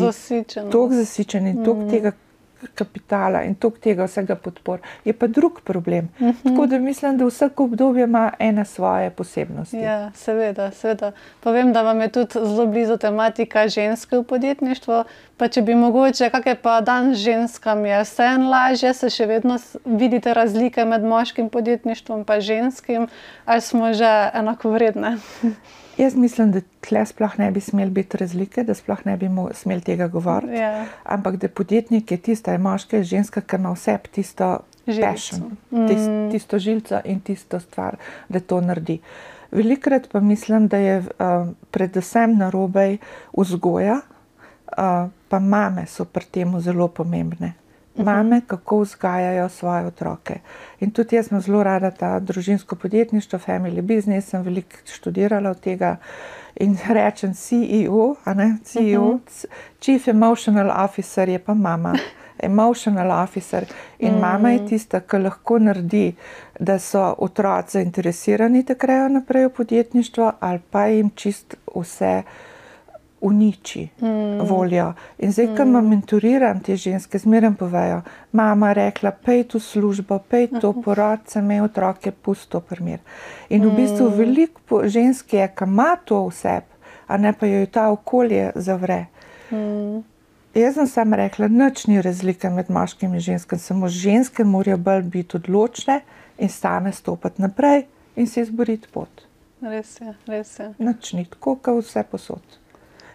toliko 0.71 0.93
zasičen 0.93 1.47
in 1.47 1.63
toliko 1.63 1.85
mm. 1.85 1.89
tega 1.89 2.11
kapitala 2.75 3.43
in 3.43 3.55
tok 3.59 3.77
tega 3.83 4.07
vsega 4.07 4.35
podpor. 4.39 4.79
Je 5.05 5.13
pa 5.13 5.27
drug 5.27 5.61
problem. 5.63 6.09
Mhm. 6.19 6.29
-huh. 6.29 6.43
Tako 6.43 6.65
da 6.65 6.79
mislim, 6.79 7.17
da 7.17 7.25
vsak 7.25 7.59
obdobje 7.59 8.03
ima 8.03 8.31
ene 8.39 8.65
svoje 8.65 9.09
posebnosti. 9.09 9.77
Ja, 9.77 10.11
seveda, 10.15 10.71
seveda. 10.71 11.11
Pa 11.39 11.51
vem, 11.51 11.73
da 11.73 11.81
vam 11.81 12.01
je 12.01 12.07
tudi 12.07 12.31
zelo 12.33 12.65
blizu 12.65 12.97
tematika 12.97 13.67
ženske 13.67 14.17
v 14.17 14.23
podjetništvu. 14.23 15.03
Pa 15.37 15.47
če 15.47 15.61
bi 15.61 15.75
mogoče, 15.75 16.29
kak 16.29 16.45
je 16.45 16.55
pa 16.55 16.81
dan 16.81 17.15
ženskam, 17.15 17.85
je 17.85 18.03
vse 18.03 18.23
en 18.23 18.49
lažje, 18.49 18.93
se 18.93 19.09
še 19.09 19.25
vedno 19.25 19.57
vidite 19.85 20.33
razlike 20.33 20.85
med 20.85 21.03
moškim 21.03 21.49
podjetništvom 21.49 22.25
in 22.35 22.41
ženskim, 22.41 23.07
ali 23.45 23.61
smo 23.61 23.93
že 23.93 24.29
enako 24.33 24.69
vredne? 24.69 25.17
Jaz 25.97 26.15
mislim, 26.15 26.51
da 26.51 26.61
tle 26.81 27.05
sploh 27.05 27.39
ne 27.39 27.51
bi 27.51 27.61
smeli 27.61 27.91
biti 27.91 28.17
razlike, 28.17 28.63
da 28.63 28.73
sploh 28.73 29.05
ne 29.05 29.17
bi 29.17 29.29
smeli 29.53 29.81
tega 29.81 30.07
govoriti. 30.07 30.53
Ja. 30.53 30.85
Ampak 31.03 31.35
da 31.35 31.47
podjetnik 31.47 32.11
je 32.11 32.17
tista, 32.17 32.51
je 32.51 32.57
moška, 32.57 32.97
je 32.97 33.03
ženska, 33.03 33.41
ki 33.41 33.55
ima 33.55 33.73
vse 33.73 33.97
tisto 34.11 34.59
passion, 34.85 35.57
mm. 35.71 35.87
tist, 35.87 36.09
tisto 36.31 36.59
žilco 36.59 37.01
in 37.05 37.19
tisto 37.19 37.59
stvar, 37.59 37.97
da 38.29 38.39
to 38.39 38.61
naredi. 38.61 38.99
Velikrat 39.51 40.09
pa 40.11 40.19
mislim, 40.19 40.67
da 40.67 40.77
je 40.77 40.99
uh, 40.99 41.47
predvsem 41.71 42.37
na 42.37 42.49
robe 42.49 42.97
vzgoja, 43.37 43.99
uh, 44.77 45.09
pa 45.29 45.39
mame 45.39 45.85
so 45.85 46.05
pri 46.05 46.25
tem 46.25 46.59
zelo 46.59 46.87
pomembne 46.87 47.53
mame, 47.95 48.41
kako 48.47 48.79
vzgajajo 48.79 49.49
svoje 49.49 49.85
otroke. 49.85 50.39
In 50.79 50.91
tudi 50.91 51.15
jaz 51.15 51.27
sem 51.27 51.41
zelo 51.41 51.63
rada 51.63 51.91
ta 51.91 52.19
družinsko 52.19 52.75
podjetništvo, 52.75 53.39
family 53.39 53.81
business, 53.81 54.29
sem 54.29 54.41
veliko 54.41 54.77
študirala 54.85 55.49
od 55.49 55.59
tega. 55.59 55.95
In 56.55 56.77
rečem 56.89 57.33
CEO, 57.33 58.15
ne, 58.35 58.57
CEO 58.63 59.01
uh 59.01 59.13
-huh. 59.13 59.45
Chief 59.79 60.07
Emotional 60.07 60.83
Officer 60.85 61.29
je 61.29 61.39
pa 61.39 61.53
mama. 61.53 61.93
Emotional 62.43 63.23
officer. 63.23 63.65
In 63.99 64.13
mm. 64.13 64.19
mama 64.19 64.51
je 64.51 64.65
tista, 64.65 64.99
ki 64.99 65.17
lahko 65.17 65.59
naredi, 65.59 66.15
da 66.59 66.79
so 66.79 67.15
otroci 67.17 67.71
zainteresirani, 67.71 68.63
da 68.63 68.73
grejo 68.73 69.09
naprej 69.09 69.45
v 69.45 69.49
podjetništvo, 69.49 70.31
ali 70.39 70.59
pa 70.71 70.85
jim 70.85 71.09
čist 71.15 71.55
vse 71.75 72.23
uniči 73.23 73.87
mm. 74.01 74.41
voljo. 74.49 74.93
In 75.17 75.31
zdaj, 75.31 75.47
ko 75.57 75.65
mm. 75.65 75.89
mentoriram 75.89 76.59
te 76.59 76.75
ženske, 76.75 77.19
zmeraj 77.19 77.53
povejo, 77.59 78.01
mama 78.31 78.73
rekla, 78.73 79.11
pej 79.11 79.43
tu 79.53 79.59
službo, 79.59 80.19
pej 80.29 80.47
to 80.59 80.71
mhm. 80.71 80.81
porod, 80.81 81.19
se 81.27 81.41
me 81.41 81.61
otroke 81.61 82.11
pusto 82.11 82.59
primer. 82.59 82.99
In 83.49 83.65
v 83.65 83.75
bistvu 83.75 84.09
mm. 84.09 84.17
veliko 84.17 84.81
žensk 84.87 85.33
je, 85.33 85.47
ki 85.47 85.67
ima 85.67 85.95
to 86.05 86.25
vse, 86.27 86.61
a 87.07 87.17
ne 87.17 87.33
pa 87.33 87.47
jo 87.47 87.65
ta 87.65 87.89
okolje 87.91 88.51
zavre. 88.55 89.05
Mm. 89.51 90.03
Jaz 90.53 90.75
sem 90.75 90.87
samo 90.87 91.17
rekla, 91.17 91.47
noč 91.47 91.87
ni 91.87 92.01
razlike 92.01 92.49
med 92.49 92.69
moškimi 92.69 93.17
in 93.17 93.21
ženskami, 93.21 93.59
samo 93.59 93.87
ženske 93.87 94.43
morajo 94.43 94.77
bolj 94.77 95.07
biti 95.15 95.37
odločne 95.37 96.01
in 96.37 96.49
same 96.49 96.91
stopiti 96.91 97.41
naprej 97.41 97.85
in 98.15 98.27
se 98.27 98.41
izboriti 98.41 98.87
pot. 98.93 99.25
Res 99.61 100.01
je, 100.01 100.13
res 100.27 100.59
je. 100.59 100.73
Noč 100.77 101.13
ni 101.13 101.25
tako, 101.25 101.55
kot 101.55 101.85
vse 101.85 102.03
posod. 102.11 102.59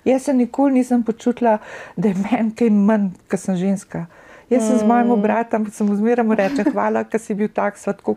Jaz 0.05 0.29
se 0.29 0.35
nikoli 0.35 0.79
nisem 0.81 1.03
počutila, 1.03 1.59
da 1.97 2.09
je 2.09 2.15
meni 2.23 2.55
kaj 2.55 2.71
manj, 2.71 3.11
ker 3.29 3.41
sem 3.41 3.57
ženska. 3.57 4.07
Jaz 4.51 4.65
sem 4.65 4.77
mm. 4.77 4.79
z 4.79 4.89
mojim 4.89 5.13
mm. 5.13 5.23
bratom, 5.23 5.69
sem 5.73 5.97
zmeraj 5.97 6.35
rekel, 6.41 6.73
hvala, 6.73 7.05
ker 7.05 7.21
si 7.21 7.35
bil 7.37 7.53
tak 7.53 7.77
svetko. 7.79 8.17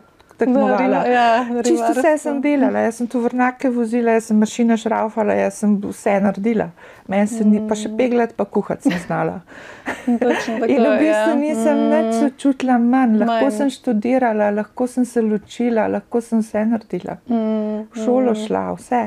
Ja, 1.06 1.46
Čisto 1.62 1.92
vse 1.94 2.16
sem 2.18 2.40
delala, 2.42 2.80
jaz 2.86 2.96
sem 2.98 3.06
tu 3.06 3.20
vrnake 3.22 3.70
vozila, 3.70 4.16
jaz 4.16 4.30
sem 4.30 4.38
mašina 4.40 4.76
šraufala, 4.80 5.36
jaz 5.38 5.60
sem 5.60 5.76
vse 5.82 6.16
naredila. 6.24 6.70
Meni 7.06 7.28
se 7.30 7.44
ni 7.44 7.60
pa 7.68 7.76
še 7.78 7.90
mm. 7.90 7.98
peglati, 8.00 8.34
pa 8.36 8.46
kuhati 8.48 8.90
sem 8.90 8.98
znala. 9.04 9.40
Tako, 10.22 10.56
In 10.66 10.82
v 10.82 10.96
bistvu 11.02 11.28
ja. 11.30 11.36
nisem 11.38 11.84
mm. 11.84 11.92
več 11.92 12.40
čutila 12.42 12.78
manj, 12.82 13.20
lahko 13.22 13.44
manj. 13.44 13.58
sem 13.58 13.70
študirala, 13.76 14.50
lahko 14.56 14.88
sem 14.90 15.06
se 15.06 15.22
ločila, 15.22 15.86
lahko 15.92 16.24
sem 16.24 16.42
vse 16.42 16.64
naredila. 16.72 17.20
Mm. 17.28 17.86
V 17.92 18.02
šolo 18.06 18.34
šla, 18.38 18.66
vse 18.80 19.04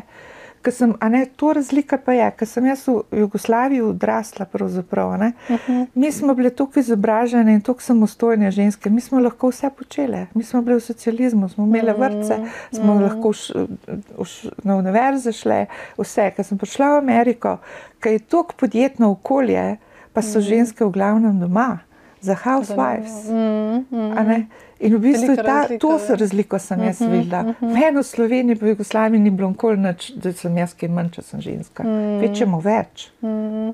sem, 0.74 0.94
ne, 1.10 1.26
to 1.26 1.54
razlika 1.54 1.98
pa 1.98 2.14
je, 2.14 2.32
ker 2.38 2.48
sem 2.48 2.66
jaz 2.66 2.88
v 2.88 3.20
Jugoslaviji 3.20 3.82
odrasla. 3.82 4.46
Uh 4.54 4.62
-huh. 4.62 5.86
Mi 5.94 6.12
smo 6.12 6.34
bili 6.34 6.56
tako 6.56 6.80
izobraženi 6.80 7.54
in 7.54 7.62
tako 7.62 7.82
samostojne 7.82 8.52
ženske, 8.52 8.90
mi 8.90 9.02
smo 9.02 9.20
lahko 9.20 9.50
vse 9.50 9.70
počele. 9.78 10.28
Mi 10.34 10.44
smo 10.44 10.62
bili 10.62 10.76
v 10.76 10.80
socializmu, 10.80 11.50
smo 11.50 11.66
imeli 11.66 11.92
mhm. 11.92 12.02
vrtce, 12.02 12.38
smo 12.72 12.94
uh 12.94 13.00
mhm. 13.00 13.06
-huh. 13.06 13.14
lahko 13.14 13.34
š, 13.34 13.54
š, 14.24 14.50
na 14.64 14.76
univerze 14.76 15.32
šle, 15.32 15.66
vse. 15.98 16.32
Ker 16.36 16.46
sem 16.46 16.58
prišla 16.58 16.90
v 16.90 16.98
Ameriko, 16.98 17.58
ker 18.00 18.12
je 18.12 18.20
tako 18.20 18.54
podjetno 18.58 19.12
okolje, 19.12 19.78
pa 20.14 20.22
so 20.22 20.28
uh 20.28 20.36
mhm. 20.36 20.44
-huh. 20.44 20.50
ženske 20.50 20.86
v 20.86 20.90
glavnem 20.90 21.40
doma, 21.40 21.80
za 22.22 22.36
housewives. 22.36 23.30
Uh 23.30 23.36
-huh. 23.92 24.46
Uh. 24.80 24.86
In 24.88 24.96
v 24.96 25.00
bistvu 25.00 25.36
ta, 25.36 25.42
razlika, 25.42 25.80
to 25.88 26.00
so 26.00 26.16
razliko, 26.16 26.60
sem 26.60 26.84
jaz 26.84 27.02
uh 27.02 27.08
-huh, 27.08 27.12
videla. 27.12 27.42
Uh 27.42 27.56
-huh. 27.62 27.74
Meni 27.74 28.00
v 28.00 28.04
Sloveniji, 28.04 28.56
v 28.56 28.68
Jugoslaviji 28.68 29.20
ni 29.20 29.30
bilo 29.30 29.50
nikoli 29.50 29.78
nič, 29.78 30.12
da 30.16 30.34
sem 30.34 30.58
jaz 30.58 30.74
kaj 30.74 30.90
manj, 30.90 31.10
če 31.10 31.22
sem 31.22 31.42
ženska. 31.42 31.84
Uh 31.84 31.90
-huh. 31.90 32.20
Večemo 32.22 32.60
več. 32.60 33.12
Uh 33.22 33.30
-huh. 33.30 33.74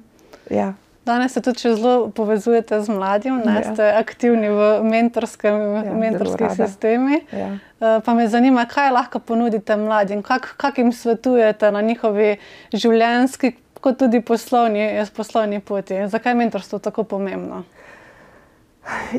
ja. 0.50 0.74
Danes 1.06 1.34
se 1.34 1.42
tudi 1.42 1.60
zelo 1.60 2.10
povezujete 2.10 2.82
z 2.82 2.90
mladim, 2.90 3.42
da 3.46 3.52
ja. 3.52 3.74
ste 3.74 3.84
aktivni 3.84 4.50
v 4.50 4.62
ja, 4.62 4.84
mentorskih 5.94 6.52
sistemih. 6.56 7.22
Ja. 7.34 7.48
Uh, 7.48 8.04
pa 8.06 8.14
me 8.14 8.28
zanima, 8.28 8.66
kaj 8.66 8.92
lahko 8.92 9.20
ponudite 9.20 9.76
mladim, 9.76 10.22
kak, 10.22 10.54
kak 10.58 10.78
jim 10.78 10.92
svetujete 10.94 11.72
na 11.72 11.82
njihovi 11.82 12.38
življenjski, 12.74 13.56
kot 13.82 13.98
tudi 13.98 14.22
poslovni, 14.22 15.06
poslovni 15.16 15.60
poti. 15.60 16.08
Zakaj 16.08 16.32
je 16.32 16.36
mentorstvo 16.36 16.80
tako 16.80 17.04
pomembno? 17.04 17.64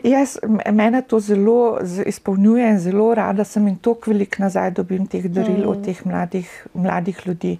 Jaz, 0.04 0.38
mene 0.72 1.02
to 1.02 1.20
zelo 1.20 1.78
izpolnjuje 2.06 2.70
in 2.70 2.78
zelo 2.78 3.14
rada 3.14 3.44
sem 3.44 3.68
in 3.68 3.76
toliko 3.76 4.10
velik 4.10 4.38
nazaj 4.38 4.70
dobim 4.70 5.06
teh 5.06 5.28
daril 5.30 5.64
mm. 5.64 5.68
od 5.68 5.84
teh 5.84 6.06
mladih, 6.06 6.66
mladih 6.74 7.26
ljudi. 7.26 7.58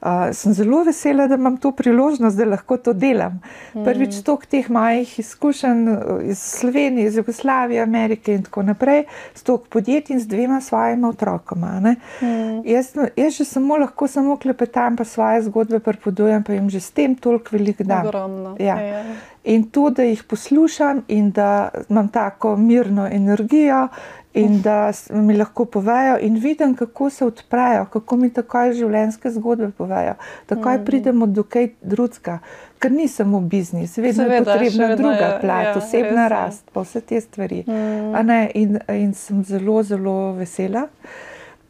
Uh, 0.00 0.30
sem 0.32 0.54
zelo 0.56 0.78
vesela, 0.84 1.26
da 1.28 1.36
imam 1.36 1.58
to 1.60 1.72
priložnost, 1.76 2.36
da 2.36 2.44
lahko 2.48 2.76
to 2.76 2.92
delam. 2.92 3.40
Prvič, 3.72 4.14
mm. 4.16 4.22
toliko 4.24 4.46
teh 4.50 4.70
mojih 4.70 5.18
izkušenj 5.18 5.88
iz 6.24 6.38
Slovenije, 6.38 7.08
iz 7.08 7.16
Jugoslavije, 7.16 7.82
Amerike 7.82 8.34
in 8.34 8.42
tako 8.42 8.62
naprej, 8.62 9.04
s 9.34 9.42
toliko 9.42 9.66
podjetij 9.70 10.14
in 10.14 10.20
z 10.20 10.26
dvema 10.26 10.60
svojima 10.60 11.08
otrokoma. 11.08 11.80
Mm. 11.80 12.62
Jaz, 12.64 12.94
jaz 13.16 13.36
že 13.36 13.44
samo 13.44 13.76
lahko 13.76 14.08
samo 14.08 14.36
klepetam, 14.36 14.96
pa 14.96 15.04
svoje 15.04 15.42
zgodbe 15.42 15.80
pripovedujem, 15.80 16.42
pa 16.44 16.52
jim 16.52 16.70
že 16.70 16.80
s 16.80 16.90
tem 16.90 17.14
toliko 17.14 17.48
veliko 17.52 17.84
dam. 17.84 18.06
Ogromno. 18.06 18.56
Ja. 18.58 18.80
Ja. 18.80 19.04
In 19.44 19.70
to, 19.72 19.90
da 19.90 20.04
jih 20.04 20.22
poslušam 20.28 21.02
in 21.08 21.30
da 21.30 21.68
imam 21.88 22.08
tako 22.08 22.56
mirno 22.56 23.06
energijo, 23.06 23.88
in 24.34 24.62
da 24.62 24.92
mi 25.10 25.36
lahko 25.36 25.64
povejo, 25.64 26.18
in 26.20 26.34
vidim, 26.38 26.74
kako 26.76 27.10
se 27.10 27.24
odprejo, 27.24 27.86
kako 27.92 28.16
mi 28.16 28.30
tako 28.32 28.72
življenjske 28.72 29.30
zgodbe 29.30 29.70
povejo. 29.70 30.14
Tako 30.46 30.70
mm. 30.70 30.84
pridemo 30.84 31.26
do 31.26 31.42
kaj 31.42 31.68
drugega, 31.82 32.38
ker 32.78 32.92
ni 32.92 33.08
samo 33.08 33.40
biznis, 33.40 33.96
vedno 33.98 34.24
Seveda, 34.24 34.34
je 34.34 34.44
potrebna 34.44 34.96
druga 34.96 35.26
je, 35.26 35.40
plat, 35.40 35.64
ja, 35.64 35.74
osebna 35.76 36.28
res, 36.28 36.36
rast, 36.36 36.70
pa 36.72 36.84
vse 36.86 37.00
te 37.00 37.20
stvari. 37.20 37.64
Mm. 37.66 38.30
In, 38.54 38.78
in 38.94 39.12
sem 39.14 39.42
zelo, 39.44 39.82
zelo 39.82 40.32
vesela. 40.38 40.86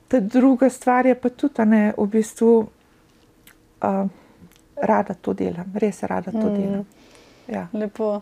Ta 0.09 0.21
druga 0.21 0.69
stvar 0.71 1.07
je 1.07 1.15
pa 1.15 1.29
tudi, 1.29 1.55
da 1.57 1.83
v 1.97 2.07
bistvu 2.13 2.55
uh, 2.61 4.07
rada 4.77 5.15
to 5.15 5.33
delam, 5.33 5.73
res 5.81 6.03
rada 6.03 6.33
to 6.33 6.45
mm. 6.45 6.57
delam. 6.61 6.89
Ja. 7.51 7.67
Lepo. 7.73 8.21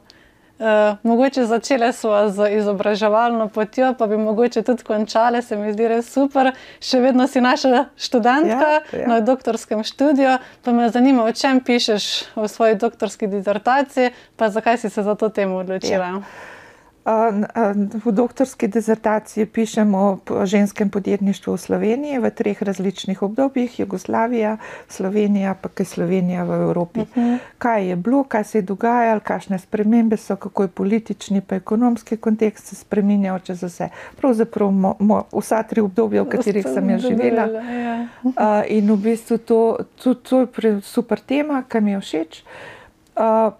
Uh, 0.58 0.98
mogoče 1.02 1.44
začele 1.46 1.92
smo 1.92 2.28
z 2.28 2.48
izobraževalno 2.58 3.48
potjo, 3.48 3.92
pa 3.98 4.06
bi 4.06 4.16
mogoče 4.16 4.62
tudi 4.62 4.82
končale, 4.82 5.42
se 5.42 5.56
mi 5.56 5.70
zdi 5.72 5.86
res 5.88 6.08
super. 6.10 6.50
Še 6.82 6.98
vedno 6.98 7.28
si 7.30 7.38
naša 7.40 7.84
študentka 7.94 8.70
ja, 8.72 8.80
ja. 8.90 9.06
na 9.06 9.20
doktorskem 9.22 9.84
študiju. 9.86 10.40
Pa 10.66 10.74
me 10.74 10.90
zanima, 10.90 11.22
o 11.22 11.32
čem 11.32 11.62
pišeš 11.62 12.34
v 12.34 12.48
svoji 12.50 12.74
doktorski 12.74 13.30
disertaciji, 13.30 14.10
pa 14.36 14.50
zakaj 14.50 14.82
si 14.82 14.90
se 14.90 15.06
za 15.06 15.14
to 15.14 15.28
temo 15.30 15.62
odločila. 15.62 16.10
Ja. 16.18 16.56
V 18.04 18.12
doktorski 18.12 18.68
dizertaciji 18.68 19.46
pišemo 19.46 20.18
o 20.30 20.46
ženskem 20.46 20.90
podjetništvu 20.90 21.54
v 21.54 21.58
Sloveniji 21.58 22.18
v 22.18 22.30
treh 22.30 22.62
različnih 22.62 23.22
obdobjih: 23.22 23.80
Jugoslavija, 23.80 24.56
Slovenija, 24.88 25.54
pa 25.54 25.68
kaj 25.68 25.86
Slovenija 25.86 26.44
v 26.44 26.60
Evropi. 26.60 27.00
Uh 27.00 27.06
mhm. 27.16 27.20
-huh. 27.20 27.38
Kaj 27.58 27.88
je 27.88 27.96
bilo, 27.96 28.24
kaj 28.24 28.44
se 28.44 28.58
je 28.58 28.62
dogajalo, 28.62 29.20
kakšne 29.20 29.58
spremembe 29.58 30.16
so, 30.16 30.36
kako 30.36 30.62
je 30.62 30.68
politični 30.68 31.38
in 31.38 31.56
ekonomski 31.56 32.16
kontekst 32.16 32.66
se 32.66 32.76
spremenjal 32.76 33.38
čez 33.38 33.62
vse. 33.62 33.88
Pravzaprav 34.16 34.70
mo, 34.70 34.96
mo, 34.98 35.22
vsa 35.32 35.62
tri 35.62 35.80
obdobja, 35.80 36.22
v 36.22 36.28
katerih 36.28 36.66
sem 36.74 36.90
jaz 36.90 37.02
živela. 37.02 37.46
Ja. 37.46 38.64
In 38.68 38.92
v 38.92 38.96
bistvu 38.96 39.38
to, 39.38 39.78
to, 40.02 40.14
to 40.14 40.40
je 40.40 40.80
super 40.82 41.20
tema, 41.20 41.62
ki 41.68 41.80
mi 41.80 41.90
je 41.90 42.00
všeč 42.00 42.42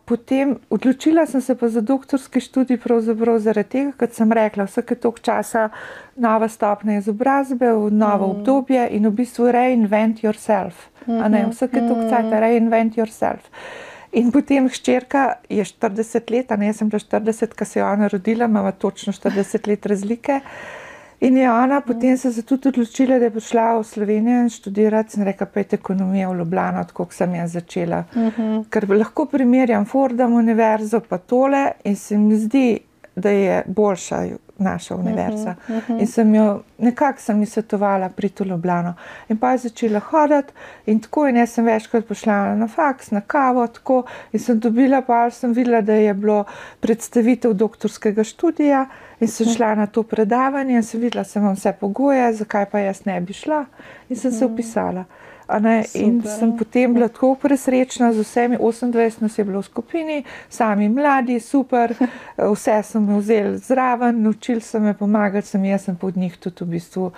potem 0.05 0.57
odločila 0.71 1.27
sem 1.27 1.41
se 1.41 1.55
pa 1.55 1.69
za 1.69 1.81
doktorski 1.81 2.41
študij, 2.41 2.79
pravzaprav 2.79 3.39
zaradi 3.43 3.69
tega, 3.69 3.93
kot 3.99 4.15
sem 4.15 4.33
rekla, 4.33 4.69
vsake 4.69 4.95
toliko 4.95 5.19
časa 5.19 5.69
nova 6.17 6.49
stopnja 6.49 6.99
izobrazbe, 6.99 7.73
novo 7.91 8.27
mm. 8.27 8.31
obdobje 8.31 8.89
in 8.95 9.09
v 9.09 9.13
bistvu 9.23 9.51
reinvent 9.53 10.23
yourself. 10.23 10.89
Mm 11.07 11.15
-hmm. 11.15 11.51
Vsake 11.51 11.81
toliko 11.81 12.07
mm. 12.07 12.11
časa 12.11 12.41
reinvent 12.41 12.97
yourself. 12.97 13.51
In 14.13 14.33
potem 14.33 14.69
hčerka 14.69 15.35
je 15.49 15.65
40 15.65 16.31
let, 16.31 16.53
a 16.53 16.57
ne 16.57 16.73
sem 16.73 16.89
bila 16.89 17.01
40, 17.01 17.59
ko 17.59 17.65
se 17.65 17.81
je 17.81 17.85
ona 17.85 18.09
rodila, 18.09 18.45
ima 18.45 18.73
točno 18.73 19.13
40 19.13 19.69
let 19.69 19.87
razlike. 19.87 20.41
In 21.21 21.37
je 21.37 21.51
ona 21.51 21.81
potem 21.81 22.17
se 22.17 22.29
je 22.29 22.43
tudi 22.43 22.69
odločila, 22.69 23.19
da 23.19 23.25
je 23.25 23.31
prišla 23.31 23.79
v 23.79 23.85
Slovenijo 23.85 24.43
in 24.43 24.51
študirati 24.51 25.19
in 25.19 25.25
rekla, 25.27 25.47
pa 25.47 25.61
je 25.61 25.67
ekonomija 25.73 26.29
v 26.31 26.39
Ljubljano, 26.39 26.85
tako 26.85 27.07
sem 27.11 27.35
jaz 27.35 27.53
začela. 27.53 28.05
Uh 28.15 28.23
mhm. 28.23 28.43
-huh. 28.43 28.65
Ker 28.71 28.91
lahko 28.91 29.27
primerjam 29.27 29.85
Fordom 29.85 30.33
univerzo 30.33 31.01
pa 31.01 31.19
tole 31.19 31.71
in 31.85 31.97
se 31.97 32.19
mi 32.19 32.37
zdi, 32.37 32.79
da 33.17 33.31
je 33.31 33.65
boljša 33.67 34.25
naša 34.59 34.95
univerza. 34.95 35.55
Uh 35.69 35.75
-huh, 35.75 35.79
uh 35.79 35.89
-huh. 35.89 36.01
In 36.01 36.07
sem 36.07 36.35
jo 36.35 36.63
nekako 36.79 37.21
sem 37.21 37.47
svetovala 37.47 38.09
pri 38.09 38.29
to 38.29 38.45
Ljubljano. 38.45 38.95
In 39.29 39.39
pa 39.39 39.51
je 39.51 39.59
začela 39.59 40.01
hoditi 40.01 40.53
in 40.87 41.01
tako 41.01 41.29
in 41.29 41.37
jaz 41.37 41.51
sem 41.51 41.65
večkrat 41.65 42.07
pošla 42.07 42.55
na 42.55 42.69
faks, 42.69 43.11
na 43.11 43.21
kavo, 43.21 43.67
tako 43.67 44.03
in 44.33 44.41
sem 44.41 44.59
dobila, 44.59 45.03
pa 45.03 45.31
sem 45.31 45.53
videla, 45.53 45.81
da 45.81 45.93
je 45.93 46.15
bilo 46.15 46.45
predstavitev 46.81 47.53
doktorskega 47.53 48.25
študija 48.25 48.87
in 49.21 49.29
sem 49.29 49.47
šla 49.47 49.75
na 49.75 49.87
to 49.87 50.03
predavanje 50.03 50.75
in 50.75 50.83
sem 50.83 51.01
videla, 51.01 51.23
da 51.23 51.29
sem 51.29 51.45
vam 51.45 51.55
vse 51.55 51.73
pogoje, 51.81 52.33
zakaj 52.33 52.67
pa 52.67 52.79
jaz 52.79 53.05
ne 53.05 53.21
bi 53.21 53.33
šla 53.33 53.65
in 54.09 54.17
sem 54.17 54.33
se 54.33 54.45
upisala. 54.45 55.01
Uh 55.01 55.07
-huh. 55.07 55.29
In 55.95 56.23
sem 56.23 56.57
potem 56.57 56.95
bila 56.95 57.09
tako 57.09 57.35
presrečna 57.35 58.13
z 58.13 58.21
vsemi, 58.21 58.59
28 58.59 59.23
nas 59.23 59.39
je 59.39 59.45
bilo 59.45 59.63
v 59.63 59.65
skupini, 59.65 60.25
sami 60.49 60.89
mladi, 60.89 61.41
super, 61.41 61.95
vse 62.55 62.83
sem 62.83 63.07
vzeli 63.19 63.59
zraven, 63.59 64.23
naučili 64.23 64.61
so 64.61 64.81
me 64.81 64.95
pomagati, 64.95 65.49
sem 65.49 65.65
jaz 65.65 65.89
sem 65.89 65.97
pod 65.97 66.17
njih 66.17 66.37
tudi 66.37 66.65
v 66.65 66.69
bistvu 66.69 67.13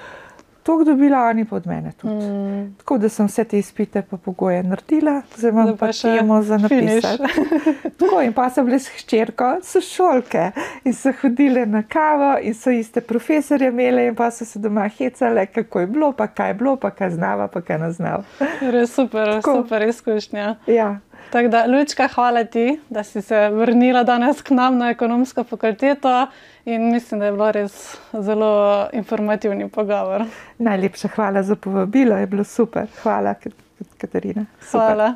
to 0.62 0.84
dobila, 0.84 1.18
oni 1.18 1.44
pa 1.44 1.56
od 1.56 1.66
mene 1.66 1.92
tudi. 2.00 2.24
Mm. 2.24 2.74
Tako 2.78 2.98
da 2.98 3.08
sem 3.08 3.26
vse 3.26 3.44
te 3.44 3.58
izpite 3.58 4.02
pa 4.02 4.16
pogoje 4.16 4.62
naredila, 4.62 5.22
zdaj 5.36 5.50
vam 5.50 5.76
pa 5.76 5.88
imamo 6.04 6.42
za 6.42 6.58
napisati. 6.58 7.22
Tako 8.00 8.22
in 8.22 8.32
pa 8.32 8.50
sem 8.50 8.64
bila 8.64 8.78
s 8.78 8.88
hčerko, 8.88 9.56
so 9.62 9.80
šolke 9.80 10.50
in 10.84 10.94
so 10.94 11.12
hodile 11.22 11.66
na 11.66 11.82
kavo 11.82 12.38
in 12.42 12.54
so 12.54 12.70
iste 12.70 13.00
profesorje 13.00 13.68
imele 13.68 14.06
in 14.06 14.14
pa 14.14 14.30
so 14.30 14.44
se 14.44 14.58
doma 14.58 14.88
hecale, 14.88 15.46
kako 15.46 15.80
je 15.80 15.86
bilo, 15.86 16.12
pa 16.12 16.26
kaj 16.26 16.50
je 16.50 16.54
bilo, 16.54 16.76
pa 16.76 16.90
kaj 16.90 17.11
znava, 17.11 17.48
pa 17.48 17.61
kaj 17.61 17.78
ne 17.78 17.92
znava. 17.92 18.22
Res 18.61 18.94
super, 18.94 19.26
Tako. 19.26 19.56
super 19.62 19.82
izkušnja. 19.82 20.54
Ja. 20.66 20.98
Tako 21.30 21.48
da, 21.48 21.64
Lučka, 21.66 22.08
hvala 22.14 22.44
ti, 22.44 22.80
da 22.88 23.04
si 23.04 23.22
se 23.22 23.48
vrnila 23.48 24.02
danes 24.04 24.42
k 24.42 24.50
nam 24.50 24.78
na 24.78 24.90
ekonomsko 24.90 25.44
fakulteto 25.44 26.26
in 26.64 26.92
mislim, 26.92 27.20
da 27.20 27.26
je 27.26 27.32
bilo 27.32 27.52
res 27.52 27.96
zelo 28.12 28.88
informativni 28.92 29.68
pogovor. 29.68 30.24
Najlepša 30.58 31.08
hvala 31.08 31.42
za 31.42 31.56
povabilo, 31.56 32.16
je 32.16 32.26
bilo 32.26 32.44
super. 32.44 32.86
Hvala, 33.02 33.34
Katarina. 33.98 34.46
Super. 34.60 34.80
Hvala. 34.80 35.14